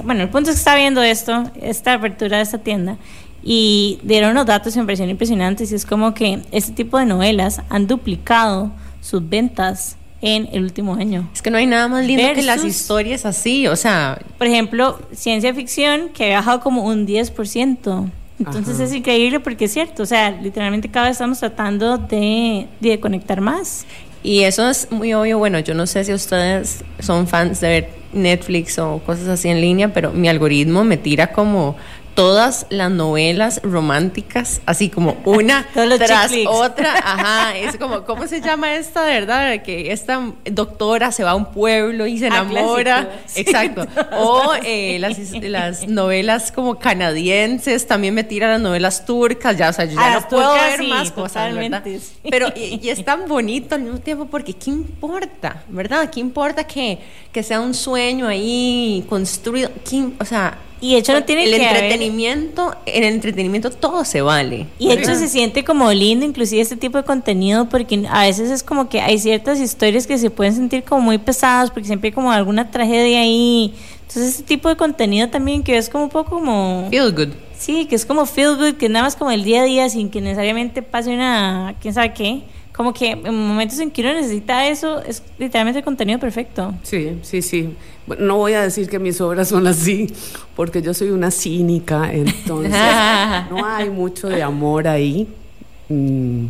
bueno, 0.04 0.22
el 0.22 0.28
punto 0.28 0.50
es 0.50 0.56
que 0.56 0.60
está 0.60 0.74
viendo 0.76 1.02
esto, 1.02 1.44
esta 1.60 1.94
apertura 1.94 2.38
de 2.38 2.42
esta 2.42 2.58
tienda, 2.58 2.96
y 3.42 3.98
dieron 4.02 4.30
unos 4.30 4.46
datos 4.46 4.76
me 4.76 4.84
parecieron 4.84 5.10
impresionantes, 5.10 5.70
y 5.70 5.74
es 5.74 5.86
como 5.86 6.14
que 6.14 6.40
este 6.50 6.72
tipo 6.72 6.98
de 6.98 7.06
novelas 7.06 7.60
han 7.68 7.86
duplicado 7.86 8.72
sus 9.00 9.28
ventas 9.28 9.96
en 10.22 10.48
el 10.52 10.62
último 10.62 10.94
año. 10.94 11.28
Es 11.34 11.42
que 11.42 11.50
no 11.50 11.58
hay 11.58 11.66
nada 11.66 11.86
más 11.86 12.06
lindo 12.06 12.22
que 12.34 12.42
las 12.42 12.64
historias 12.64 13.26
así, 13.26 13.66
o 13.66 13.76
sea... 13.76 14.18
Por 14.38 14.46
ejemplo, 14.46 14.98
ciencia 15.12 15.52
ficción 15.52 16.08
que 16.08 16.32
ha 16.32 16.38
bajado 16.38 16.60
como 16.60 16.84
un 16.84 17.06
10%. 17.06 18.10
Entonces 18.38 18.80
es 18.80 18.92
increíble 18.94 19.38
porque 19.38 19.66
es 19.66 19.72
cierto, 19.72 20.02
o 20.02 20.06
sea, 20.06 20.30
literalmente 20.30 20.90
cada 20.90 21.06
vez 21.06 21.12
estamos 21.16 21.38
tratando 21.38 21.98
de, 21.98 22.66
de 22.80 22.98
conectar 22.98 23.40
más. 23.40 23.84
Y 24.24 24.44
eso 24.44 24.66
es 24.70 24.90
muy 24.90 25.12
obvio, 25.12 25.38
bueno, 25.38 25.58
yo 25.58 25.74
no 25.74 25.86
sé 25.86 26.02
si 26.02 26.14
ustedes 26.14 26.82
son 26.98 27.28
fans 27.28 27.60
de 27.60 27.68
ver 27.68 27.88
Netflix 28.14 28.78
o 28.78 29.00
cosas 29.04 29.28
así 29.28 29.50
en 29.50 29.60
línea, 29.60 29.92
pero 29.92 30.12
mi 30.12 30.30
algoritmo 30.30 30.82
me 30.82 30.96
tira 30.96 31.30
como 31.30 31.76
todas 32.14 32.66
las 32.70 32.90
novelas 32.90 33.60
románticas, 33.62 34.60
así 34.66 34.88
como 34.88 35.16
una 35.24 35.66
tras 35.72 36.32
otra. 36.48 36.94
Ajá, 37.04 37.56
es 37.56 37.76
como, 37.76 38.04
¿cómo 38.04 38.26
se 38.26 38.40
llama 38.40 38.76
esta, 38.76 39.04
de 39.04 39.14
verdad? 39.14 39.62
Que 39.62 39.92
esta 39.92 40.32
doctora 40.44 41.12
se 41.12 41.24
va 41.24 41.32
a 41.32 41.34
un 41.34 41.46
pueblo 41.46 42.06
y 42.06 42.18
se 42.18 42.26
ah, 42.26 42.28
enamora. 42.28 43.10
Exacto. 43.34 43.86
O 44.16 44.52
eh, 44.62 44.98
las, 45.00 45.18
las, 45.32 45.88
novelas 45.88 46.52
como 46.52 46.78
canadienses, 46.78 47.86
también 47.86 48.14
me 48.14 48.22
tiran 48.22 48.50
las 48.50 48.60
novelas 48.60 49.04
turcas, 49.04 49.56
ya, 49.56 49.70
o 49.70 49.72
sea, 49.72 49.86
yo 49.86 49.94
ya 49.94 50.20
no 50.20 50.28
puedo 50.28 50.54
ver 50.54 50.82
más 50.84 51.10
cosas, 51.10 51.54
¿verdad? 51.54 51.82
Pero, 52.30 52.48
y, 52.54 52.88
es 52.88 53.04
tan 53.04 53.26
bonito 53.26 53.74
al 53.74 53.82
mismo 53.82 53.98
tiempo 53.98 54.26
porque 54.26 54.52
¿qué 54.52 54.70
importa, 54.70 55.62
verdad? 55.68 56.10
¿Qué 56.10 56.20
importa 56.20 56.64
que, 56.64 56.98
que 57.32 57.42
sea 57.42 57.60
un 57.60 57.74
sueño 57.74 58.28
ahí 58.28 59.04
construido? 59.08 59.70
o 60.18 60.24
sea, 60.24 60.58
y 60.84 60.92
de 60.92 60.98
hecho 60.98 61.14
no 61.14 61.24
tiene 61.24 61.44
el 61.44 61.54
entretenimiento, 61.54 62.76
en 62.84 63.04
el 63.04 63.14
entretenimiento 63.14 63.70
todo 63.70 64.04
se 64.04 64.20
vale. 64.20 64.66
Y 64.78 64.88
de 64.88 64.94
hecho 64.94 65.14
se 65.14 65.28
siente 65.28 65.64
como 65.64 65.90
lindo 65.90 66.26
inclusive 66.26 66.60
este 66.60 66.76
tipo 66.76 66.98
de 66.98 67.04
contenido 67.04 67.70
porque 67.70 68.06
a 68.10 68.24
veces 68.24 68.50
es 68.50 68.62
como 68.62 68.90
que 68.90 69.00
hay 69.00 69.18
ciertas 69.18 69.60
historias 69.60 70.06
que 70.06 70.18
se 70.18 70.28
pueden 70.28 70.54
sentir 70.54 70.84
como 70.84 71.00
muy 71.00 71.16
pesadas 71.16 71.70
porque 71.70 71.86
siempre 71.86 72.08
hay 72.08 72.12
como 72.12 72.30
alguna 72.30 72.70
tragedia 72.70 73.20
ahí. 73.20 73.72
Entonces 74.02 74.32
este 74.32 74.42
tipo 74.42 74.68
de 74.68 74.76
contenido 74.76 75.30
también 75.30 75.62
que 75.62 75.78
es 75.78 75.88
como 75.88 76.04
un 76.04 76.10
poco 76.10 76.32
como 76.32 76.86
feel 76.90 77.12
good. 77.12 77.30
Sí, 77.58 77.86
que 77.86 77.94
es 77.94 78.04
como 78.04 78.26
feel 78.26 78.56
good, 78.56 78.74
que 78.74 78.90
nada 78.90 79.06
más 79.06 79.16
como 79.16 79.30
el 79.30 79.42
día 79.42 79.62
a 79.62 79.64
día 79.64 79.88
sin 79.88 80.10
que 80.10 80.20
necesariamente 80.20 80.82
pase 80.82 81.14
una 81.14 81.76
quién 81.80 81.94
sabe 81.94 82.12
qué 82.12 82.42
como 82.74 82.92
que 82.92 83.12
en 83.12 83.34
momentos 83.34 83.78
en 83.78 83.90
que 83.92 84.02
uno 84.02 84.14
necesita 84.14 84.66
eso, 84.66 85.00
es 85.02 85.22
literalmente 85.38 85.78
el 85.78 85.84
contenido 85.84 86.18
perfecto. 86.18 86.74
Sí, 86.82 87.18
sí, 87.22 87.40
sí. 87.40 87.72
no 88.18 88.36
voy 88.38 88.54
a 88.54 88.62
decir 88.62 88.88
que 88.88 88.98
mis 88.98 89.20
obras 89.20 89.48
son 89.48 89.66
así, 89.68 90.12
porque 90.56 90.82
yo 90.82 90.92
soy 90.92 91.10
una 91.10 91.30
cínica, 91.30 92.10
entonces 92.12 92.72
no 93.50 93.64
hay 93.64 93.90
mucho 93.90 94.28
de 94.28 94.42
amor 94.42 94.88
ahí. 94.88 95.28
Mm, 95.88 96.46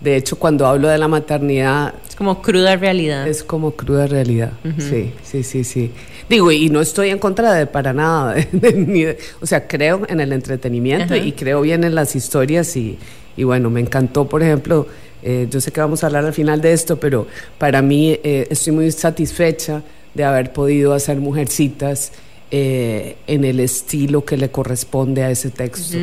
de 0.00 0.14
hecho, 0.14 0.38
cuando 0.38 0.64
hablo 0.64 0.86
de 0.86 0.96
la 0.96 1.08
maternidad... 1.08 1.92
Es 2.08 2.14
como 2.14 2.40
cruda 2.40 2.76
realidad. 2.76 3.26
Es 3.26 3.42
como 3.42 3.72
cruda 3.72 4.06
realidad, 4.06 4.52
sí, 4.78 5.12
sí, 5.24 5.42
sí, 5.42 5.64
sí. 5.64 5.90
Digo, 6.28 6.52
y 6.52 6.68
no 6.68 6.80
estoy 6.80 7.10
en 7.10 7.18
contra 7.18 7.52
de 7.52 7.66
para 7.66 7.92
nada, 7.92 8.36
o 9.40 9.46
sea, 9.46 9.66
creo 9.66 10.02
en 10.08 10.20
el 10.20 10.32
entretenimiento 10.32 11.16
y 11.16 11.32
creo 11.32 11.62
bien 11.62 11.82
en 11.82 11.96
las 11.96 12.14
historias 12.14 12.76
y, 12.76 12.96
y 13.36 13.42
bueno, 13.42 13.70
me 13.70 13.80
encantó, 13.80 14.28
por 14.28 14.40
ejemplo 14.44 14.86
eh, 15.22 15.48
yo 15.50 15.60
sé 15.60 15.72
que 15.72 15.80
vamos 15.80 16.02
a 16.02 16.06
hablar 16.06 16.24
al 16.24 16.32
final 16.32 16.60
de 16.60 16.72
esto, 16.72 16.98
pero 16.98 17.26
para 17.58 17.82
mí 17.82 18.18
eh, 18.22 18.46
estoy 18.50 18.72
muy 18.72 18.90
satisfecha 18.92 19.82
de 20.14 20.24
haber 20.24 20.52
podido 20.52 20.94
hacer 20.94 21.18
Mujercitas 21.18 22.12
eh, 22.50 23.16
en 23.26 23.44
el 23.44 23.60
estilo 23.60 24.24
que 24.24 24.36
le 24.36 24.50
corresponde 24.50 25.22
a 25.22 25.30
ese 25.30 25.50
texto. 25.50 25.98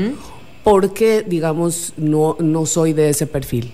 Porque, 0.63 1.23
digamos, 1.25 1.93
no, 1.97 2.37
no 2.39 2.65
soy 2.65 2.93
de 2.93 3.09
ese 3.09 3.27
perfil. 3.27 3.71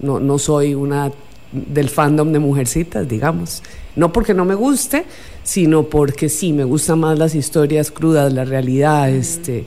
No, 0.00 0.20
no 0.20 0.38
soy 0.38 0.74
una 0.74 1.12
del 1.52 1.88
fandom 1.88 2.32
de 2.32 2.38
Mujercitas, 2.38 3.08
digamos. 3.08 3.62
No 3.96 4.12
porque 4.12 4.34
no 4.34 4.44
me 4.44 4.54
guste, 4.54 5.04
sino 5.42 5.84
porque 5.84 6.28
sí, 6.28 6.52
me 6.52 6.64
gustan 6.64 7.00
más 7.00 7.18
las 7.18 7.34
historias 7.34 7.90
crudas, 7.90 8.32
la 8.32 8.44
realidad, 8.44 9.10
este 9.10 9.66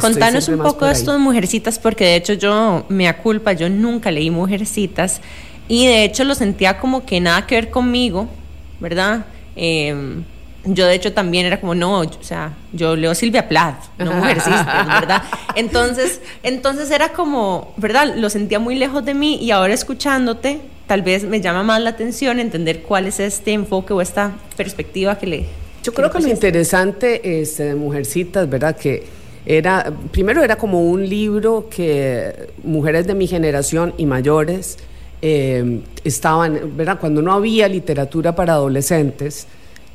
Contanos 0.00 0.48
un 0.48 0.58
poco 0.58 0.84
de 0.86 0.92
esto 0.92 1.12
de 1.12 1.18
Mujercitas, 1.18 1.78
porque 1.78 2.04
de 2.04 2.16
hecho 2.16 2.34
yo, 2.34 2.84
me 2.88 3.08
aculpa, 3.08 3.52
yo 3.54 3.70
nunca 3.70 4.10
leí 4.10 4.30
Mujercitas 4.30 5.20
y 5.66 5.86
de 5.86 6.04
hecho 6.04 6.24
lo 6.24 6.34
sentía 6.34 6.78
como 6.78 7.06
que 7.06 7.20
nada 7.20 7.46
que 7.46 7.54
ver 7.54 7.70
conmigo, 7.70 8.28
¿verdad? 8.80 9.24
Em, 9.56 10.24
yo 10.64 10.86
de 10.86 10.94
hecho 10.94 11.12
también 11.14 11.46
era 11.46 11.60
como, 11.60 11.74
no, 11.74 12.00
o 12.00 12.22
sea, 12.22 12.54
yo 12.72 12.96
leo 12.96 13.14
Silvia 13.14 13.48
Plath, 13.48 13.84
no 13.98 14.12
Mujercitas, 14.14 14.86
¿verdad? 14.86 15.22
Entonces, 15.54 16.20
entonces 16.42 16.90
era 16.90 17.10
como, 17.10 17.72
¿verdad? 17.78 18.14
Lo 18.16 18.28
sentía 18.28 18.58
muy 18.58 18.74
lejos 18.74 19.04
de 19.04 19.14
mí 19.14 19.36
y 19.36 19.52
ahora 19.52 19.72
escuchándote, 19.72 20.60
tal 20.88 21.02
vez 21.02 21.22
me 21.24 21.40
llama 21.40 21.62
más 21.62 21.80
la 21.80 21.90
atención 21.90 22.40
entender 22.40 22.82
cuál 22.82 23.06
es 23.06 23.20
este 23.20 23.52
enfoque 23.52 23.92
o 23.92 24.00
esta 24.00 24.36
perspectiva 24.56 25.18
que 25.18 25.26
le... 25.26 25.44
Yo 25.84 25.92
creo 25.92 26.10
que, 26.10 26.18
lo 26.18 26.28
interesante 26.28 27.40
este, 27.40 27.66
de 27.66 27.74
Mujercitas, 27.76 28.48
¿verdad? 28.48 28.74
Que 28.74 29.04
era, 29.46 29.92
primero 30.10 30.42
era 30.42 30.56
como 30.56 30.82
un 30.82 31.08
libro 31.08 31.68
que 31.70 32.48
mujeres 32.64 33.06
de 33.06 33.14
mi 33.14 33.26
generación 33.26 33.94
y 33.96 34.06
mayores 34.06 34.78
eh, 35.20 35.80
estaban, 36.04 36.76
¿verdad? 36.76 36.98
Cuando 36.98 37.22
no 37.22 37.32
había 37.32 37.68
literatura 37.68 38.34
para 38.34 38.54
adolescentes, 38.54 39.46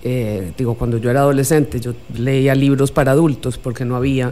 eh, 0.03 0.51
digo, 0.57 0.75
cuando 0.75 0.97
yo 0.97 1.09
era 1.09 1.21
adolescente, 1.21 1.79
yo 1.79 1.93
leía 2.15 2.53
libros 2.53 2.91
para 2.91 3.11
adultos 3.11 3.57
porque 3.57 3.83
no 3.83 3.95
había. 3.95 4.31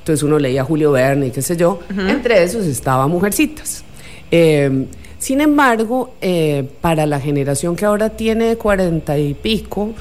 Entonces 0.00 0.22
uno 0.22 0.38
leía 0.38 0.64
Julio 0.64 0.92
Verne 0.92 1.28
y 1.28 1.30
qué 1.30 1.40
sé 1.40 1.56
yo. 1.56 1.80
Entre 1.88 2.42
esos 2.42 2.66
estaba 2.66 3.06
Mujercitas. 3.06 3.84
Eh, 4.30 4.86
sin 5.24 5.40
embargo, 5.40 6.12
para 6.82 7.06
la 7.06 7.18
generación 7.18 7.76
que 7.76 7.86
ahora 7.86 8.10
tiene 8.10 8.56
cuarenta 8.56 9.16
y 9.16 9.32
pico, 9.32 9.94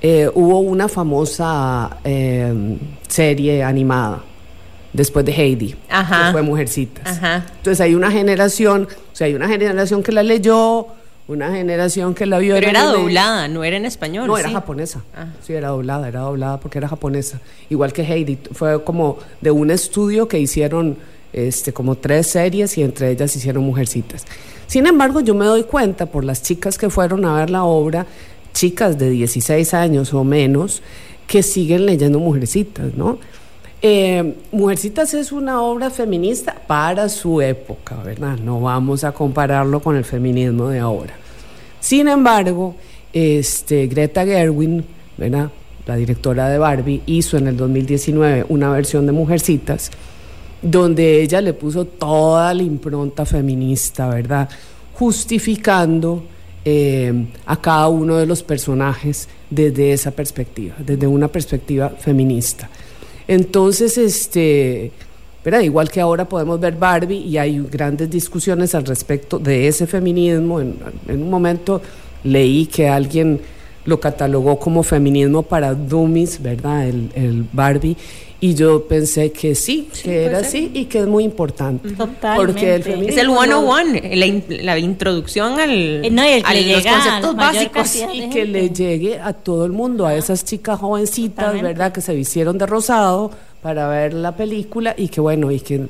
eh, 0.00 0.30
hubo 0.32 0.60
una 0.60 0.88
famosa 0.88 1.98
eh, 2.04 2.78
serie 3.06 3.62
animada 3.62 4.24
después 4.94 5.26
de 5.26 5.32
Heidi, 5.32 5.72
que 5.72 6.32
fue 6.32 6.40
Mujercitas. 6.40 7.20
Entonces 7.58 7.82
hay 7.82 7.94
una 7.94 8.10
generación, 8.10 8.88
o 8.90 9.14
sea, 9.14 9.26
hay 9.26 9.34
una 9.34 9.46
generación 9.46 10.02
que 10.02 10.12
la 10.12 10.22
leyó, 10.22 10.86
una 11.28 11.52
generación 11.52 12.14
que 12.14 12.24
la 12.24 12.38
vio. 12.38 12.54
Pero 12.54 12.68
era 12.68 12.84
doblada, 12.84 13.48
no 13.48 13.62
era 13.62 13.76
en 13.76 13.84
español. 13.84 14.26
No, 14.26 14.38
era 14.38 14.48
japonesa. 14.48 15.02
Ah. 15.14 15.26
Sí, 15.42 15.52
era 15.52 15.68
doblada, 15.68 16.08
era 16.08 16.20
doblada 16.20 16.58
porque 16.58 16.78
era 16.78 16.88
japonesa. 16.88 17.38
Igual 17.68 17.92
que 17.92 18.00
Heidi, 18.02 18.38
fue 18.52 18.82
como 18.82 19.18
de 19.42 19.50
un 19.50 19.70
estudio 19.70 20.28
que 20.28 20.38
hicieron 20.38 20.96
este, 21.34 21.74
como 21.74 21.96
tres 21.96 22.28
series 22.28 22.78
y 22.78 22.82
entre 22.82 23.10
ellas 23.10 23.36
hicieron 23.36 23.64
Mujercitas. 23.64 24.24
Sin 24.70 24.86
embargo, 24.86 25.18
yo 25.18 25.34
me 25.34 25.46
doy 25.46 25.64
cuenta 25.64 26.06
por 26.06 26.22
las 26.22 26.44
chicas 26.44 26.78
que 26.78 26.90
fueron 26.90 27.24
a 27.24 27.34
ver 27.34 27.50
la 27.50 27.64
obra 27.64 28.06
chicas 28.52 28.96
de 28.96 29.10
16 29.10 29.74
años 29.74 30.14
o 30.14 30.22
menos 30.22 30.80
que 31.26 31.42
siguen 31.42 31.86
leyendo 31.86 32.20
Mujercitas, 32.20 32.94
¿no? 32.94 33.18
Eh, 33.82 34.36
Mujercitas 34.52 35.12
es 35.14 35.32
una 35.32 35.60
obra 35.60 35.90
feminista 35.90 36.54
para 36.68 37.08
su 37.08 37.40
época, 37.40 37.96
¿verdad? 38.04 38.38
No 38.38 38.60
vamos 38.60 39.02
a 39.02 39.10
compararlo 39.10 39.80
con 39.80 39.96
el 39.96 40.04
feminismo 40.04 40.68
de 40.68 40.78
ahora. 40.78 41.14
Sin 41.80 42.06
embargo, 42.06 42.76
este, 43.12 43.88
Greta 43.88 44.24
Gerwin, 44.24 44.84
¿verdad? 45.18 45.50
la 45.84 45.96
directora 45.96 46.48
de 46.48 46.58
Barbie, 46.58 47.02
hizo 47.06 47.36
en 47.36 47.48
el 47.48 47.56
2019 47.56 48.46
una 48.48 48.70
versión 48.70 49.04
de 49.04 49.10
Mujercitas 49.10 49.90
donde 50.62 51.22
ella 51.22 51.40
le 51.40 51.54
puso 51.54 51.84
toda 51.84 52.52
la 52.54 52.62
impronta 52.62 53.24
feminista, 53.24 54.08
¿verdad? 54.08 54.48
Justificando 54.94 56.22
eh, 56.64 57.26
a 57.46 57.60
cada 57.60 57.88
uno 57.88 58.16
de 58.16 58.26
los 58.26 58.42
personajes 58.42 59.28
desde 59.48 59.92
esa 59.92 60.10
perspectiva, 60.10 60.74
desde 60.78 61.06
una 61.06 61.28
perspectiva 61.28 61.88
feminista. 61.88 62.68
Entonces, 63.26 63.96
este, 63.96 64.92
¿verdad? 65.44 65.60
igual 65.60 65.90
que 65.90 66.00
ahora 66.00 66.28
podemos 66.28 66.60
ver 66.60 66.76
Barbie 66.76 67.18
y 67.18 67.38
hay 67.38 67.58
grandes 67.70 68.10
discusiones 68.10 68.74
al 68.74 68.84
respecto 68.84 69.38
de 69.38 69.68
ese 69.68 69.86
feminismo. 69.86 70.60
En, 70.60 70.76
en 71.08 71.22
un 71.22 71.30
momento 71.30 71.80
leí 72.24 72.66
que 72.66 72.88
alguien 72.88 73.40
lo 73.84 73.98
catalogó 74.00 74.58
como 74.58 74.82
feminismo 74.82 75.42
para 75.42 75.74
dummies, 75.74 76.42
¿verdad? 76.42 76.86
El, 76.88 77.08
el 77.14 77.44
Barbie. 77.52 77.96
Y 78.42 78.54
yo 78.54 78.84
pensé 78.88 79.32
que 79.32 79.54
sí, 79.54 79.88
que 80.02 80.24
era 80.24 80.38
así 80.38 80.70
y 80.72 80.86
que 80.86 81.00
es 81.00 81.06
muy 81.06 81.24
importante. 81.24 81.90
Totalmente. 81.90 82.36
Porque 82.36 82.74
el 82.76 82.82
feminismo 82.82 83.10
Es 83.12 83.18
el 83.18 83.26
no- 83.26 83.42
101, 83.42 84.00
la, 84.16 84.26
in- 84.26 84.44
la 84.62 84.78
introducción 84.78 85.60
al, 85.60 86.04
Eh, 86.04 86.10
no, 86.10 86.24
y 86.24 86.28
el 86.32 86.42
que 86.42 86.48
a 86.48 86.54
le 86.54 86.72
los 86.72 86.86
conceptos 86.86 87.34
la 87.36 87.42
básicos. 87.42 87.96
y 88.14 88.30
que 88.30 88.46
le 88.46 88.70
llegue 88.70 89.18
a 89.18 89.34
todo 89.34 89.66
el 89.66 89.72
mundo, 89.72 90.06
a 90.06 90.14
esas 90.14 90.42
chicas 90.44 90.78
jovencitas, 90.80 91.36
Totalmente. 91.46 91.68
¿verdad? 91.68 91.92
Que 91.92 92.00
se 92.00 92.14
vistieron 92.14 92.56
de 92.56 92.64
rosado 92.64 93.30
para 93.62 93.88
ver 93.88 94.14
la 94.14 94.34
película 94.34 94.94
y 94.96 95.08
que 95.08 95.20
bueno, 95.20 95.50
y 95.50 95.60
que... 95.60 95.86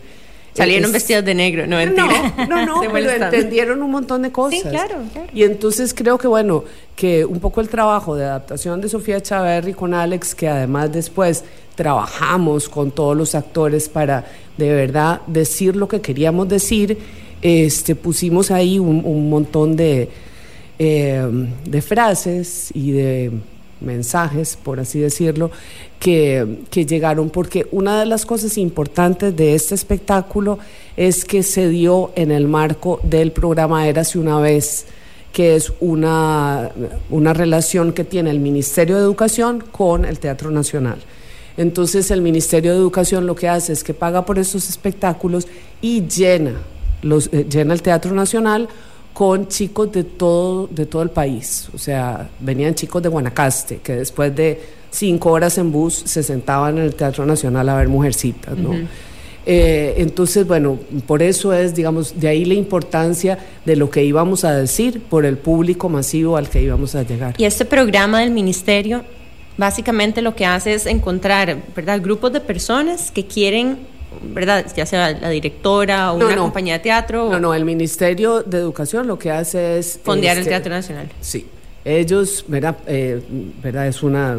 Salieron 0.54 0.86
es- 0.86 0.92
vestidas 0.92 1.24
de 1.24 1.34
negro, 1.34 1.66
no 1.66 1.76
mentira. 1.76 2.34
No, 2.48 2.66
no, 2.66 2.82
no, 2.84 2.92
pero 2.92 3.10
entendieron 3.10 3.82
un 3.82 3.90
montón 3.90 4.22
de 4.22 4.32
cosas. 4.32 4.60
Sí, 4.60 4.68
claro, 4.68 4.96
claro. 5.12 5.28
Y 5.32 5.44
entonces 5.44 5.94
creo 5.94 6.18
que, 6.18 6.26
bueno, 6.28 6.64
que 6.96 7.24
un 7.24 7.38
poco 7.40 7.60
el 7.60 7.68
trabajo 7.68 8.16
de 8.16 8.24
adaptación 8.24 8.80
de 8.80 8.88
Sofía 8.88 9.20
Chaverri 9.20 9.72
con 9.74 9.94
Alex, 9.94 10.34
que 10.34 10.48
además 10.48 10.92
después 10.92 11.44
trabajamos 11.76 12.68
con 12.68 12.90
todos 12.90 13.16
los 13.16 13.34
actores 13.34 13.88
para 13.88 14.26
de 14.58 14.72
verdad 14.74 15.22
decir 15.26 15.76
lo 15.76 15.88
que 15.88 16.00
queríamos 16.00 16.48
decir, 16.48 16.98
este, 17.40 17.94
pusimos 17.94 18.50
ahí 18.50 18.78
un, 18.78 19.02
un 19.04 19.30
montón 19.30 19.76
de, 19.76 20.10
eh, 20.78 21.22
de 21.64 21.80
frases 21.82 22.70
y 22.74 22.90
de 22.92 23.30
mensajes, 23.80 24.56
por 24.62 24.80
así 24.80 24.98
decirlo, 24.98 25.50
que, 25.98 26.60
que 26.70 26.86
llegaron, 26.86 27.30
porque 27.30 27.66
una 27.72 28.00
de 28.00 28.06
las 28.06 28.26
cosas 28.26 28.58
importantes 28.58 29.36
de 29.36 29.54
este 29.54 29.74
espectáculo 29.74 30.58
es 30.96 31.24
que 31.24 31.42
se 31.42 31.68
dio 31.68 32.12
en 32.16 32.30
el 32.30 32.48
marco 32.48 33.00
del 33.02 33.32
programa 33.32 33.86
Érase 33.86 34.18
una 34.18 34.38
vez, 34.38 34.86
que 35.32 35.56
es 35.56 35.72
una, 35.80 36.70
una 37.10 37.32
relación 37.32 37.92
que 37.92 38.04
tiene 38.04 38.30
el 38.30 38.40
Ministerio 38.40 38.96
de 38.96 39.02
Educación 39.02 39.62
con 39.70 40.04
el 40.04 40.18
Teatro 40.18 40.50
Nacional. 40.50 40.98
Entonces 41.56 42.10
el 42.10 42.22
Ministerio 42.22 42.72
de 42.72 42.78
Educación 42.78 43.26
lo 43.26 43.34
que 43.34 43.48
hace 43.48 43.72
es 43.72 43.84
que 43.84 43.94
paga 43.94 44.24
por 44.24 44.38
estos 44.38 44.68
espectáculos 44.68 45.46
y 45.80 46.06
llena, 46.06 46.54
los, 47.02 47.28
eh, 47.32 47.46
llena 47.48 47.74
el 47.74 47.82
Teatro 47.82 48.12
Nacional 48.12 48.68
con 49.20 49.48
chicos 49.48 49.92
de 49.92 50.02
todo, 50.02 50.66
de 50.68 50.86
todo 50.86 51.02
el 51.02 51.10
país. 51.10 51.68
O 51.74 51.76
sea, 51.76 52.30
venían 52.40 52.74
chicos 52.74 53.02
de 53.02 53.10
Guanacaste, 53.10 53.76
que 53.84 53.96
después 53.96 54.34
de 54.34 54.58
cinco 54.90 55.32
horas 55.32 55.58
en 55.58 55.70
bus 55.70 55.92
se 56.06 56.22
sentaban 56.22 56.78
en 56.78 56.84
el 56.84 56.94
Teatro 56.94 57.26
Nacional 57.26 57.68
a 57.68 57.76
ver 57.76 57.88
mujercitas, 57.88 58.56
¿no? 58.56 58.72
Eh, 59.44 59.92
entonces, 59.98 60.46
bueno, 60.46 60.78
por 61.06 61.22
eso 61.22 61.52
es, 61.52 61.74
digamos, 61.74 62.18
de 62.18 62.28
ahí 62.28 62.46
la 62.46 62.54
importancia 62.54 63.38
de 63.66 63.76
lo 63.76 63.90
que 63.90 64.02
íbamos 64.02 64.44
a 64.44 64.54
decir 64.54 65.02
por 65.02 65.26
el 65.26 65.36
público 65.36 65.90
masivo 65.90 66.38
al 66.38 66.48
que 66.48 66.62
íbamos 66.62 66.94
a 66.94 67.02
llegar. 67.02 67.34
Y 67.36 67.44
este 67.44 67.66
programa 67.66 68.20
del 68.20 68.30
ministerio 68.30 69.04
básicamente 69.58 70.22
lo 70.22 70.34
que 70.34 70.46
hace 70.46 70.72
es 70.72 70.86
encontrar, 70.86 71.58
¿verdad? 71.76 72.00
Grupos 72.00 72.32
de 72.32 72.40
personas 72.40 73.10
que 73.10 73.26
quieren, 73.26 73.80
¿verdad? 74.22 74.66
Ya 74.76 74.86
sea 74.86 75.12
la 75.12 75.28
directora 75.30 76.12
o 76.12 76.18
No, 76.18 76.26
una 76.26 76.36
no. 76.36 76.42
compañía 76.42 76.74
de 76.74 76.80
teatro 76.80 77.28
No, 77.30 77.36
o 77.36 77.40
no, 77.40 77.54
el 77.54 77.64
Ministerio 77.64 78.42
de 78.42 78.58
Educación 78.58 79.06
lo 79.06 79.18
que 79.18 79.30
hace 79.30 79.78
es... 79.78 79.98
fondear 80.02 80.36
el 80.36 80.40
este, 80.42 80.50
Teatro 80.50 80.70
Nacional. 80.72 81.08
Sí, 81.20 81.46
ellos, 81.84 82.44
¿verdad? 82.48 82.76
Eh, 82.86 83.20
¿verdad? 83.62 83.86
Es 83.88 84.02
una 84.02 84.38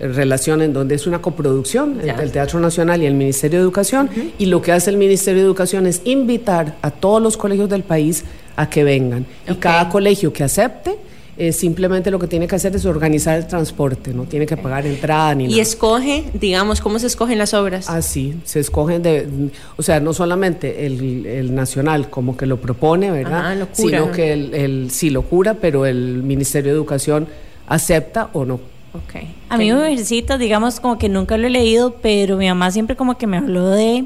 relación 0.00 0.60
en 0.60 0.72
donde 0.72 0.96
es 0.96 1.06
una 1.06 1.22
coproducción 1.22 2.00
Ya. 2.02 2.10
entre 2.10 2.24
el 2.26 2.32
Teatro 2.32 2.58
Nacional 2.60 3.02
y 3.02 3.06
el 3.06 3.14
Ministerio 3.14 3.58
de 3.60 3.62
Educación 3.62 4.10
y 4.38 4.46
lo 4.46 4.60
que 4.60 4.72
hace 4.72 4.90
el 4.90 4.96
Ministerio 4.96 5.40
de 5.42 5.46
Educación 5.46 5.86
es 5.86 6.02
invitar 6.04 6.74
a 6.82 6.90
todos 6.90 7.22
los 7.22 7.36
colegios 7.36 7.68
del 7.68 7.84
país 7.84 8.24
a 8.56 8.68
que 8.68 8.84
vengan 8.84 9.24
y 9.48 9.54
cada 9.54 9.88
colegio 9.88 10.32
que 10.32 10.42
acepte 10.44 10.96
eh, 11.36 11.52
simplemente 11.52 12.10
lo 12.10 12.18
que 12.18 12.26
tiene 12.26 12.46
que 12.46 12.54
hacer 12.56 12.74
es 12.76 12.84
organizar 12.86 13.36
el 13.38 13.46
transporte, 13.46 14.14
no 14.14 14.24
tiene 14.24 14.46
que 14.46 14.56
pagar 14.56 14.86
entrada 14.86 15.34
ni 15.34 15.44
Y 15.44 15.48
nada. 15.48 15.62
escoge, 15.62 16.24
digamos, 16.34 16.80
cómo 16.80 16.98
se 16.98 17.06
escogen 17.08 17.38
las 17.38 17.54
obras. 17.54 17.88
Así, 17.90 18.34
se 18.44 18.60
escogen 18.60 19.02
de, 19.02 19.28
o 19.76 19.82
sea, 19.82 20.00
no 20.00 20.12
solamente 20.12 20.86
el, 20.86 21.26
el 21.26 21.54
nacional 21.54 22.08
como 22.10 22.36
que 22.36 22.46
lo 22.46 22.58
propone, 22.60 23.10
¿verdad? 23.10 23.56
Cura. 23.76 23.98
Sino 23.98 24.12
que 24.12 24.32
el, 24.32 24.54
el 24.54 24.90
sí 24.90 25.10
lo 25.10 25.22
cura, 25.22 25.54
pero 25.54 25.86
el 25.86 26.22
Ministerio 26.22 26.72
de 26.72 26.76
Educación 26.76 27.26
acepta 27.66 28.30
o 28.32 28.44
no. 28.44 28.54
Ok. 28.94 29.24
A 29.48 29.56
mí 29.56 29.72
Mujercitas, 29.72 30.38
digamos, 30.38 30.78
como 30.78 30.98
que 30.98 31.08
nunca 31.08 31.36
lo 31.36 31.48
he 31.48 31.50
leído, 31.50 31.96
pero 32.00 32.36
mi 32.36 32.46
mamá 32.46 32.70
siempre 32.70 32.94
como 32.96 33.18
que 33.18 33.26
me 33.26 33.38
habló 33.38 33.70
de... 33.70 34.04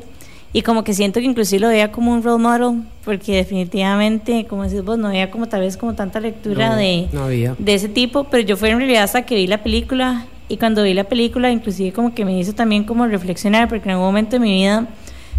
Y 0.53 0.63
como 0.63 0.83
que 0.83 0.95
siento 0.95 1.21
que 1.21 1.27
inclusive 1.27 1.61
lo 1.61 1.69
veía 1.69 1.93
como 1.93 2.13
un 2.13 2.23
role 2.23 2.43
model, 2.43 2.83
porque 3.05 3.37
definitivamente, 3.37 4.47
como 4.47 4.65
decís 4.65 4.83
vos, 4.83 4.99
no 4.99 5.09
había 5.09 5.31
como 5.31 5.47
tal 5.47 5.61
vez 5.61 5.77
como 5.77 5.95
tanta 5.95 6.21
lectura 6.21 6.71
No, 6.71 6.77
de, 6.77 7.09
no 7.13 7.29
de 7.29 7.75
ese 7.75 7.89
tipo, 7.89 8.25
pero 8.25 8.43
yo 8.43 8.57
fue 8.57 8.71
en 8.71 8.79
realidad 8.79 9.03
hasta 9.03 9.23
que 9.23 9.35
vi 9.35 9.47
la 9.47 9.63
película, 9.63 10.27
y 10.49 10.57
cuando 10.57 10.83
vi 10.83 10.95
la 10.95 11.05
película 11.05 11.51
inclusive 11.51 11.93
como 11.93 12.15
que 12.15 12.25
me 12.25 12.39
hizo 12.39 12.55
también 12.55 12.85
como 12.85 13.07
reflexionar, 13.07 13.69
porque 13.69 13.85
en 13.85 13.93
algún 13.93 14.07
momento 14.07 14.37
de 14.37 14.41
mi 14.41 14.53
vida 14.53 14.89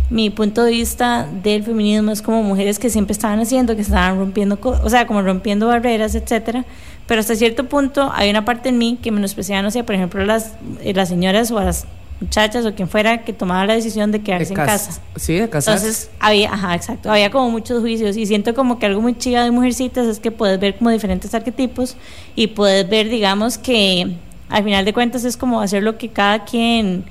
mi 0.10 0.30
punto 0.30 0.64
de 0.64 0.72
vista 0.72 1.28
del 1.44 1.64
feminismo 1.64 2.12
es 2.12 2.22
como 2.22 2.42
mujeres 2.42 2.80
que 2.80 2.90
siempre 2.90 3.14
estaban 3.14 3.40
haciendo, 3.40 3.76
que 3.76 3.82
estaban 3.82 4.18
rompiendo, 4.18 4.58
o 4.62 4.90
sea, 4.90 5.06
como 5.06 5.22
rompiendo 5.22 5.68
barreras, 5.68 6.16
etcétera. 6.16 6.66
Pero 7.06 7.22
hasta 7.22 7.36
cierto 7.36 7.66
punto 7.66 8.12
hay 8.14 8.30
una 8.30 8.44
parte 8.44 8.70
en 8.70 8.78
mí 8.78 8.98
que 9.02 9.12
menospreciaba, 9.12 9.62
no 9.62 9.72
sé, 9.72 9.84
por 9.84 9.96
ejemplo, 9.96 10.26
las, 10.26 10.54
eh, 10.84 10.94
las 10.94 11.10
señoras 11.10 11.52
o 11.52 11.60
las 11.60 11.86
muchachas 12.22 12.66
o 12.66 12.74
quien 12.76 12.88
fuera 12.90 13.24
que 13.24 13.32
tomaba 13.34 13.66
la 13.66 13.74
decisión 13.76 14.12
de 14.12 14.22
quedarse 14.22 14.50
en 14.50 14.56
cas- 14.56 14.88
casa. 14.88 15.02
Sí, 15.16 15.36
de 15.36 15.50
casarse. 15.50 15.86
Entonces, 15.86 16.10
había, 16.20 16.54
ajá, 16.54 16.76
exacto, 16.76 17.10
había 17.12 17.32
como 17.32 17.50
muchos 17.50 17.80
juicios 17.82 18.18
y 18.18 18.26
siento 18.26 18.54
como 18.54 18.78
que 18.80 18.86
algo 18.88 19.02
muy 19.02 19.18
chido 19.18 19.44
de 19.44 19.52
Mujercitas 19.52 20.06
es 20.08 20.20
que 20.20 20.32
puedes 20.32 20.60
ver 20.60 20.76
como 20.78 20.90
diferentes 20.90 21.34
arquetipos 21.34 21.96
y 22.36 22.48
puedes 22.48 22.90
ver, 22.90 23.10
digamos, 23.10 23.58
que 23.58 24.16
al 24.50 24.64
final 24.64 24.84
de 24.86 24.94
cuentas 24.94 25.24
es 25.24 25.38
como 25.38 25.62
hacer 25.62 25.84
lo 25.84 25.98
que 25.98 26.10
cada 26.10 26.44
quien 26.44 27.06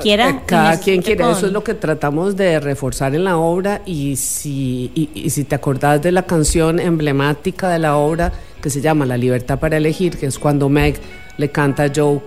quiera. 0.00 0.28
Eh, 0.30 0.40
Cada 0.46 0.78
quien 0.80 1.00
quiere, 1.02 1.22
con- 1.22 1.32
eso 1.32 1.46
es 1.46 1.52
lo 1.52 1.62
que 1.64 1.74
tratamos 1.74 2.36
de 2.36 2.58
reforzar 2.60 3.14
en 3.14 3.24
la 3.24 3.36
obra 3.38 3.80
y 3.86 4.16
si, 4.16 4.90
y, 4.94 5.08
y 5.14 5.30
si 5.30 5.44
te 5.44 5.54
acordás 5.54 6.02
de 6.02 6.10
la 6.12 6.24
canción 6.24 6.80
emblemática 6.80 7.68
de 7.70 7.78
la 7.78 7.96
obra 7.96 8.32
que 8.60 8.70
se 8.70 8.80
llama 8.80 9.06
La 9.06 9.16
libertad 9.16 9.58
para 9.58 9.76
elegir, 9.76 10.18
que 10.18 10.26
es 10.26 10.38
cuando 10.38 10.68
Meg 10.68 10.96
le 11.36 11.50
canta 11.50 11.84
a 11.84 11.92
Joe, 11.94 12.20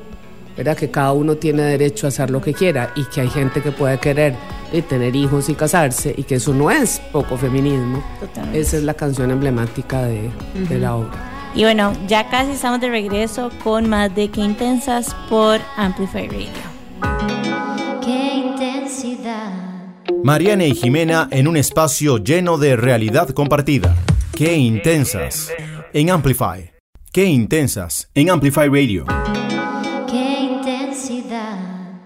¿verdad? 0.58 0.76
que 0.76 0.90
cada 0.92 1.14
uno 1.14 1.36
tiene 1.36 1.62
derecho 1.62 2.08
a 2.08 2.10
hacer 2.10 2.30
lo 2.30 2.42
que 2.42 2.54
quiera 2.54 2.92
y 2.96 3.06
que 3.06 3.22
hay 3.22 3.30
gente 3.30 3.62
que 3.62 3.72
puede 3.72 4.00
querer 4.00 4.36
y 4.74 4.82
tener 4.82 5.16
hijos 5.16 5.48
y 5.50 5.54
casarse 5.56 6.14
y 6.18 6.24
que 6.24 6.36
eso 6.36 6.54
no 6.54 6.70
es 6.72 7.00
poco 7.12 7.38
feminismo. 7.38 8.04
Totalmente. 8.20 8.60
Esa 8.60 8.78
es 8.78 8.84
la 8.84 8.94
canción 8.96 9.32
emblemática 9.32 10.04
de, 10.06 10.30
de 10.68 10.80
la 10.80 10.96
obra. 10.96 11.52
Y 11.56 11.64
bueno, 11.64 11.94
ya 12.08 12.30
casi 12.30 12.52
estamos 12.52 12.82
de 12.82 12.90
regreso 12.90 13.50
con 13.64 13.88
más 13.90 14.14
de 14.14 14.30
Que 14.30 14.42
Intensas 14.42 15.16
por 15.30 15.60
Amplify 15.78 16.28
Radio. 16.28 16.50
qué 18.04 18.36
intensidad. 18.36 19.52
Mariana 20.24 20.66
y 20.66 20.76
Jimena 20.76 21.28
en 21.32 21.48
un 21.48 21.58
espacio 21.58 22.18
lleno 22.18 22.58
de 22.58 22.76
realidad 22.76 23.30
compartida. 23.30 23.96
Qué 24.36 24.56
intensas. 24.56 25.52
En 25.94 26.10
Amplify. 26.10 26.72
Qué 27.12 27.26
intensas. 27.26 28.10
En 28.14 28.30
Amplify 28.30 28.68
Radio. 28.68 29.06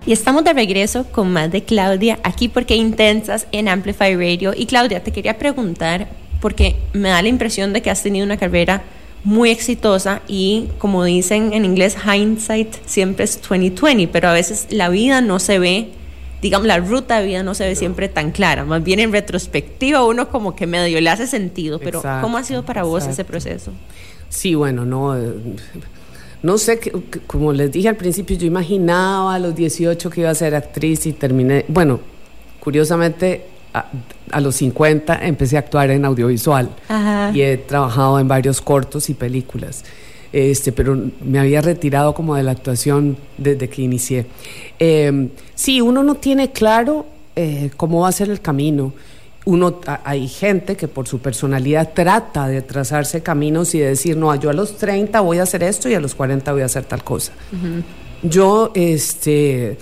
Y 0.06 0.14
estamos 0.14 0.44
de 0.44 0.54
regreso 0.54 1.06
con 1.12 1.32
más 1.32 1.52
de 1.52 1.64
Claudia, 1.64 2.20
aquí 2.24 2.48
porque 2.48 2.76
intensas 2.76 3.46
en 3.52 3.68
Amplify 3.68 4.16
Radio. 4.16 4.52
Y 4.56 4.66
Claudia, 4.66 5.04
te 5.04 5.12
quería 5.12 5.38
preguntar, 5.38 6.08
porque 6.40 6.76
me 6.94 7.10
da 7.10 7.22
la 7.22 7.28
impresión 7.28 7.72
de 7.72 7.84
que 7.84 7.92
has 7.92 8.02
tenido 8.02 8.26
una 8.26 8.38
carrera 8.38 8.82
muy 9.24 9.52
exitosa 9.52 10.24
y 10.28 10.70
como 10.80 11.04
dicen 11.04 11.54
en 11.54 11.66
inglés, 11.66 11.96
hindsight 12.04 12.76
siempre 12.88 13.26
es 13.26 13.40
2020, 13.40 14.08
pero 14.08 14.30
a 14.30 14.34
veces 14.34 14.66
la 14.72 14.90
vida 14.90 15.22
no 15.22 15.38
se 15.38 15.60
ve, 15.60 15.90
digamos, 16.42 16.66
la 16.66 16.80
ruta 16.80 17.20
de 17.20 17.28
vida 17.28 17.44
no 17.44 17.54
se 17.54 17.68
ve 17.68 17.76
siempre 17.76 18.10
tan 18.10 18.32
clara, 18.32 18.66
más 18.66 18.84
bien 18.84 19.00
en 19.00 19.12
retrospectiva 19.12 20.04
uno 20.04 20.30
como 20.30 20.56
que 20.56 20.66
medio 20.66 21.00
le 21.00 21.12
hace 21.12 21.28
sentido, 21.28 21.78
pero 21.78 22.00
Exacto, 22.00 22.24
¿cómo 22.24 22.40
ha 22.40 22.44
sido 22.44 22.66
para 22.66 22.82
vos 22.82 23.06
ese 23.06 23.24
proceso? 23.24 23.72
Sí, 24.30 24.56
bueno, 24.56 24.86
no. 24.86 25.16
No 26.44 26.58
sé, 26.58 26.80
como 27.28 27.54
les 27.54 27.72
dije 27.72 27.88
al 27.88 27.98
principio, 27.98 28.36
yo 28.36 28.48
imaginaba 28.48 29.36
a 29.36 29.40
los 29.40 29.56
18 29.56 30.10
que 30.10 30.22
iba 30.22 30.30
a 30.30 30.36
ser 30.36 30.56
actriz 30.56 31.06
y 31.06 31.14
terminé. 31.14 31.66
Bueno, 31.68 32.00
curiosamente, 32.60 33.46
a, 33.74 33.86
a 34.32 34.42
los 34.42 34.56
50 34.56 35.26
empecé 35.26 35.56
a 35.56 35.60
actuar 35.60 35.92
en 35.92 36.04
audiovisual 36.06 36.70
Ajá. 36.88 37.32
y 37.34 37.42
he 37.42 37.58
trabajado 37.58 38.20
en 38.20 38.28
varios 38.28 38.60
cortos 38.62 39.10
y 39.10 39.14
películas. 39.14 39.84
Este, 40.34 40.72
pero 40.72 40.98
me 41.24 41.40
había 41.40 41.62
retirado 41.62 42.14
como 42.14 42.36
de 42.36 42.44
la 42.44 42.52
actuación 42.52 43.18
desde 43.38 43.70
que 43.70 43.82
inicié. 43.82 44.26
Eh, 44.80 45.30
sí, 45.56 45.82
uno 45.82 46.04
no 46.04 46.16
tiene 46.16 46.52
claro 46.52 47.06
eh, 47.36 47.70
cómo 47.78 48.02
va 48.02 48.10
a 48.10 48.12
ser 48.14 48.30
el 48.30 48.42
camino. 48.42 48.94
Uno, 49.44 49.80
hay 50.04 50.28
gente 50.28 50.78
que 50.78 50.88
por 50.88 51.08
su 51.08 51.20
personalidad 51.20 51.94
trata 51.96 52.48
de 52.48 52.62
trazarse 52.62 53.24
caminos 53.24 53.74
y 53.74 53.80
de 53.80 53.88
decir, 53.88 54.16
no, 54.16 54.34
yo 54.36 54.52
a 54.52 54.54
los 54.54 54.78
30 54.78 55.20
voy 55.22 55.40
a 55.40 55.44
hacer 55.44 55.64
esto 55.64 55.90
y 55.90 55.96
a 55.96 56.00
los 56.00 56.14
40 56.14 56.52
voy 56.52 56.62
a 56.62 56.66
hacer 56.66 56.86
tal 56.86 57.04
cosa. 57.04 57.34
Yo, 58.22 58.72
este, 58.76 59.78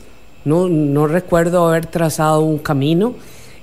no, 0.45 0.69
no 0.69 1.07
recuerdo 1.07 1.67
haber 1.67 1.87
trazado 1.87 2.39
un 2.41 2.59
camino, 2.59 3.15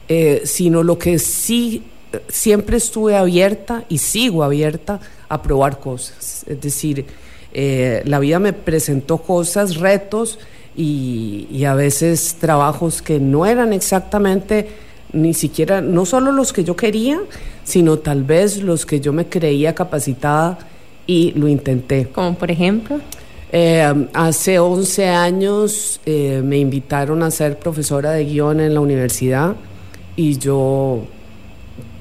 eh, 0.09 0.42
sino 0.44 0.82
lo 0.82 0.99
que 0.99 1.18
sí 1.18 1.82
siempre 2.28 2.76
estuve 2.76 3.16
abierta 3.16 3.84
y 3.88 3.99
sigo 3.99 4.44
abierta 4.44 5.01
a 5.28 5.42
probar 5.42 5.80
cosas. 5.80 6.44
Es 6.47 6.61
decir, 6.61 7.07
eh, 7.53 8.03
la 8.05 8.18
vida 8.18 8.38
me 8.38 8.53
presentó 8.53 9.18
cosas, 9.18 9.76
retos 9.76 10.38
y, 10.76 11.49
y, 11.51 11.64
a 11.64 11.74
veces 11.74 12.36
trabajos 12.38 13.01
que 13.01 13.18
no 13.18 13.47
eran 13.47 13.72
exactamente 13.72 14.68
ni 15.17 15.35
siquiera, 15.35 15.81
no 15.81 16.07
solo 16.07 16.33
los 16.33 16.53
que 16.53 16.62
yo 16.62 16.77
quería, 16.77 17.21
sino 17.64 17.99
tal 17.99 18.23
vez 18.23 18.62
los 18.62 18.87
que 18.87 19.01
yo 19.01 19.12
me 19.12 19.27
creía 19.27 19.75
capacitada 19.75 20.59
y 21.07 21.33
lo 21.33 21.49
intenté. 21.49 22.09
Como 22.09 22.35
por 22.35 22.51
ejemplo. 22.51 23.01
Eh, 23.53 24.09
hace 24.12 24.59
11 24.59 25.09
años 25.09 26.01
eh, 26.05 26.43
me 26.45 26.59
invitaron 26.59 27.23
a 27.23 27.31
ser 27.31 27.59
profesora 27.59 28.11
de 28.11 28.25
guion 28.25 28.59
en 28.59 28.75
la 28.75 28.81
universidad 28.81 29.55
y 30.17 30.37
yo 30.37 31.07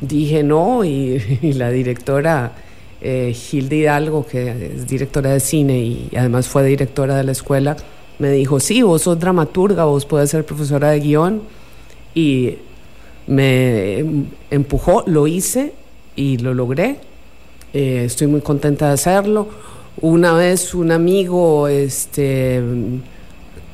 dije 0.01 0.41
no 0.41 0.83
y, 0.83 1.21
y 1.43 1.53
la 1.53 1.69
directora 1.69 2.51
eh, 2.99 3.35
Hilde 3.51 3.75
Hidalgo, 3.75 4.25
que 4.25 4.73
es 4.73 4.87
directora 4.87 5.29
de 5.29 5.39
cine 5.39 5.77
y 5.77 6.09
además 6.17 6.47
fue 6.47 6.65
directora 6.65 7.15
de 7.15 7.23
la 7.23 7.33
escuela, 7.33 7.77
me 8.17 8.31
dijo, 8.31 8.59
sí, 8.59 8.81
vos 8.81 9.03
sos 9.03 9.19
dramaturga, 9.19 9.85
vos 9.85 10.07
puedes 10.07 10.31
ser 10.31 10.43
profesora 10.43 10.89
de 10.89 10.99
guion 11.01 11.43
y 12.15 12.55
me 13.27 14.05
empujó, 14.51 15.03
lo 15.07 15.27
hice 15.27 15.73
y 16.15 16.37
lo 16.37 16.53
logré. 16.53 16.97
Eh, 17.73 18.03
estoy 18.05 18.27
muy 18.27 18.41
contenta 18.41 18.87
de 18.87 18.93
hacerlo. 18.93 19.47
Una 20.01 20.33
vez 20.33 20.73
un 20.73 20.91
amigo, 20.91 21.67
este, 21.67 22.61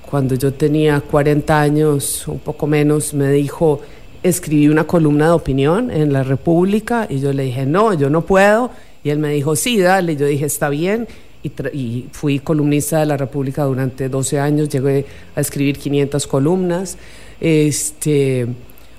cuando 0.09 0.35
yo 0.35 0.53
tenía 0.53 1.01
40 1.01 1.61
años, 1.61 2.27
un 2.27 2.39
poco 2.39 2.67
menos, 2.67 3.13
me 3.13 3.31
dijo, 3.31 3.81
escribí 4.23 4.67
una 4.67 4.85
columna 4.85 5.25
de 5.25 5.31
opinión 5.31 5.91
en 5.91 6.13
la 6.13 6.23
República 6.23 7.07
y 7.09 7.19
yo 7.19 7.33
le 7.33 7.43
dije, 7.43 7.65
no, 7.65 7.93
yo 7.93 8.09
no 8.09 8.21
puedo. 8.21 8.71
Y 9.03 9.09
él 9.09 9.19
me 9.19 9.33
dijo, 9.33 9.55
sí, 9.55 9.79
dale. 9.79 10.15
Yo 10.15 10.27
dije, 10.27 10.45
está 10.45 10.69
bien. 10.69 11.07
Y, 11.43 11.49
y, 11.75 12.09
fui 12.11 12.39
columnista 12.39 12.99
de 12.99 13.07
la 13.07 13.17
República 13.17 13.63
durante 13.63 14.09
12 14.09 14.39
años, 14.39 14.69
llegué 14.69 15.05
a 15.35 15.41
escribir 15.41 15.77
500 15.79 16.27
columnas. 16.27 16.97
Este, 17.39 18.47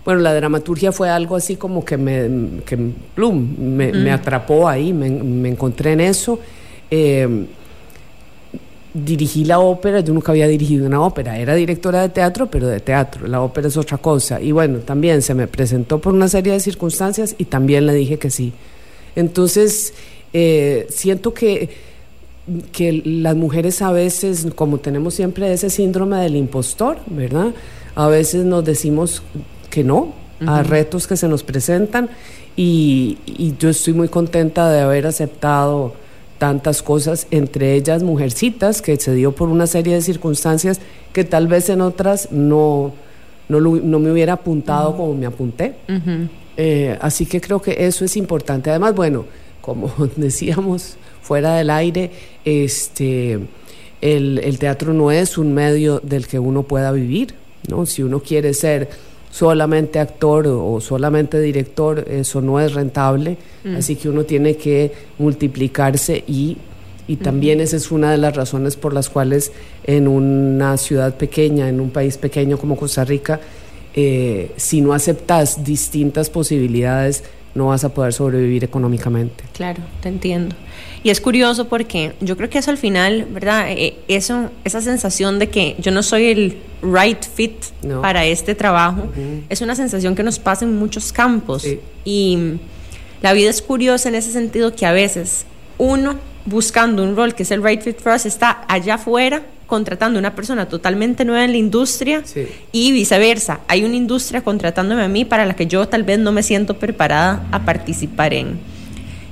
bueno, 0.05 0.21
la 0.21 0.35
dramaturgia 0.35 0.93
fue 0.93 1.09
algo 1.09 1.37
así 1.37 1.57
como 1.57 1.85
que 1.85 1.97
me, 1.97 2.63
que, 2.65 2.77
plum, 3.15 3.55
me, 3.59 3.93
mm. 3.93 3.97
me 4.03 4.11
atrapó 4.11 4.69
ahí, 4.69 4.93
me, 4.93 5.09
me, 5.11 5.49
encontré 5.49 5.93
en 5.93 6.01
eso. 6.01 6.39
Eh, 6.91 7.47
dirigí 8.95 9.45
la 9.45 9.59
ópera, 9.59 10.01
yo 10.01 10.13
nunca 10.13 10.33
había 10.33 10.47
dirigido 10.47 10.87
una 10.87 11.01
ópera, 11.01 11.39
era 11.39 11.55
directora 11.55 12.03
de 12.03 12.11
teatro, 12.11 12.51
pero 12.51 12.67
de 12.67 12.81
teatro, 12.81 13.27
la 13.27 13.41
ópera 13.41 13.69
es 13.69 13.77
otra 13.77 13.99
cosa. 13.99 14.41
Y 14.41 14.53
bueno, 14.53 14.81
también 14.81 15.23
se 15.23 15.35
me 15.35 15.47
presentó 15.47 15.99
por 15.99 16.13
una 16.13 16.29
serie 16.29 16.53
de 16.53 16.61
circunstancias 16.61 17.35
y 17.39 17.47
también 17.47 17.87
le 17.87 17.95
dije 17.95 18.19
que 18.19 18.31
sí. 18.31 18.53
Entonces, 19.17 19.95
eh, 20.33 20.87
siento 20.91 21.33
que, 21.33 21.71
que 22.73 23.03
las 23.05 23.37
mujeres 23.37 23.81
a 23.83 23.93
veces, 23.93 24.47
como 24.55 24.79
tenemos 24.79 25.15
siempre 25.15 25.53
ese 25.53 25.71
síndrome 25.71 26.19
del 26.19 26.37
impostor, 26.37 26.99
¿verdad? 27.07 27.55
A 27.95 28.09
veces 28.09 28.45
nos 28.45 28.65
decimos 28.65 29.23
que 29.73 29.83
no 29.83 29.97
uh 29.97 30.13
-huh. 30.41 30.51
a 30.51 30.63
retos 30.63 31.07
que 31.09 31.17
se 31.17 31.27
nos 31.27 31.43
presentan 31.43 32.11
y, 32.57 33.17
y, 33.25 33.55
yo 33.59 33.71
estoy 33.71 33.95
muy 33.95 34.09
contenta 34.09 34.71
de 34.71 34.81
haber 34.83 35.07
aceptado 35.07 35.95
tantas 36.39 36.83
cosas, 36.83 37.27
entre 37.31 37.75
ellas 37.75 38.03
Mujercitas, 38.03 38.83
que 38.83 38.99
se 38.99 39.15
dio 39.15 39.33
por 39.33 39.49
una 39.49 39.67
serie 39.67 39.95
de 39.95 40.03
circunstancias 40.03 40.79
que 41.15 41.25
tal 41.25 41.47
vez 41.47 41.71
en 41.71 41.81
otras 41.81 42.31
no, 42.31 42.93
no, 43.49 43.59
lo, 43.59 43.77
no 43.77 43.99
me 44.01 44.13
hubiera 44.13 44.35
apuntado 44.35 44.91
uh 44.91 44.93
-huh. 44.93 44.97
como 44.99 45.15
me 45.15 45.25
apunté. 45.27 45.77
Uh 45.89 45.93
-huh. 45.93 46.29
eh, 46.59 46.99
así 47.01 47.25
que 47.25 47.41
creo 47.41 47.63
que 47.63 47.87
eso 47.87 48.05
es 48.05 48.17
importante. 48.17 48.69
Además, 48.69 48.95
bueno, 48.95 49.25
como 49.63 49.91
decíamos 50.17 50.97
fuera 51.23 51.55
del 51.55 51.71
aire, 51.71 52.11
este, 52.45 53.39
el, 54.03 54.39
el 54.45 54.59
teatro 54.59 54.93
no 54.93 55.11
es 55.11 55.39
un 55.39 55.55
medio 55.55 56.01
del 56.01 56.27
que 56.27 56.39
uno 56.39 56.65
pueda 56.65 56.93
vivir. 56.93 57.35
¿no? 57.69 57.87
Si 57.87 58.03
uno 58.03 58.21
quiere 58.21 58.55
ser 58.55 58.89
solamente 59.33 59.99
actor 59.99 60.47
o 60.47 60.79
solamente 60.83 61.41
director, 61.41 62.05
eso 62.07 62.43
no 62.43 62.61
es 62.61 62.75
rentable, 62.75 63.39
mm. 63.65 63.77
así 63.77 63.97
que 63.97 64.11
uno 64.11 64.25
tiene 64.25 64.57
que 64.57 64.93
multiplicarse 65.19 66.23
y, 66.27 66.59
y 67.09 67.17
también 67.17 67.59
mm. 67.59 67.63
esa 67.63 67.77
es 67.79 67.91
una 67.91 68.11
de 68.11 68.19
las 68.19 68.37
razones 68.37 68.77
por 68.77 68.93
las 68.93 69.09
cuales 69.09 69.51
en 69.85 70.07
una 70.07 70.77
ciudad 70.77 71.17
pequeña, 71.17 71.71
en 71.71 71.81
un 71.81 71.89
país 71.89 72.19
pequeño 72.19 72.59
como 72.59 72.77
Costa 72.77 73.07
Rica, 73.07 73.41
eh, 73.95 74.53
si 74.57 74.83
no 74.83 74.93
aceptas 74.93 75.65
distintas 75.65 76.29
posibilidades, 76.29 77.25
no 77.55 77.67
vas 77.67 77.85
a 77.85 77.91
poder 77.93 78.13
sobrevivir 78.13 78.65
económicamente. 78.65 79.45
Claro, 79.53 79.83
te 80.01 80.09
entiendo. 80.09 80.57
Y 81.03 81.11
es 81.11 81.21
curioso 81.21 81.69
porque 81.69 82.15
yo 82.21 82.37
creo 82.37 82.49
que 82.49 82.59
eso 82.59 82.71
al 82.71 82.79
final, 82.79 83.27
¿verdad? 83.31 83.67
Eh, 83.71 83.99
eso, 84.09 84.51
esa 84.65 84.81
sensación 84.81 85.39
de 85.39 85.49
que 85.49 85.77
yo 85.79 85.91
no 85.91 86.03
soy 86.03 86.27
el 86.27 86.59
right 86.83 87.23
fit 87.23 87.57
no. 87.83 88.01
para 88.01 88.25
este 88.25 88.55
trabajo, 88.55 89.03
uh 89.03 89.19
-huh. 89.19 89.43
es 89.49 89.61
una 89.61 89.75
sensación 89.75 90.15
que 90.15 90.23
nos 90.23 90.39
pasa 90.39 90.65
en 90.65 90.77
muchos 90.77 91.13
campos. 91.13 91.63
Sí. 91.63 91.81
Y 92.05 92.59
la 93.21 93.33
vida 93.33 93.51
es 93.51 93.63
curiosa 93.63 94.09
en 94.09 94.15
ese 94.15 94.33
sentido 94.33 94.75
que 94.75 94.87
a 94.87 94.93
veces 94.93 95.45
uno 95.79 96.17
buscando 96.45 97.03
un 97.05 97.17
rol 97.17 97.35
que 97.35 97.45
es 97.45 97.51
el 97.51 97.63
right 97.63 97.81
fit 97.83 98.01
for 98.01 98.13
us 98.15 98.27
está 98.27 98.65
allá 98.69 98.95
afuera 98.95 99.43
contratando 99.73 100.19
a 100.19 100.21
una 100.21 100.35
persona 100.35 100.69
totalmente 100.69 101.25
nueva 101.25 101.47
en 101.47 101.53
la 101.53 101.57
industria 101.57 102.21
sí. 102.27 102.47
y 102.73 102.93
viceversa. 102.93 103.61
Hay 103.69 103.85
una 103.85 103.97
industria 103.97 104.43
contratándome 104.43 105.03
a 105.03 105.09
mí 105.09 105.25
para 105.25 105.47
la 105.47 105.57
que 105.57 105.67
yo 105.67 105.89
tal 105.89 106.03
vez 106.03 106.19
no 106.19 106.31
me 106.31 106.43
siento 106.43 106.79
preparada 106.79 107.49
a 107.51 107.65
participar 107.65 108.35
en. 108.35 108.61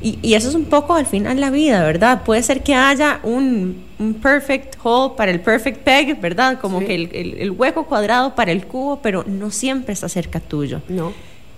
Y, 0.00 0.18
y, 0.22 0.32
eso 0.32 0.48
es 0.48 0.54
un 0.54 0.64
poco 0.64 0.94
al 0.94 1.04
final 1.04 1.38
la 1.40 1.50
vida, 1.50 1.84
¿verdad? 1.84 2.22
Puede 2.24 2.42
ser 2.42 2.62
que 2.62 2.74
haya 2.74 3.20
un, 3.22 3.84
un 3.98 4.14
perfect 4.14 4.76
hole 4.82 5.12
para 5.14 5.30
el 5.30 5.40
perfect 5.40 5.82
peg, 5.82 6.18
¿verdad? 6.18 6.58
Como 6.58 6.80
sí. 6.80 6.86
que 6.86 6.94
el, 6.94 7.10
el, 7.12 7.34
el, 7.34 7.50
hueco 7.50 7.84
cuadrado 7.84 8.34
para 8.34 8.50
el 8.50 8.66
cubo, 8.66 9.02
pero 9.02 9.24
no 9.26 9.50
siempre 9.50 9.92
está 9.92 10.08
cerca 10.08 10.40
tuyo. 10.40 10.80
No. 10.88 11.12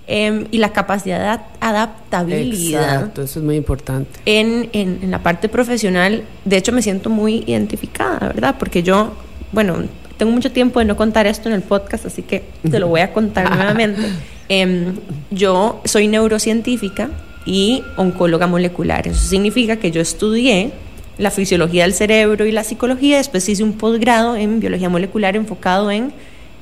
Eh, 0.08 0.46
y 0.50 0.58
la 0.58 0.72
capacidad 0.72 1.38
de 1.38 1.44
adaptabilidad. 1.60 2.94
Exacto, 2.94 3.22
eso 3.22 3.38
es 3.38 3.44
muy 3.44 3.56
importante. 3.56 4.10
En, 4.26 4.68
en, 4.72 4.98
en, 5.02 5.10
la 5.12 5.22
parte 5.22 5.48
profesional, 5.48 6.24
de 6.44 6.56
hecho 6.56 6.72
me 6.72 6.82
siento 6.82 7.08
muy 7.08 7.44
identificada, 7.46 8.18
¿verdad? 8.18 8.56
Porque 8.58 8.82
yo, 8.82 9.12
bueno, 9.52 9.76
tengo 10.16 10.32
mucho 10.32 10.50
tiempo 10.50 10.80
de 10.80 10.86
no 10.86 10.96
contar 10.96 11.26
esto 11.26 11.48
en 11.48 11.54
el 11.54 11.62
podcast, 11.62 12.06
así 12.06 12.22
que 12.22 12.42
te 12.68 12.78
lo 12.78 12.88
voy 12.88 13.00
a 13.00 13.12
contar 13.12 13.50
nuevamente. 13.56 14.02
Eh, 14.48 14.92
yo 15.30 15.80
soy 15.84 16.08
neurocientífica 16.08 17.10
y 17.44 17.82
oncóloga 17.96 18.46
molecular. 18.46 19.06
Eso 19.06 19.20
significa 19.20 19.76
que 19.76 19.90
yo 19.90 20.00
estudié 20.00 20.72
la 21.18 21.30
fisiología 21.30 21.84
del 21.84 21.92
cerebro 21.92 22.46
y 22.46 22.52
la 22.52 22.64
psicología, 22.64 23.18
después 23.18 23.48
hice 23.48 23.62
un 23.62 23.74
posgrado 23.74 24.36
en 24.36 24.60
biología 24.60 24.88
molecular 24.88 25.36
enfocado 25.36 25.90
en 25.90 26.12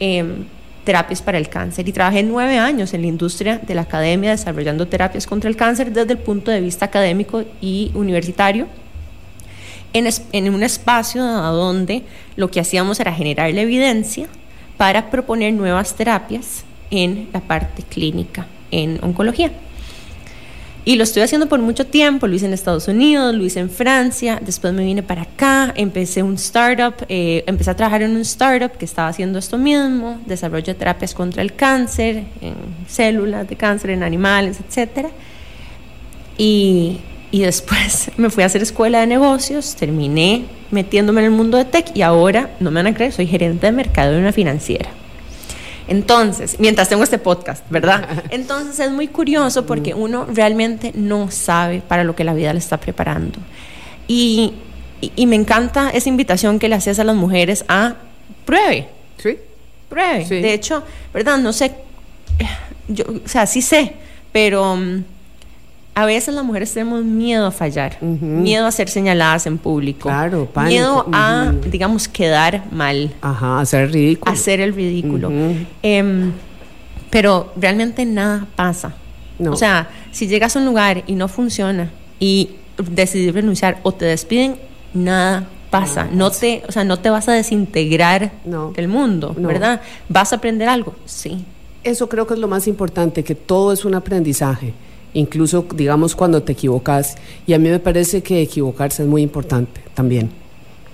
eh, 0.01 0.25
terapias 0.91 1.23
para 1.23 1.39
el 1.39 1.49
cáncer 1.49 1.89
y 1.89 1.93
trabajé 1.93 2.25
nueve 2.25 2.59
años 2.59 2.93
en 2.95 3.03
la 3.03 3.07
industria 3.07 3.59
de 3.59 3.77
la 3.77 3.83
academia 3.83 4.33
desarrollando 4.33 4.89
terapias 4.89 5.25
contra 5.25 5.49
el 5.49 5.55
cáncer 5.55 5.93
desde 5.93 6.15
el 6.15 6.19
punto 6.19 6.51
de 6.51 6.61
vista 6.61 6.87
académico 6.87 7.45
y 7.61 7.93
universitario. 7.95 8.67
En, 9.93 10.09
en 10.33 10.53
un 10.53 10.65
espacio 10.65 11.25
donde 11.25 12.03
lo 12.35 12.51
que 12.51 12.59
hacíamos 12.59 12.99
era 12.99 13.13
generar 13.13 13.55
la 13.55 13.61
evidencia 13.61 14.27
para 14.77 15.11
proponer 15.11 15.53
nuevas 15.53 15.95
terapias 15.95 16.65
en 16.91 17.29
la 17.33 17.41
parte 17.41 17.85
clínica 17.85 18.49
en 18.73 18.99
oncología. 19.01 19.53
Y 20.91 20.97
lo 20.97 21.05
estoy 21.05 21.23
haciendo 21.23 21.49
por 21.49 21.61
mucho 21.61 21.87
tiempo, 21.87 22.27
lo 22.27 22.35
hice 22.35 22.47
en 22.47 22.53
Estados 22.53 22.89
Unidos, 22.89 23.33
lo 23.33 23.45
hice 23.45 23.61
en 23.61 23.71
Francia, 23.71 24.41
después 24.45 24.73
me 24.73 24.83
vine 24.83 25.05
para 25.05 25.23
acá, 25.23 25.73
empecé 25.77 26.21
un 26.21 26.35
startup, 26.35 27.07
eh, 27.09 27.45
empecé 27.47 27.71
a 27.71 27.77
trabajar 27.77 28.03
en 28.03 28.11
un 28.11 28.23
startup 28.23 28.73
que 28.77 28.87
estaba 28.87 29.07
haciendo 29.07 29.39
esto 29.39 29.57
mismo, 29.57 30.21
desarrollo 30.27 30.67
de 30.67 30.75
terapias 30.75 31.15
contra 31.15 31.43
el 31.43 31.55
cáncer, 31.55 32.25
en 32.41 32.55
células 32.89 33.49
de 33.49 33.55
cáncer, 33.55 33.91
en 33.91 34.03
animales, 34.03 34.59
etc. 34.59 35.11
Y, 36.37 36.99
y 37.31 37.43
después 37.43 38.11
me 38.17 38.29
fui 38.29 38.43
a 38.43 38.47
hacer 38.47 38.61
escuela 38.61 38.99
de 38.99 39.07
negocios, 39.07 39.77
terminé 39.77 40.47
metiéndome 40.73 41.21
en 41.21 41.27
el 41.27 41.31
mundo 41.31 41.57
de 41.57 41.67
tech 41.67 41.93
y 41.95 42.03
ahora, 42.03 42.51
no 42.59 42.73
me 42.73 42.83
van 42.83 42.89
a 42.93 42.95
creer, 42.95 43.13
soy 43.13 43.29
gerente 43.29 43.65
de 43.65 43.71
mercado 43.71 44.11
de 44.15 44.19
una 44.19 44.33
financiera. 44.33 44.91
Entonces, 45.91 46.57
mientras 46.61 46.89
tengo 46.89 47.03
este 47.03 47.19
podcast, 47.19 47.69
¿verdad? 47.69 48.23
Entonces 48.31 48.79
es 48.79 48.93
muy 48.93 49.09
curioso 49.09 49.67
porque 49.67 49.93
uno 49.93 50.25
realmente 50.33 50.93
no 50.95 51.33
sabe 51.33 51.83
para 51.87 52.05
lo 52.05 52.15
que 52.15 52.23
la 52.23 52.33
vida 52.33 52.53
le 52.53 52.61
está 52.61 52.79
preparando. 52.79 53.41
Y, 54.07 54.55
y, 55.01 55.13
y 55.17 55.27
me 55.27 55.35
encanta 55.35 55.91
esa 55.91 56.09
invitación 56.09 56.61
que 56.61 56.69
le 56.69 56.77
haces 56.77 57.01
a 57.01 57.05
las 57.05 57.17
mujeres 57.17 57.65
a 57.67 57.97
pruebe. 58.45 58.89
Sí. 59.21 59.37
Pruebe. 59.89 60.27
Sí. 60.27 60.37
De 60.41 60.55
hecho, 60.55 60.85
¿verdad? 61.13 61.39
No 61.39 61.53
sé, 61.53 61.73
yo, 62.87 63.05
o 63.25 63.29
sea, 63.29 63.47
sí 63.49 63.61
sé, 63.61 63.95
pero 64.31 64.75
um, 64.75 65.03
a 65.95 66.05
veces 66.07 66.35
las 66.35 66.45
mujeres 66.45 66.73
tenemos 66.73 67.05
miedo 67.05 67.47
a 67.47 67.51
fallar, 67.51 68.01
miedo 68.03 68.67
a 68.67 68.71
ser 68.71 68.89
señaladas 68.89 69.47
en 69.47 69.59
público, 69.59 70.09
Claro, 70.09 70.47
pánico, 70.47 70.71
miedo 70.71 71.07
a, 71.13 71.53
digamos, 71.71 72.09
quedar 72.09 72.65
mal, 72.73 73.13
Ajá, 73.21 73.61
hacer 73.61 73.91
ridículo. 73.93 74.33
hacer 74.33 74.61
el 74.61 74.73
ridículo. 74.75 75.31
Pero 77.11 77.53
realmente 77.57 78.05
nada 78.07 78.47
pasa. 78.57 78.95
No. 79.39 79.53
O 79.53 79.57
sea, 79.57 79.89
si 80.13 80.29
llegas 80.29 80.55
a 80.55 80.59
un 80.61 80.67
lugar 80.67 81.03
y 81.07 81.15
no 81.15 81.27
funciona 81.29 81.91
y 82.21 82.51
decidís 82.91 83.35
renunciar 83.35 83.79
o 83.83 83.93
te 83.93 84.05
despiden, 84.05 84.57
nada 84.95 85.47
pasa. 85.71 86.09
No 86.13 86.31
te, 86.31 86.63
o 86.69 86.73
sea, 86.73 86.85
no 86.85 86.99
te 86.99 87.11
vas 87.11 87.29
a 87.29 87.33
desintegrar 87.33 88.33
No. 88.45 88.71
del 88.73 88.89
mundo. 88.89 89.35
¿verdad? 89.37 89.81
¿Vas 90.09 90.33
a 90.33 90.37
aprender 90.37 90.69
algo? 90.69 90.95
Sí. 91.05 91.45
Eso 91.83 92.09
creo 92.09 92.27
que 92.27 92.35
es 92.35 92.41
lo 92.41 92.49
más 92.49 92.67
importante, 92.69 93.25
que 93.25 93.35
todo 93.35 93.73
es 93.73 93.85
un 93.87 93.95
aprendizaje, 93.95 94.75
incluso 95.15 95.67
digamos 95.75 96.15
cuando 96.15 96.43
te 96.43 96.53
equivocas. 96.53 97.17
Y 97.47 97.55
a 97.55 97.59
mí 97.59 97.69
me 97.69 97.79
parece 97.79 98.23
que 98.23 98.43
equivocarse 98.43 99.03
es 99.03 99.09
muy 99.09 99.23
importante 99.23 99.81
también. 99.95 100.31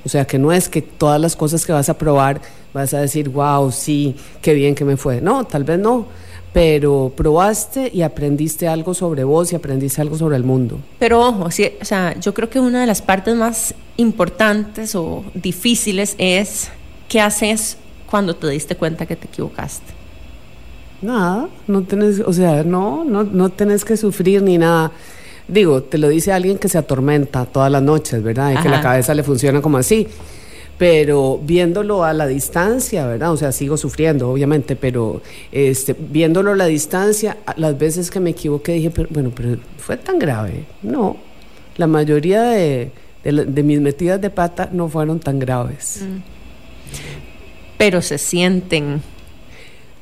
O 0.05 0.09
sea, 0.09 0.25
que 0.25 0.39
no 0.39 0.53
es 0.53 0.69
que 0.69 0.83
todas 0.83 1.21
las 1.21 1.35
cosas 1.35 1.67
que 1.67 1.73
vas 1.73 1.89
a 1.89 1.99
probar 1.99 2.41
vas 2.73 2.95
a 2.95 3.01
decir, 3.01 3.29
wow, 3.29 3.73
sí, 3.73 4.15
qué 4.41 4.55
bien 4.55 4.75
que 4.75 4.85
me 4.85 4.97
fue. 4.97 5.21
No, 5.21 5.45
tal 5.45 5.65
vez 5.65 5.79
no, 5.81 6.07
pero 6.53 7.13
probaste 7.17 7.91
y 7.93 8.03
aprendiste 8.03 8.69
algo 8.69 8.95
sobre 8.95 9.25
vos 9.25 9.53
y 9.53 9.57
aprendiste 9.57 10.01
algo 10.01 10.17
sobre 10.17 10.37
el 10.37 10.45
mundo. 10.45 10.79
Pero 10.99 11.21
ojo, 11.21 11.45
o 11.45 11.51
sea, 11.51 12.19
yo 12.21 12.33
creo 12.35 12.49
que 12.49 12.61
una 12.61 12.81
de 12.81 12.87
las 12.87 13.03
partes 13.03 13.35
más 13.35 13.75
importantes 13.97 14.95
o 14.95 15.25
difíciles 15.35 16.15
es 16.19 16.69
qué 17.09 17.21
haces 17.21 17.77
cuando 18.09 18.37
te 18.37 18.49
diste 18.49 18.77
cuenta 18.77 19.07
que 19.07 19.17
te 19.17 19.27
equivocaste. 19.27 19.96
Nada, 21.03 21.49
no 21.67 21.83
tenés, 21.83 22.21
o 22.21 22.33
sea, 22.33 22.65
no, 22.65 23.05
no, 23.05 23.25
no 23.25 23.51
tenés 23.51 23.85
que 23.85 23.97
sufrir 23.97 24.43
ni 24.43 24.59
nada. 24.59 24.93
Digo, 25.49 25.83
te 25.83 25.99
lo 25.99 26.09
dice 26.09 26.33
alguien 26.33 26.59
que 26.59 26.69
se 26.69 26.79
atormenta 26.79 27.45
todas 27.45 27.71
las 27.71 27.83
noches, 27.83 28.23
¿verdad? 28.23 28.53
Y 28.53 28.63
que 28.63 28.69
la 28.69 28.81
cabeza 28.81 29.15
le 29.15 29.23
funciona 29.23 29.61
como 29.63 29.79
así. 29.79 30.09
Pero 30.79 31.41
viéndolo 31.43 32.05
a 32.05 32.13
la 32.13 32.27
distancia, 32.27 33.07
¿verdad? 33.07 33.33
O 33.33 33.37
sea, 33.37 33.53
sigo 33.53 33.77
sufriendo, 33.77 34.31
obviamente, 34.31 34.77
pero 34.77 35.23
este, 35.53 35.95
viéndolo 35.99 36.53
a 36.53 36.57
la 36.57 36.67
distancia, 36.67 37.39
las 37.57 37.79
veces 37.79 38.11
que 38.11 38.21
me 38.21 38.31
equivoqué 38.31 38.73
dije, 38.73 38.91
pero, 38.91 39.09
bueno, 39.11 39.33
pero 39.35 39.57
fue 39.79 39.97
tan 39.97 40.19
grave. 40.19 40.65
No, 40.83 41.17
la 41.77 41.87
mayoría 41.87 42.43
de, 42.43 42.91
de 43.23 43.63
mis 43.63 43.81
metidas 43.81 44.21
de 44.21 44.31
pata 44.31 44.69
no 44.73 44.89
fueron 44.89 45.21
tan 45.21 45.39
graves. 45.39 46.05
Pero 47.79 48.03
se 48.03 48.19
sienten 48.19 49.01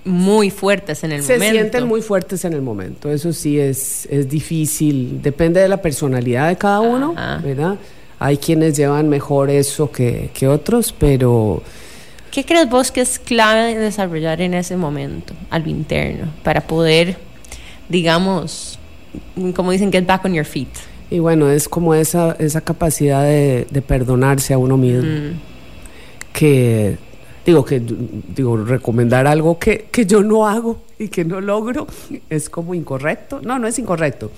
muy 0.05 0.51
fuertes 0.51 1.03
en 1.05 1.13
el 1.13 1.23
Se 1.23 1.35
momento. 1.35 1.53
sienten 1.55 1.87
muy 1.87 2.03
fuertes 2.03 2.45
en 2.45 2.53
el 2.53 2.63
momento, 2.63 3.11
eso 3.11 3.33
sí 3.33 3.59
es, 3.59 4.07
es 4.11 4.29
difícil, 4.29 5.21
depende 5.23 5.61
de 5.61 5.69
la 5.69 5.81
personalidad 5.81 6.49
de 6.49 6.57
cada 6.57 6.81
uno, 6.81 7.15
Ajá. 7.17 7.41
¿verdad? 7.43 7.77
Hay 8.19 8.37
quienes 8.37 8.77
llevan 8.77 9.09
mejor 9.09 9.51
eso 9.51 9.91
que, 9.91 10.31
que 10.35 10.47
otros, 10.49 10.93
pero 10.97 11.63
¿Qué 12.31 12.45
crees 12.45 12.69
vos 12.69 12.91
que 12.91 13.01
es 13.01 13.19
clave 13.19 13.75
de 13.75 13.81
desarrollar 13.81 14.41
en 14.41 14.55
ese 14.55 14.77
momento, 14.77 15.35
a 15.51 15.59
lo 15.59 15.69
interno, 15.71 16.27
para 16.43 16.61
poder, 16.63 17.17
digamos, 17.89 18.79
como 19.55 19.71
dicen, 19.71 19.93
get 19.93 20.05
back 20.07 20.25
on 20.25 20.35
your 20.35 20.45
feet? 20.45 20.69
y 21.11 21.19
bueno, 21.21 21.49
es 21.49 21.69
como 21.69 21.95
esa, 21.95 22.35
esa 22.41 22.61
capacidad 22.61 23.23
de, 23.23 23.67
de 23.71 23.83
perdonarse 23.83 24.53
a 24.53 24.59
uno 24.59 24.77
mismo, 24.77 25.03
Mm. 25.05 25.33
que 26.33 26.97
digo 27.45 27.65
que 27.65 27.81
digo 28.35 28.57
recomendar 28.57 29.27
algo 29.27 29.59
que, 29.59 29.87
que 29.91 30.07
yo 30.07 30.23
no 30.23 30.47
hago 30.47 30.81
y 30.99 31.09
que 31.09 31.25
no 31.25 31.41
logro 31.41 31.87
es 32.31 32.49
como 32.49 32.75
incorrecto. 32.75 33.41
No, 33.43 33.59
no 33.59 33.67
es 33.67 33.79
incorrecto. 33.79 34.27
Yo 34.27 34.33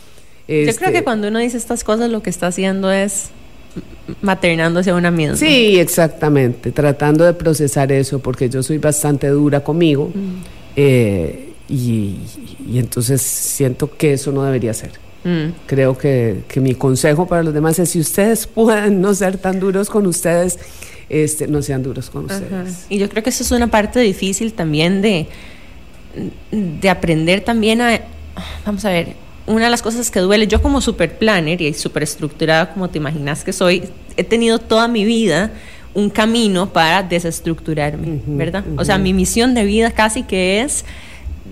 creo 0.46 0.68
Este, 0.68 0.92
que 0.92 1.04
cuando 1.04 1.28
uno 1.28 1.38
dice 1.38 1.56
estas 1.56 1.82
cosas, 1.84 2.10
lo 2.10 2.22
que 2.22 2.30
está 2.30 2.46
haciendo 2.48 2.90
es 2.92 3.30
maternándose 4.22 4.90
a 4.90 4.94
una 4.94 5.10
misma. 5.10 5.36
Sí, 5.36 5.78
exactamente, 5.78 6.72
tratando 6.72 7.24
de 7.24 7.34
procesar 7.34 7.90
eso, 7.92 8.20
porque 8.20 8.48
yo 8.48 8.62
soy 8.62 8.78
bastante 8.78 9.28
dura 9.28 9.60
conmigo 9.62 10.10
eh, 10.76 11.52
y, 11.68 12.16
y 12.68 12.78
entonces 12.78 13.20
siento 13.22 13.90
que 13.96 14.14
eso 14.14 14.32
no 14.32 14.44
debería 14.44 14.72
ser. 14.72 14.92
Mm. 15.24 15.52
Creo 15.66 15.98
que, 15.98 16.44
que 16.46 16.60
mi 16.60 16.74
consejo 16.74 17.26
para 17.26 17.42
los 17.42 17.52
demás 17.52 17.78
es 17.80 17.90
si 17.90 18.00
ustedes 18.00 18.46
pueden 18.46 19.00
no 19.00 19.12
ser 19.14 19.38
tan 19.38 19.58
duros 19.58 19.90
con 19.90 20.06
ustedes, 20.06 20.58
este, 21.08 21.46
no 21.46 21.62
sean 21.62 21.82
duros 21.82 22.10
con 22.10 22.24
Ajá. 22.30 22.36
ustedes. 22.40 22.86
Y 22.88 22.98
yo 22.98 23.08
creo 23.08 23.22
que 23.22 23.30
eso 23.30 23.42
es 23.44 23.50
una 23.52 23.68
parte 23.68 24.00
difícil 24.00 24.52
también 24.52 25.02
de, 25.02 25.26
de 26.50 26.88
aprender 26.90 27.40
también 27.42 27.80
a, 27.80 28.00
vamos 28.64 28.84
a 28.84 28.90
ver, 28.90 29.14
una 29.46 29.66
de 29.66 29.70
las 29.70 29.82
cosas 29.82 30.10
que 30.10 30.18
duele, 30.20 30.46
yo 30.48 30.60
como 30.60 30.80
super 30.80 31.16
planner 31.18 31.60
y 31.62 31.72
super 31.74 32.02
estructurada 32.02 32.72
como 32.72 32.88
te 32.90 32.98
imaginas 32.98 33.44
que 33.44 33.52
soy, 33.52 33.84
he 34.16 34.24
tenido 34.24 34.58
toda 34.58 34.88
mi 34.88 35.04
vida 35.04 35.52
un 35.94 36.10
camino 36.10 36.72
para 36.72 37.02
desestructurarme, 37.02 38.20
¿verdad? 38.26 38.64
O 38.76 38.84
sea, 38.84 38.98
mi 38.98 39.12
misión 39.14 39.54
de 39.54 39.64
vida 39.64 39.90
casi 39.92 40.24
que 40.24 40.60
es 40.62 40.84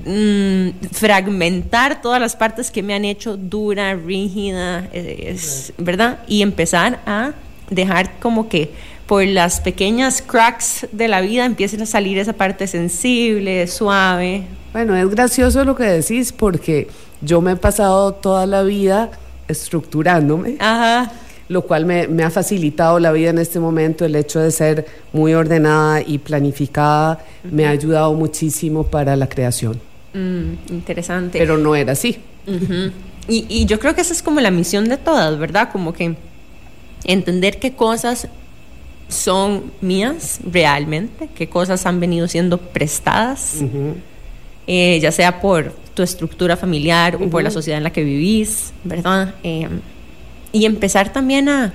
mm, 0.05 0.87
fragmentar 0.93 2.03
todas 2.03 2.21
las 2.21 2.37
partes 2.37 2.71
que 2.71 2.83
me 2.83 2.95
han 2.95 3.05
hecho 3.05 3.37
dura, 3.37 3.95
rígida, 3.95 4.89
es- 4.93 5.73
¿verdad? 5.79 6.19
Y 6.27 6.43
empezar 6.43 7.01
a 7.07 7.33
dejar 7.71 8.19
como 8.19 8.49
que 8.49 8.71
por 9.07 9.25
las 9.27 9.61
pequeñas 9.61 10.23
cracks 10.23 10.87
de 10.93 11.09
la 11.09 11.21
vida 11.21 11.45
empiecen 11.45 11.83
a 11.83 11.87
salir 11.87 12.19
esa 12.19 12.33
parte 12.33 12.67
sensible, 12.67 13.67
suave. 13.67 14.45
Bueno, 14.73 14.97
es 14.97 15.09
gracioso 15.11 15.65
lo 15.65 15.77
que 15.77 15.85
decís 15.85 16.33
porque 16.33 16.89
yo 17.21 17.41
me 17.41 17.53
he 17.53 17.57
pasado 17.57 18.15
toda 18.15 18.47
la 18.47 18.63
vida 18.63 19.11
estructurándome. 19.49 20.57
Ajá. 20.59 21.13
lo 21.47 21.63
cual 21.63 21.85
me, 21.85 22.09
me 22.09 22.25
ha 22.25 22.31
facilitado 22.31 22.99
la 22.99 23.13
vida 23.13 23.31
en 23.31 23.39
este 23.39 23.61
momento. 23.61 24.07
El 24.07 24.17
hecho 24.17 24.41
de 24.41 24.51
ser 24.51 24.87
muy 25.13 25.35
ordenada 25.35 26.01
y 26.01 26.19
planificada 26.19 27.23
me 27.45 27.67
ha 27.67 27.71
ayudado 27.71 28.15
muchísimo 28.15 28.85
para 28.85 29.15
la 29.15 29.29
creación. 29.29 29.79
Mm, 30.15 30.73
interesante. 30.73 31.39
Pero 31.39 31.59
no 31.59 31.77
era 31.77 31.93
así. 31.93 32.19
Y, 33.29 33.47
y 33.49 33.67
yo 33.67 33.79
creo 33.79 33.95
que 33.95 34.01
esa 34.01 34.15
es 34.15 34.23
como 34.23 34.41
la 34.41 34.51
misión 34.51 34.89
de 34.89 34.97
todas, 34.97 35.39
¿verdad? 35.39 35.71
Como 35.71 35.93
que 35.93 36.17
entender 37.05 37.59
qué 37.59 37.75
cosas 37.75 38.29
son 39.09 39.73
mías 39.81 40.41
realmente, 40.51 41.29
qué 41.35 41.49
cosas 41.49 41.85
han 41.87 42.01
venido 42.01 42.27
siendo 42.29 42.59
prestadas, 42.59 43.57
eh, 44.67 44.99
ya 45.01 45.13
sea 45.13 45.41
por 45.41 45.73
tu 45.95 46.03
estructura 46.03 46.57
familiar 46.57 47.17
o 47.17 47.29
por 47.31 47.43
la 47.43 47.51
sociedad 47.51 47.79
en 47.79 47.85
la 47.85 47.93
que 47.93 48.03
vivís, 48.03 48.73
¿verdad? 48.83 49.35
Eh, 49.45 49.69
y 50.53 50.65
empezar 50.65 51.13
también 51.13 51.49
a, 51.49 51.73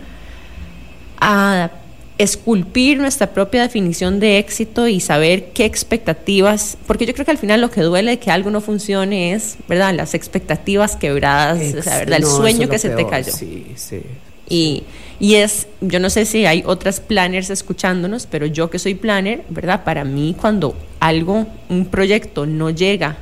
a 1.22 1.72
esculpir 2.18 2.98
nuestra 2.98 3.28
propia 3.28 3.62
definición 3.62 4.20
de 4.20 4.40
éxito 4.40 4.88
y 4.88 5.00
saber 5.00 5.52
qué 5.54 5.64
expectativas, 5.66 6.78
porque 6.86 7.06
yo 7.06 7.14
creo 7.14 7.26
que 7.26 7.32
al 7.32 7.38
final 7.38 7.62
lo 7.62 7.72
que 7.72 7.82
duele 7.82 8.12
de 8.12 8.20
que 8.20 8.30
algo 8.32 8.50
no 8.50 8.60
funcione 8.60 9.34
es, 9.34 9.56
¿verdad? 9.70 9.94
Las 9.94 10.14
expectativas 10.14 10.98
quebradas, 10.98 11.60
o 11.76 11.82
sea, 11.82 12.00
¿verdad? 12.00 12.18
El 12.18 12.24
No, 12.24 12.30
sueño 12.30 12.68
que 12.68 12.80
se 12.80 12.90
te 12.90 13.08
cayó. 13.08 13.32
Sí, 13.32 13.68
sí. 13.76 14.02
Y, 14.50 14.84
y 15.20 15.36
es, 15.36 15.68
yo 15.82 16.00
no 16.00 16.10
sé 16.10 16.26
si 16.26 16.46
hay 16.46 16.64
otras 16.66 17.00
planners 17.00 17.50
escuchándonos, 17.50 18.26
pero 18.26 18.46
yo 18.46 18.70
que 18.70 18.80
soy 18.80 18.96
planner, 18.96 19.44
¿verdad? 19.50 19.84
Para 19.84 20.04
mí 20.04 20.36
cuando 20.40 20.76
algo, 21.00 21.48
un 21.70 21.86
proyecto 21.86 22.46
no 22.46 22.70
llega 22.70 23.18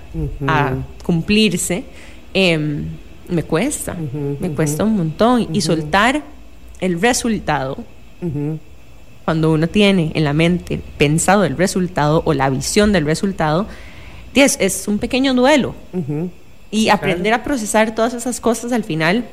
a 0.47 0.73
cumplirse, 1.03 1.84
em, 2.34 2.86
me 3.28 3.43
cuesta, 3.43 3.95
me 4.39 4.51
cuesta 4.51 4.84
un 4.84 4.95
montón. 4.95 5.49
Y 5.53 5.61
soltar 5.61 6.23
el 6.80 7.01
resultado, 7.01 7.78
cuando 9.25 9.51
uno 9.51 9.67
tiene 9.67 10.11
en 10.15 10.23
la 10.23 10.34
mente 10.34 10.80
pensado 10.97 11.43
el 11.43 11.57
resultado 11.57 12.21
o 12.25 12.34
la 12.34 12.49
visión 12.49 12.93
del 12.93 13.05
resultado, 13.05 13.67
es, 14.43 14.57
es 14.59 14.88
un 14.88 14.99
pequeño 14.99 15.34
duelo. 15.34 15.75
Y 16.69 16.89
aprender 16.89 17.34
a 17.34 17.43
procesar 17.43 17.95
todas 17.95 18.13
esas 18.13 18.39
cosas 18.39 18.71
al 18.71 18.84
final. 18.84 19.25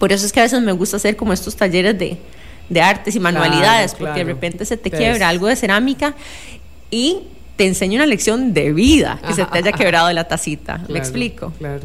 Por 0.00 0.10
eso 0.12 0.26
es 0.26 0.32
que 0.32 0.40
a 0.40 0.42
veces 0.42 0.60
me 0.62 0.72
gusta 0.72 0.96
hacer 0.96 1.14
como 1.14 1.32
estos 1.32 1.54
talleres 1.54 1.96
de, 1.96 2.16
de 2.68 2.80
artes 2.82 3.14
y 3.14 3.20
manualidades, 3.20 3.92
Claro, 3.94 4.06
porque 4.14 4.24
de 4.24 4.32
repente 4.32 4.64
se 4.64 4.76
te 4.76 4.90
Te 4.90 4.96
quiebra 4.96 5.28
algo 5.28 5.46
de 5.46 5.54
cerámica 5.54 6.14
y 6.90 7.18
te 7.56 7.66
enseño 7.66 7.96
una 7.96 8.06
lección 8.06 8.52
de 8.52 8.72
vida 8.72 9.20
que 9.24 9.34
se 9.34 9.44
te 9.44 9.58
haya 9.58 9.70
quebrado 9.80 10.10
la 10.12 10.24
tacita. 10.24 10.78
¿Me 10.78 10.86
Claro, 10.86 10.98
explico? 10.98 11.52
Claro. 11.58 11.82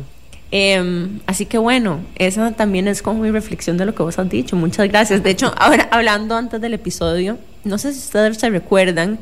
Em, 0.51 1.19
así 1.25 1.45
que 1.45 1.57
bueno, 1.57 1.99
esa 2.15 2.51
también 2.53 2.87
es 2.87 3.01
como 3.01 3.21
mi 3.21 3.31
reflexión 3.31 3.77
de 3.77 3.85
lo 3.85 3.93
que 3.93 4.03
vos 4.03 4.17
has 4.17 4.29
dicho. 4.29 4.55
Muchas 4.55 4.87
gracias. 4.87 5.21
De 5.21 5.29
hecho, 5.31 5.53
ahora 5.57 5.87
hablando 5.91 6.35
antes 6.37 6.61
del 6.61 6.73
episodio, 6.73 7.37
no 7.65 7.77
sé 7.77 7.91
si 7.93 7.99
ustedes 7.99 8.37
se 8.37 8.49
recuerdan 8.49 9.19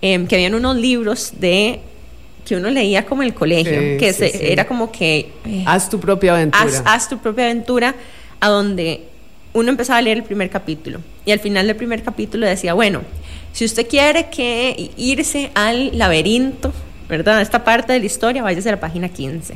em, 0.00 0.26
que 0.26 0.36
habían 0.36 0.54
unos 0.54 0.76
libros 0.76 1.32
de 1.38 1.80
que 2.46 2.56
uno 2.56 2.70
leía 2.70 3.04
como 3.04 3.22
en 3.22 3.28
el 3.28 3.34
colegio, 3.34 3.78
Sí, 3.78 3.96
que 3.98 4.12
sí, 4.14 4.18
se- 4.20 4.30
sí. 4.30 4.38
era 4.44 4.66
como 4.66 4.90
que 4.90 5.30
eh, 5.44 5.64
Haz 5.66 5.90
tu 5.90 6.00
propia 6.00 6.32
aventura. 6.32 6.64
haz, 6.64 6.82
haz 6.86 7.08
tu 7.08 7.18
propia 7.18 7.44
aventura, 7.44 7.94
a 8.40 8.48
donde 8.48 9.04
uno 9.52 9.68
empezaba 9.70 9.98
a 9.98 10.02
leer 10.02 10.18
el 10.18 10.24
primer 10.24 10.50
capítulo 10.50 11.00
y 11.24 11.32
al 11.32 11.40
final 11.40 11.66
del 11.66 11.76
primer 11.76 12.02
capítulo 12.02 12.46
decía, 12.46 12.74
bueno, 12.74 13.02
si 13.52 13.64
usted 13.64 13.86
quiere 13.86 14.30
que 14.30 14.90
irse 14.96 15.50
al 15.54 15.96
laberinto, 15.98 16.72
¿verdad? 17.08 17.40
Esta 17.40 17.64
parte 17.64 17.92
de 17.92 17.98
la 18.00 18.06
historia, 18.06 18.42
váyase 18.42 18.68
a 18.68 18.72
la 18.72 18.80
página 18.80 19.08
15. 19.08 19.54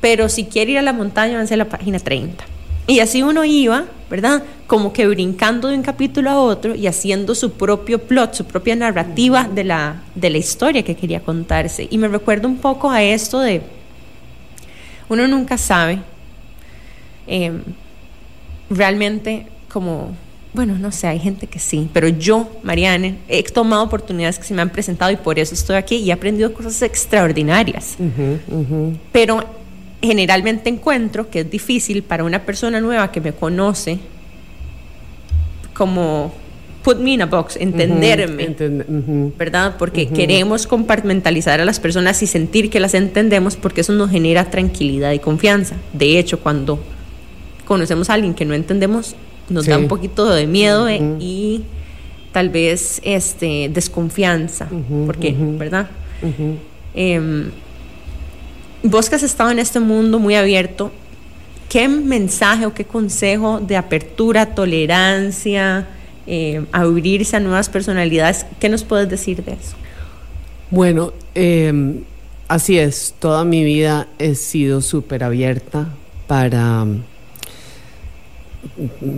pero 0.00 0.28
si 0.28 0.44
quiere 0.44 0.72
ir 0.72 0.78
a 0.78 0.82
la 0.82 0.92
montaña, 0.92 1.34
avance 1.34 1.54
a 1.54 1.56
la 1.56 1.68
página 1.68 1.98
30. 1.98 2.44
Y 2.86 3.00
así 3.00 3.22
uno 3.22 3.44
iba, 3.44 3.86
¿verdad? 4.10 4.42
Como 4.66 4.92
que 4.92 5.06
brincando 5.06 5.68
de 5.68 5.76
un 5.76 5.82
capítulo 5.82 6.28
a 6.28 6.38
otro 6.38 6.74
y 6.74 6.86
haciendo 6.86 7.34
su 7.34 7.52
propio 7.52 7.98
plot, 7.98 8.34
su 8.34 8.44
propia 8.44 8.76
narrativa 8.76 9.48
de 9.50 9.64
la, 9.64 10.02
de 10.14 10.28
la 10.28 10.36
historia 10.36 10.82
que 10.82 10.94
quería 10.94 11.20
contarse. 11.20 11.88
Y 11.90 11.96
me 11.96 12.08
recuerdo 12.08 12.46
un 12.46 12.58
poco 12.58 12.90
a 12.90 13.02
esto 13.02 13.40
de, 13.40 13.62
uno 15.08 15.26
nunca 15.26 15.56
sabe 15.56 16.00
em, 17.26 17.62
realmente 18.70 19.46
como, 19.68 20.16
bueno, 20.52 20.78
no 20.78 20.92
sé, 20.92 21.08
hay 21.08 21.18
gente 21.18 21.46
que 21.46 21.58
sí, 21.58 21.88
pero 21.92 22.08
yo, 22.08 22.48
Mariane, 22.62 23.16
he 23.28 23.42
tomado 23.42 23.82
oportunidades 23.82 24.38
que 24.38 24.44
se 24.44 24.54
me 24.54 24.62
han 24.62 24.70
presentado 24.70 25.10
y 25.10 25.16
por 25.16 25.38
eso 25.38 25.54
estoy 25.54 25.76
aquí 25.76 25.96
y 25.96 26.10
he 26.10 26.12
aprendido 26.12 26.52
cosas 26.52 26.80
extraordinarias. 26.82 27.96
Pero 29.12 29.44
generalmente 30.00 30.68
encuentro 30.68 31.30
que 31.30 31.40
es 31.40 31.50
difícil 31.50 32.02
para 32.02 32.24
una 32.24 32.42
persona 32.44 32.80
nueva 32.80 33.10
que 33.10 33.20
me 33.20 33.32
conoce 33.32 33.98
como 35.72 36.32
put 36.84 36.98
me 36.98 37.12
in 37.12 37.22
a 37.22 37.26
box, 37.26 37.56
entenderme, 37.56 38.54
¿verdad? 39.38 39.76
Porque 39.78 40.06
queremos 40.06 40.66
compartimentalizar 40.66 41.60
a 41.60 41.64
las 41.64 41.80
personas 41.80 42.22
y 42.22 42.26
sentir 42.26 42.70
que 42.70 42.78
las 42.78 42.94
entendemos 42.94 43.56
porque 43.56 43.80
eso 43.80 43.94
nos 43.94 44.10
genera 44.10 44.50
tranquilidad 44.50 45.12
y 45.12 45.18
confianza. 45.18 45.76
De 45.94 46.18
hecho, 46.18 46.40
cuando 46.40 46.78
conocemos 47.64 48.10
a 48.10 48.14
alguien 48.14 48.34
que 48.34 48.44
no 48.44 48.54
entendemos, 48.54 49.16
nos 49.48 49.66
da 49.66 49.78
un 49.78 49.88
poquito 49.88 50.26
de 50.26 50.46
miedo 50.46 50.88
eh, 50.88 51.00
y 51.20 51.62
tal 52.32 52.48
vez 52.48 53.00
este 53.04 53.70
desconfianza, 53.72 54.68
porque, 55.06 55.34
¿verdad? 55.36 55.88
vos 58.84 59.08
que 59.08 59.16
has 59.16 59.22
estado 59.22 59.50
en 59.50 59.58
este 59.58 59.80
mundo 59.80 60.18
muy 60.18 60.34
abierto, 60.34 60.92
¿qué 61.68 61.88
mensaje 61.88 62.66
o 62.66 62.74
qué 62.74 62.84
consejo 62.84 63.60
de 63.60 63.76
apertura, 63.76 64.54
tolerancia, 64.54 65.88
eh, 66.26 66.64
abrirse 66.72 67.36
a 67.36 67.40
nuevas 67.40 67.68
personalidades, 67.68 68.46
qué 68.60 68.68
nos 68.68 68.84
puedes 68.84 69.08
decir 69.08 69.42
de 69.42 69.52
eso? 69.52 69.74
Bueno, 70.70 71.12
em, 71.34 72.04
así 72.48 72.78
es, 72.78 73.14
toda 73.18 73.44
mi 73.44 73.64
vida 73.64 74.08
he 74.18 74.34
sido 74.34 74.80
súper 74.80 75.24
abierta 75.24 75.88
para 76.26 76.86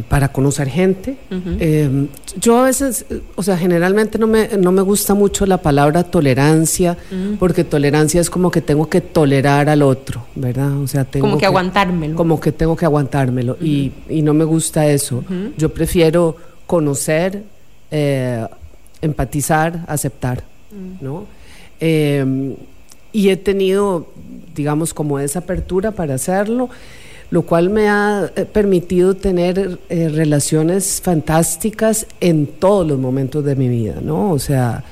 para 0.09 0.29
conocer 0.29 0.69
gente. 0.69 1.17
Eh, 1.31 2.09
yo 2.39 2.59
a 2.59 2.65
veces, 2.65 3.07
o 3.35 3.43
sea, 3.43 3.57
generalmente 3.57 4.19
no 4.19 4.27
me, 4.27 4.49
no 4.59 4.73
me 4.73 4.83
gusta 4.83 5.15
mucho 5.15 5.47
la 5.47 5.59
palabra 5.59 6.05
tolerancia, 6.05 6.97
porque 7.39 7.65
tolerancia 7.65 8.21
es 8.21 8.31
como 8.31 8.51
que 8.51 8.61
tengo 8.61 8.89
que 8.89 9.01
tolerar 9.01 9.69
al 9.69 9.83
otro, 9.83 10.25
¿verdad? 10.35 10.77
O 10.79 10.87
sea, 10.87 11.05
tengo 11.05 11.27
como 11.27 11.39
que, 11.39 11.47
aguantármelo. 11.47 12.17
Como 12.17 12.41
que 12.41 12.53
tengo 12.53 12.77
que 12.77 12.85
aguantármelo, 12.85 13.57
y, 13.61 13.93
y, 14.09 14.23
no 14.23 14.35
me 14.35 14.45
gusta 14.45 14.87
eso. 14.87 15.25
Yo 15.57 15.73
prefiero 15.73 16.37
conocer, 16.67 17.45
eh, 17.91 18.47
empatizar, 19.01 19.85
aceptar, 19.87 20.45
¿no? 21.01 21.27
Eh, 21.81 22.57
y 23.13 23.31
he 23.31 23.37
tenido, 23.37 24.09
digamos, 24.55 24.93
como 24.93 25.19
esa 25.19 25.39
apertura 25.39 25.93
para 25.93 26.15
hacerlo 26.15 26.69
lo 27.31 27.43
cual 27.43 27.71
me 27.71 27.89
ha 27.89 28.31
eh, 28.37 28.45
permitido 28.45 29.15
tener 29.15 29.79
eh, 29.89 30.09
relaciones 30.09 31.01
fantásticas 31.03 32.07
en 32.21 32.47
todos 32.47 32.87
los 32.87 32.99
momentos 32.99 33.45
de 33.45 33.57
mi 33.57 33.69
vida, 33.69 33.97
¿no? 34.01 34.31
O 34.31 34.39
sea, 34.39 34.85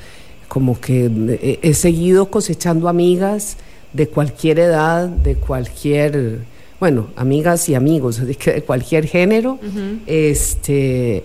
como 0.48 0.80
que 0.80 1.06
eh, 1.06 1.58
he 1.62 1.74
seguido 1.74 2.30
cosechando 2.30 2.88
amigas 2.88 3.56
de 3.92 4.08
cualquier 4.08 4.58
edad, 4.58 5.08
de 5.08 5.36
cualquier, 5.36 6.40
bueno, 6.80 7.08
amigas 7.14 7.68
y 7.68 7.76
amigos, 7.76 8.20
de 8.26 8.62
cualquier 8.66 9.06
género, 9.06 9.60
este, 10.06 11.22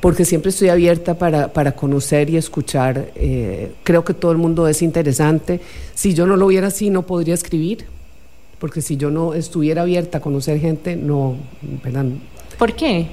porque 0.00 0.26
siempre 0.26 0.50
estoy 0.50 0.68
abierta 0.68 1.16
para, 1.16 1.52
para 1.54 1.72
conocer 1.72 2.28
y 2.28 2.36
escuchar. 2.36 3.12
creo 3.82 4.04
que 4.04 4.12
todo 4.12 4.32
el 4.32 4.38
mundo 4.38 4.68
es 4.68 4.82
interesante. 4.82 5.60
Si 5.94 6.12
yo 6.12 6.26
no 6.26 6.36
lo 6.36 6.46
hubiera 6.46 6.68
así, 6.68 6.90
no 6.90 7.06
podría 7.06 7.34
escribir 7.34 7.86
porque 8.60 8.82
si 8.82 8.96
yo 8.96 9.10
no 9.10 9.34
estuviera 9.34 9.82
abierta 9.82 10.18
a 10.18 10.20
conocer 10.20 10.60
gente, 10.60 10.94
no, 10.94 11.34
¿verdad? 11.82 12.04
¿Por 12.58 12.74
qué? 12.74 13.08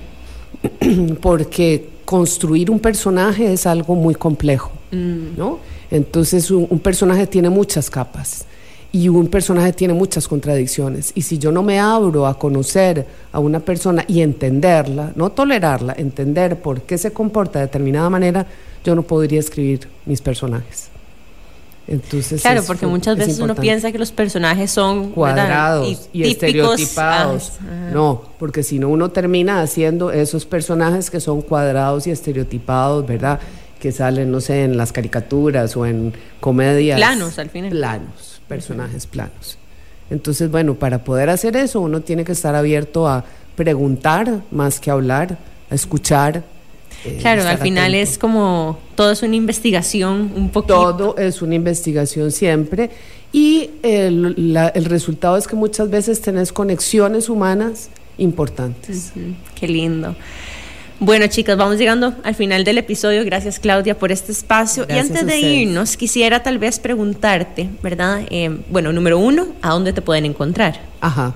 porque 1.21 1.89
construir 2.05 2.69
un 2.69 2.79
personaje 2.79 3.51
es 3.51 3.65
algo 3.65 3.95
muy 3.95 4.13
complejo, 4.13 4.71
mm. 4.91 5.37
¿no? 5.37 5.59
Entonces 5.89 6.51
un, 6.51 6.79
personaje 6.79 7.25
tiene 7.27 7.49
muchas 7.49 7.89
capas 7.89 8.45
y 8.91 9.07
un 9.07 9.27
personaje 9.27 9.71
tiene 9.71 9.93
muchas 9.93 10.27
contradicciones. 10.27 11.13
Y 11.15 11.21
si 11.21 11.37
yo 11.37 11.49
no 11.49 11.63
me 11.63 11.79
abro 11.79 12.27
a 12.27 12.37
conocer 12.37 13.05
a 13.31 13.39
una 13.39 13.61
persona 13.61 14.03
y 14.05 14.21
entenderla, 14.21 15.13
no 15.15 15.31
tolerarla, 15.31 15.93
entender 15.97 16.59
por 16.59 16.81
qué 16.81 16.97
se 16.97 17.11
comporta 17.11 17.59
de 17.59 17.67
determinada 17.67 18.09
manera, 18.09 18.45
yo 18.83 18.95
no 18.95 19.03
podría 19.03 19.39
escribir 19.39 19.87
mis 20.05 20.21
personajes. 20.21 20.89
Entonces 21.87 22.41
claro, 22.41 22.63
porque 22.67 22.85
muchas 22.85 23.17
veces 23.17 23.39
uno 23.39 23.55
piensa 23.55 23.93
que 23.93 23.97
los 23.97 24.11
personajes 24.11 24.69
son 24.71 25.11
cuadrados 25.11 26.09
y, 26.11 26.23
estereotipados. 26.23 27.53
No, 27.93 28.23
porque 28.37 28.61
si 28.61 28.77
no 28.77 28.89
uno 28.89 29.09
termina 29.09 29.61
haciendo 29.61 30.11
esos 30.11 30.45
personajes 30.45 31.09
que 31.09 31.21
son 31.21 31.41
cuadrados 31.41 32.05
y 32.05 32.11
estereotipados, 32.11 33.07
¿verdad? 33.07 33.39
Que 33.79 33.93
salen, 33.93 34.31
no 34.31 34.41
sé, 34.41 34.65
en 34.65 34.75
las 34.75 34.91
caricaturas 34.91 35.77
o 35.77 35.85
en 35.85 36.13
comedias. 36.41 36.97
Planos, 36.97 37.39
al 37.39 37.49
final. 37.49 37.69
Planos, 37.71 38.41
personajes 38.49 39.07
planos. 39.07 39.57
Entonces, 40.09 40.51
bueno, 40.51 40.75
para 40.75 41.03
poder 41.03 41.29
hacer 41.29 41.55
eso 41.55 41.79
uno 41.79 42.01
tiene 42.01 42.25
que 42.25 42.33
estar 42.33 42.55
abierto 42.55 43.07
a 43.07 43.23
preguntar 43.55 44.41
más 44.51 44.79
que 44.79 44.91
hablar, 44.91 45.37
a 45.69 45.75
escuchar, 45.75 46.43
claro, 47.19 47.43
al 47.43 47.57
final 47.57 47.95
es 47.95 48.17
como 48.17 48.79
todo 48.95 49.11
es 49.11 49.21
una 49.23 49.35
investigación 49.35 50.31
un 50.35 50.49
poquito. 50.49 50.95
Todo 50.95 51.17
es 51.17 51.41
una 51.41 51.55
investigación 51.55 52.31
siempre 52.31 52.89
y 53.31 53.69
el, 53.83 54.85
resultado 54.85 55.37
es 55.37 55.47
que 55.47 55.55
muchas 55.55 55.89
veces 55.89 56.21
tenés 56.21 56.51
conexiones 56.51 57.29
humanas 57.29 57.89
importantes. 58.17 59.11
Qué 59.55 59.67
lindo. 59.67 60.15
Bueno, 60.99 61.27
chicas, 61.27 61.55
vamos 61.57 61.77
llegando 61.77 62.15
al 62.23 62.33
final 62.33 62.63
del 62.63 62.79
episodio. 62.79 63.23
Gracias, 63.23 63.59
Claudia, 63.59 63.99
por 63.99 64.11
este 64.11 64.31
espacio. 64.31 64.87
y 64.89 64.93
antes 64.93 65.25
de 65.25 65.39
irnos, 65.39 65.95
quisiera 65.95 66.41
tal 66.41 66.57
vez 66.57 66.79
preguntarte, 66.79 67.69
¿verdad? 67.83 68.21
Eh, 68.31 68.57
bueno, 68.71 68.91
número 68.91 69.19
uno, 69.19 69.49
¿a 69.61 69.69
dónde 69.69 69.93
te 69.93 70.01
pueden 70.01 70.25
encontrar? 70.25 70.81
Ajá. 71.01 71.35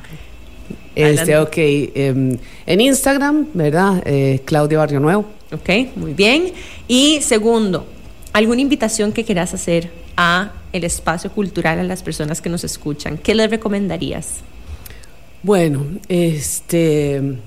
Este, 0.95 1.37
ok, 1.37 1.53
em, 1.57 2.37
en 2.65 2.81
Instagram, 2.81 3.47
¿verdad? 3.53 4.01
Eh, 4.05 4.41
Claudia 4.45 4.79
Barrio 4.79 4.99
Nuevo. 4.99 5.25
Ok, 5.51 5.69
muy 5.95 6.13
bien. 6.13 6.53
Y 6.87 7.21
segundo, 7.21 7.85
¿alguna 8.33 8.61
invitación 8.61 9.11
que 9.11 9.25
quieras 9.25 9.53
hacer 9.53 9.91
a 10.15 10.53
el 10.71 10.83
espacio 10.83 11.31
cultural 11.31 11.79
a 11.79 11.83
las 11.83 12.03
personas 12.03 12.41
que 12.41 12.49
nos 12.49 12.63
escuchan? 12.63 13.17
¿Qué 13.17 13.35
les 13.35 13.49
recomendarías? 13.49 14.39
Bueno, 15.43 15.85
este, 16.07 17.37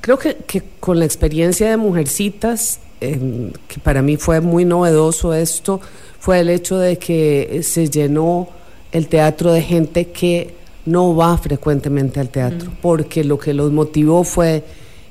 creo 0.00 0.18
que, 0.18 0.36
con 0.80 0.98
la 0.98 1.04
experiencia 1.04 1.70
de 1.70 1.76
Mujercitas, 1.76 2.80
em, 3.00 3.52
que 3.68 3.80
para 3.80 4.02
mí 4.02 4.16
fue 4.16 4.40
muy 4.40 4.64
novedoso 4.64 5.32
esto, 5.32 5.80
fue 6.18 6.40
el 6.40 6.50
hecho 6.50 6.76
de 6.78 6.98
que 6.98 7.60
se 7.62 7.88
llenó 7.88 8.48
el 8.92 9.06
teatro 9.08 9.52
de 9.52 9.62
gente 9.62 10.08
que 10.08 10.54
no 10.84 11.14
va 11.14 11.36
frecuentemente 11.38 12.20
al 12.20 12.28
teatro, 12.28 12.72
porque 12.82 13.24
lo 13.24 13.38
que 13.38 13.54
los 13.54 13.72
motivó 13.72 14.24
fue 14.24 14.64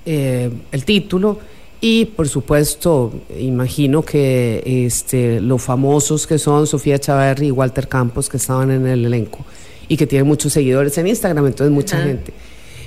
eh, 0.06 0.51
el 0.72 0.86
título 0.86 1.39
y 1.82 2.05
por 2.05 2.28
supuesto 2.28 3.13
imagino 3.38 4.01
que 4.01 4.86
este, 4.86 5.41
los 5.41 5.61
famosos 5.61 6.26
que 6.26 6.38
son 6.38 6.67
Sofía 6.67 6.99
Chaverri 6.99 7.47
y 7.47 7.51
Walter 7.51 7.88
Campos 7.88 8.30
que 8.30 8.38
estaban 8.38 8.71
en 8.71 8.88
el 8.88 9.05
elenco 9.05 9.39
y 9.88 9.97
que 9.97 10.07
tienen 10.07 10.28
muchos 10.28 10.53
seguidores 10.53 10.97
en 10.97 11.07
Instagram, 11.07 11.45
entonces 11.47 11.73
mucha 11.73 12.01
gente. 12.01 12.34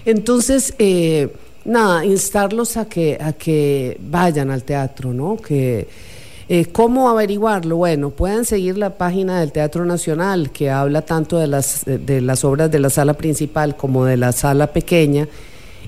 Entonces, 0.04 0.74
eh, 0.78 1.28
nada, 1.64 2.04
instarlos 2.04 2.76
a 2.76 2.88
que, 2.88 3.18
a 3.20 3.32
que 3.32 3.98
vayan 4.00 4.50
al 4.50 4.64
teatro, 4.64 5.12
¿no? 5.12 5.36
Que 5.36 5.86
eh, 6.50 6.64
¿Cómo 6.72 7.10
averiguarlo? 7.10 7.76
Bueno, 7.76 8.08
pueden 8.08 8.46
seguir 8.46 8.78
la 8.78 8.96
página 8.96 9.40
del 9.40 9.52
Teatro 9.52 9.84
Nacional, 9.84 10.50
que 10.50 10.70
habla 10.70 11.02
tanto 11.02 11.36
de 11.36 11.46
las, 11.46 11.84
de 11.84 12.22
las 12.22 12.42
obras 12.42 12.70
de 12.70 12.78
la 12.78 12.88
sala 12.88 13.12
principal 13.14 13.76
como 13.76 14.06
de 14.06 14.16
la 14.16 14.32
sala 14.32 14.68
pequeña, 14.72 15.28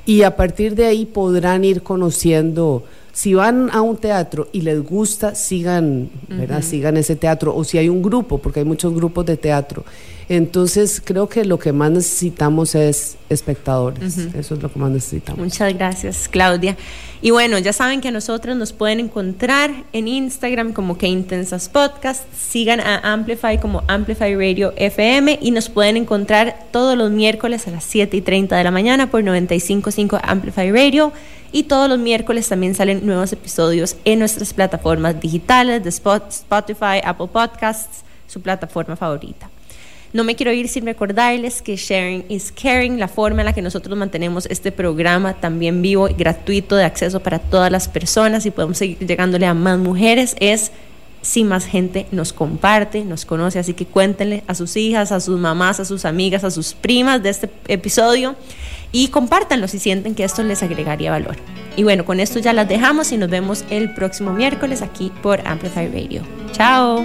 y 0.06 0.22
a 0.22 0.36
partir 0.36 0.74
de 0.74 0.86
ahí 0.86 1.06
podrán 1.06 1.64
ir 1.64 1.82
conociendo 1.82 2.84
si 3.12 3.34
van 3.34 3.70
a 3.72 3.82
un 3.82 3.96
teatro 3.96 4.48
y 4.52 4.62
les 4.62 4.82
gusta, 4.82 5.34
sigan, 5.34 6.10
¿verdad? 6.28 6.62
Sigan 6.62 6.96
ese 6.96 7.16
teatro. 7.16 7.54
O 7.54 7.64
si 7.64 7.76
hay 7.78 7.88
un 7.88 8.02
grupo, 8.02 8.38
porque 8.38 8.60
hay 8.60 8.64
muchos 8.64 8.94
grupos 8.94 9.26
de 9.26 9.36
teatro. 9.36 9.84
Entonces, 10.30 11.02
creo 11.04 11.28
que 11.28 11.44
lo 11.44 11.58
que 11.58 11.72
más 11.72 11.90
necesitamos 11.90 12.76
es 12.76 13.16
espectadores. 13.28 14.16
Eso 14.16 14.54
es 14.54 14.62
lo 14.62 14.72
que 14.72 14.78
más 14.78 14.92
necesitamos. 14.92 15.40
Muchas 15.40 15.74
gracias, 15.74 16.28
Claudia. 16.28 16.76
Y 17.20 17.32
bueno, 17.32 17.58
ya 17.58 17.72
saben 17.72 18.00
que 18.00 18.06
a 18.06 18.10
nosotros 18.12 18.56
nos 18.56 18.72
pueden 18.72 19.00
encontrar 19.00 19.72
en 19.92 20.06
Instagram 20.06 20.72
como 20.72 20.96
que 20.96 21.08
Intensas 21.08 21.68
Podcast. 21.68 22.22
Sigan 22.32 22.78
a 22.78 23.12
Amplify 23.12 23.58
como 23.58 23.82
Amplify 23.88 24.36
Radio 24.36 24.72
FM 24.76 25.40
y 25.42 25.50
nos 25.50 25.68
pueden 25.68 25.96
encontrar 25.96 26.56
todos 26.70 26.96
los 26.96 27.10
miércoles 27.10 27.66
a 27.66 27.72
las 27.72 27.82
7 27.82 28.16
y 28.16 28.20
30 28.20 28.56
de 28.56 28.62
la 28.62 28.70
mañana 28.70 29.10
por 29.10 29.24
95.5 29.24 30.20
Amplify 30.22 30.70
Radio. 30.70 31.12
Y 31.50 31.64
todos 31.64 31.88
los 31.88 31.98
miércoles 31.98 32.48
también 32.48 32.76
salen 32.76 33.04
nuevos 33.04 33.32
episodios 33.32 33.96
en 34.04 34.20
nuestras 34.20 34.54
plataformas 34.54 35.20
digitales 35.20 35.82
de 35.82 35.88
Spotify, 35.90 37.00
Apple 37.02 37.30
Podcasts, 37.32 38.04
su 38.28 38.40
plataforma 38.40 38.94
favorita. 38.94 39.50
No 40.12 40.24
me 40.24 40.34
quiero 40.34 40.52
ir 40.52 40.68
sin 40.68 40.86
recordarles 40.86 41.62
que 41.62 41.76
sharing 41.76 42.24
is 42.28 42.52
caring, 42.52 42.98
la 42.98 43.06
forma 43.06 43.42
en 43.42 43.46
la 43.46 43.52
que 43.52 43.62
nosotros 43.62 43.96
mantenemos 43.96 44.46
este 44.46 44.72
programa 44.72 45.34
también 45.34 45.82
vivo 45.82 46.08
y 46.08 46.14
gratuito 46.14 46.74
de 46.74 46.84
acceso 46.84 47.20
para 47.20 47.38
todas 47.38 47.70
las 47.70 47.88
personas 47.88 48.44
y 48.44 48.50
podemos 48.50 48.78
seguir 48.78 48.98
llegándole 48.98 49.46
a 49.46 49.54
más 49.54 49.78
mujeres 49.78 50.34
es 50.40 50.72
si 51.22 51.44
más 51.44 51.66
gente 51.66 52.06
nos 52.12 52.32
comparte, 52.32 53.04
nos 53.04 53.24
conoce, 53.24 53.58
así 53.58 53.74
que 53.74 53.86
cuéntenle 53.86 54.42
a 54.46 54.54
sus 54.54 54.76
hijas, 54.76 55.12
a 55.12 55.20
sus 55.20 55.38
mamás, 55.38 55.78
a 55.78 55.84
sus 55.84 56.04
amigas, 56.04 56.44
a 56.44 56.50
sus 56.50 56.74
primas 56.74 57.22
de 57.22 57.28
este 57.28 57.50
episodio 57.68 58.36
y 58.92 59.08
compártanlo 59.08 59.68
si 59.68 59.78
sienten 59.78 60.14
que 60.14 60.24
esto 60.24 60.42
les 60.42 60.62
agregaría 60.62 61.10
valor. 61.10 61.36
Y 61.76 61.84
bueno, 61.84 62.04
con 62.04 62.20
esto 62.20 62.38
ya 62.38 62.52
las 62.52 62.68
dejamos 62.68 63.12
y 63.12 63.16
nos 63.16 63.30
vemos 63.30 63.64
el 63.70 63.94
próximo 63.94 64.32
miércoles 64.32 64.82
aquí 64.82 65.12
por 65.22 65.46
Amplify 65.46 65.88
Radio. 65.88 66.22
Chao. 66.52 67.04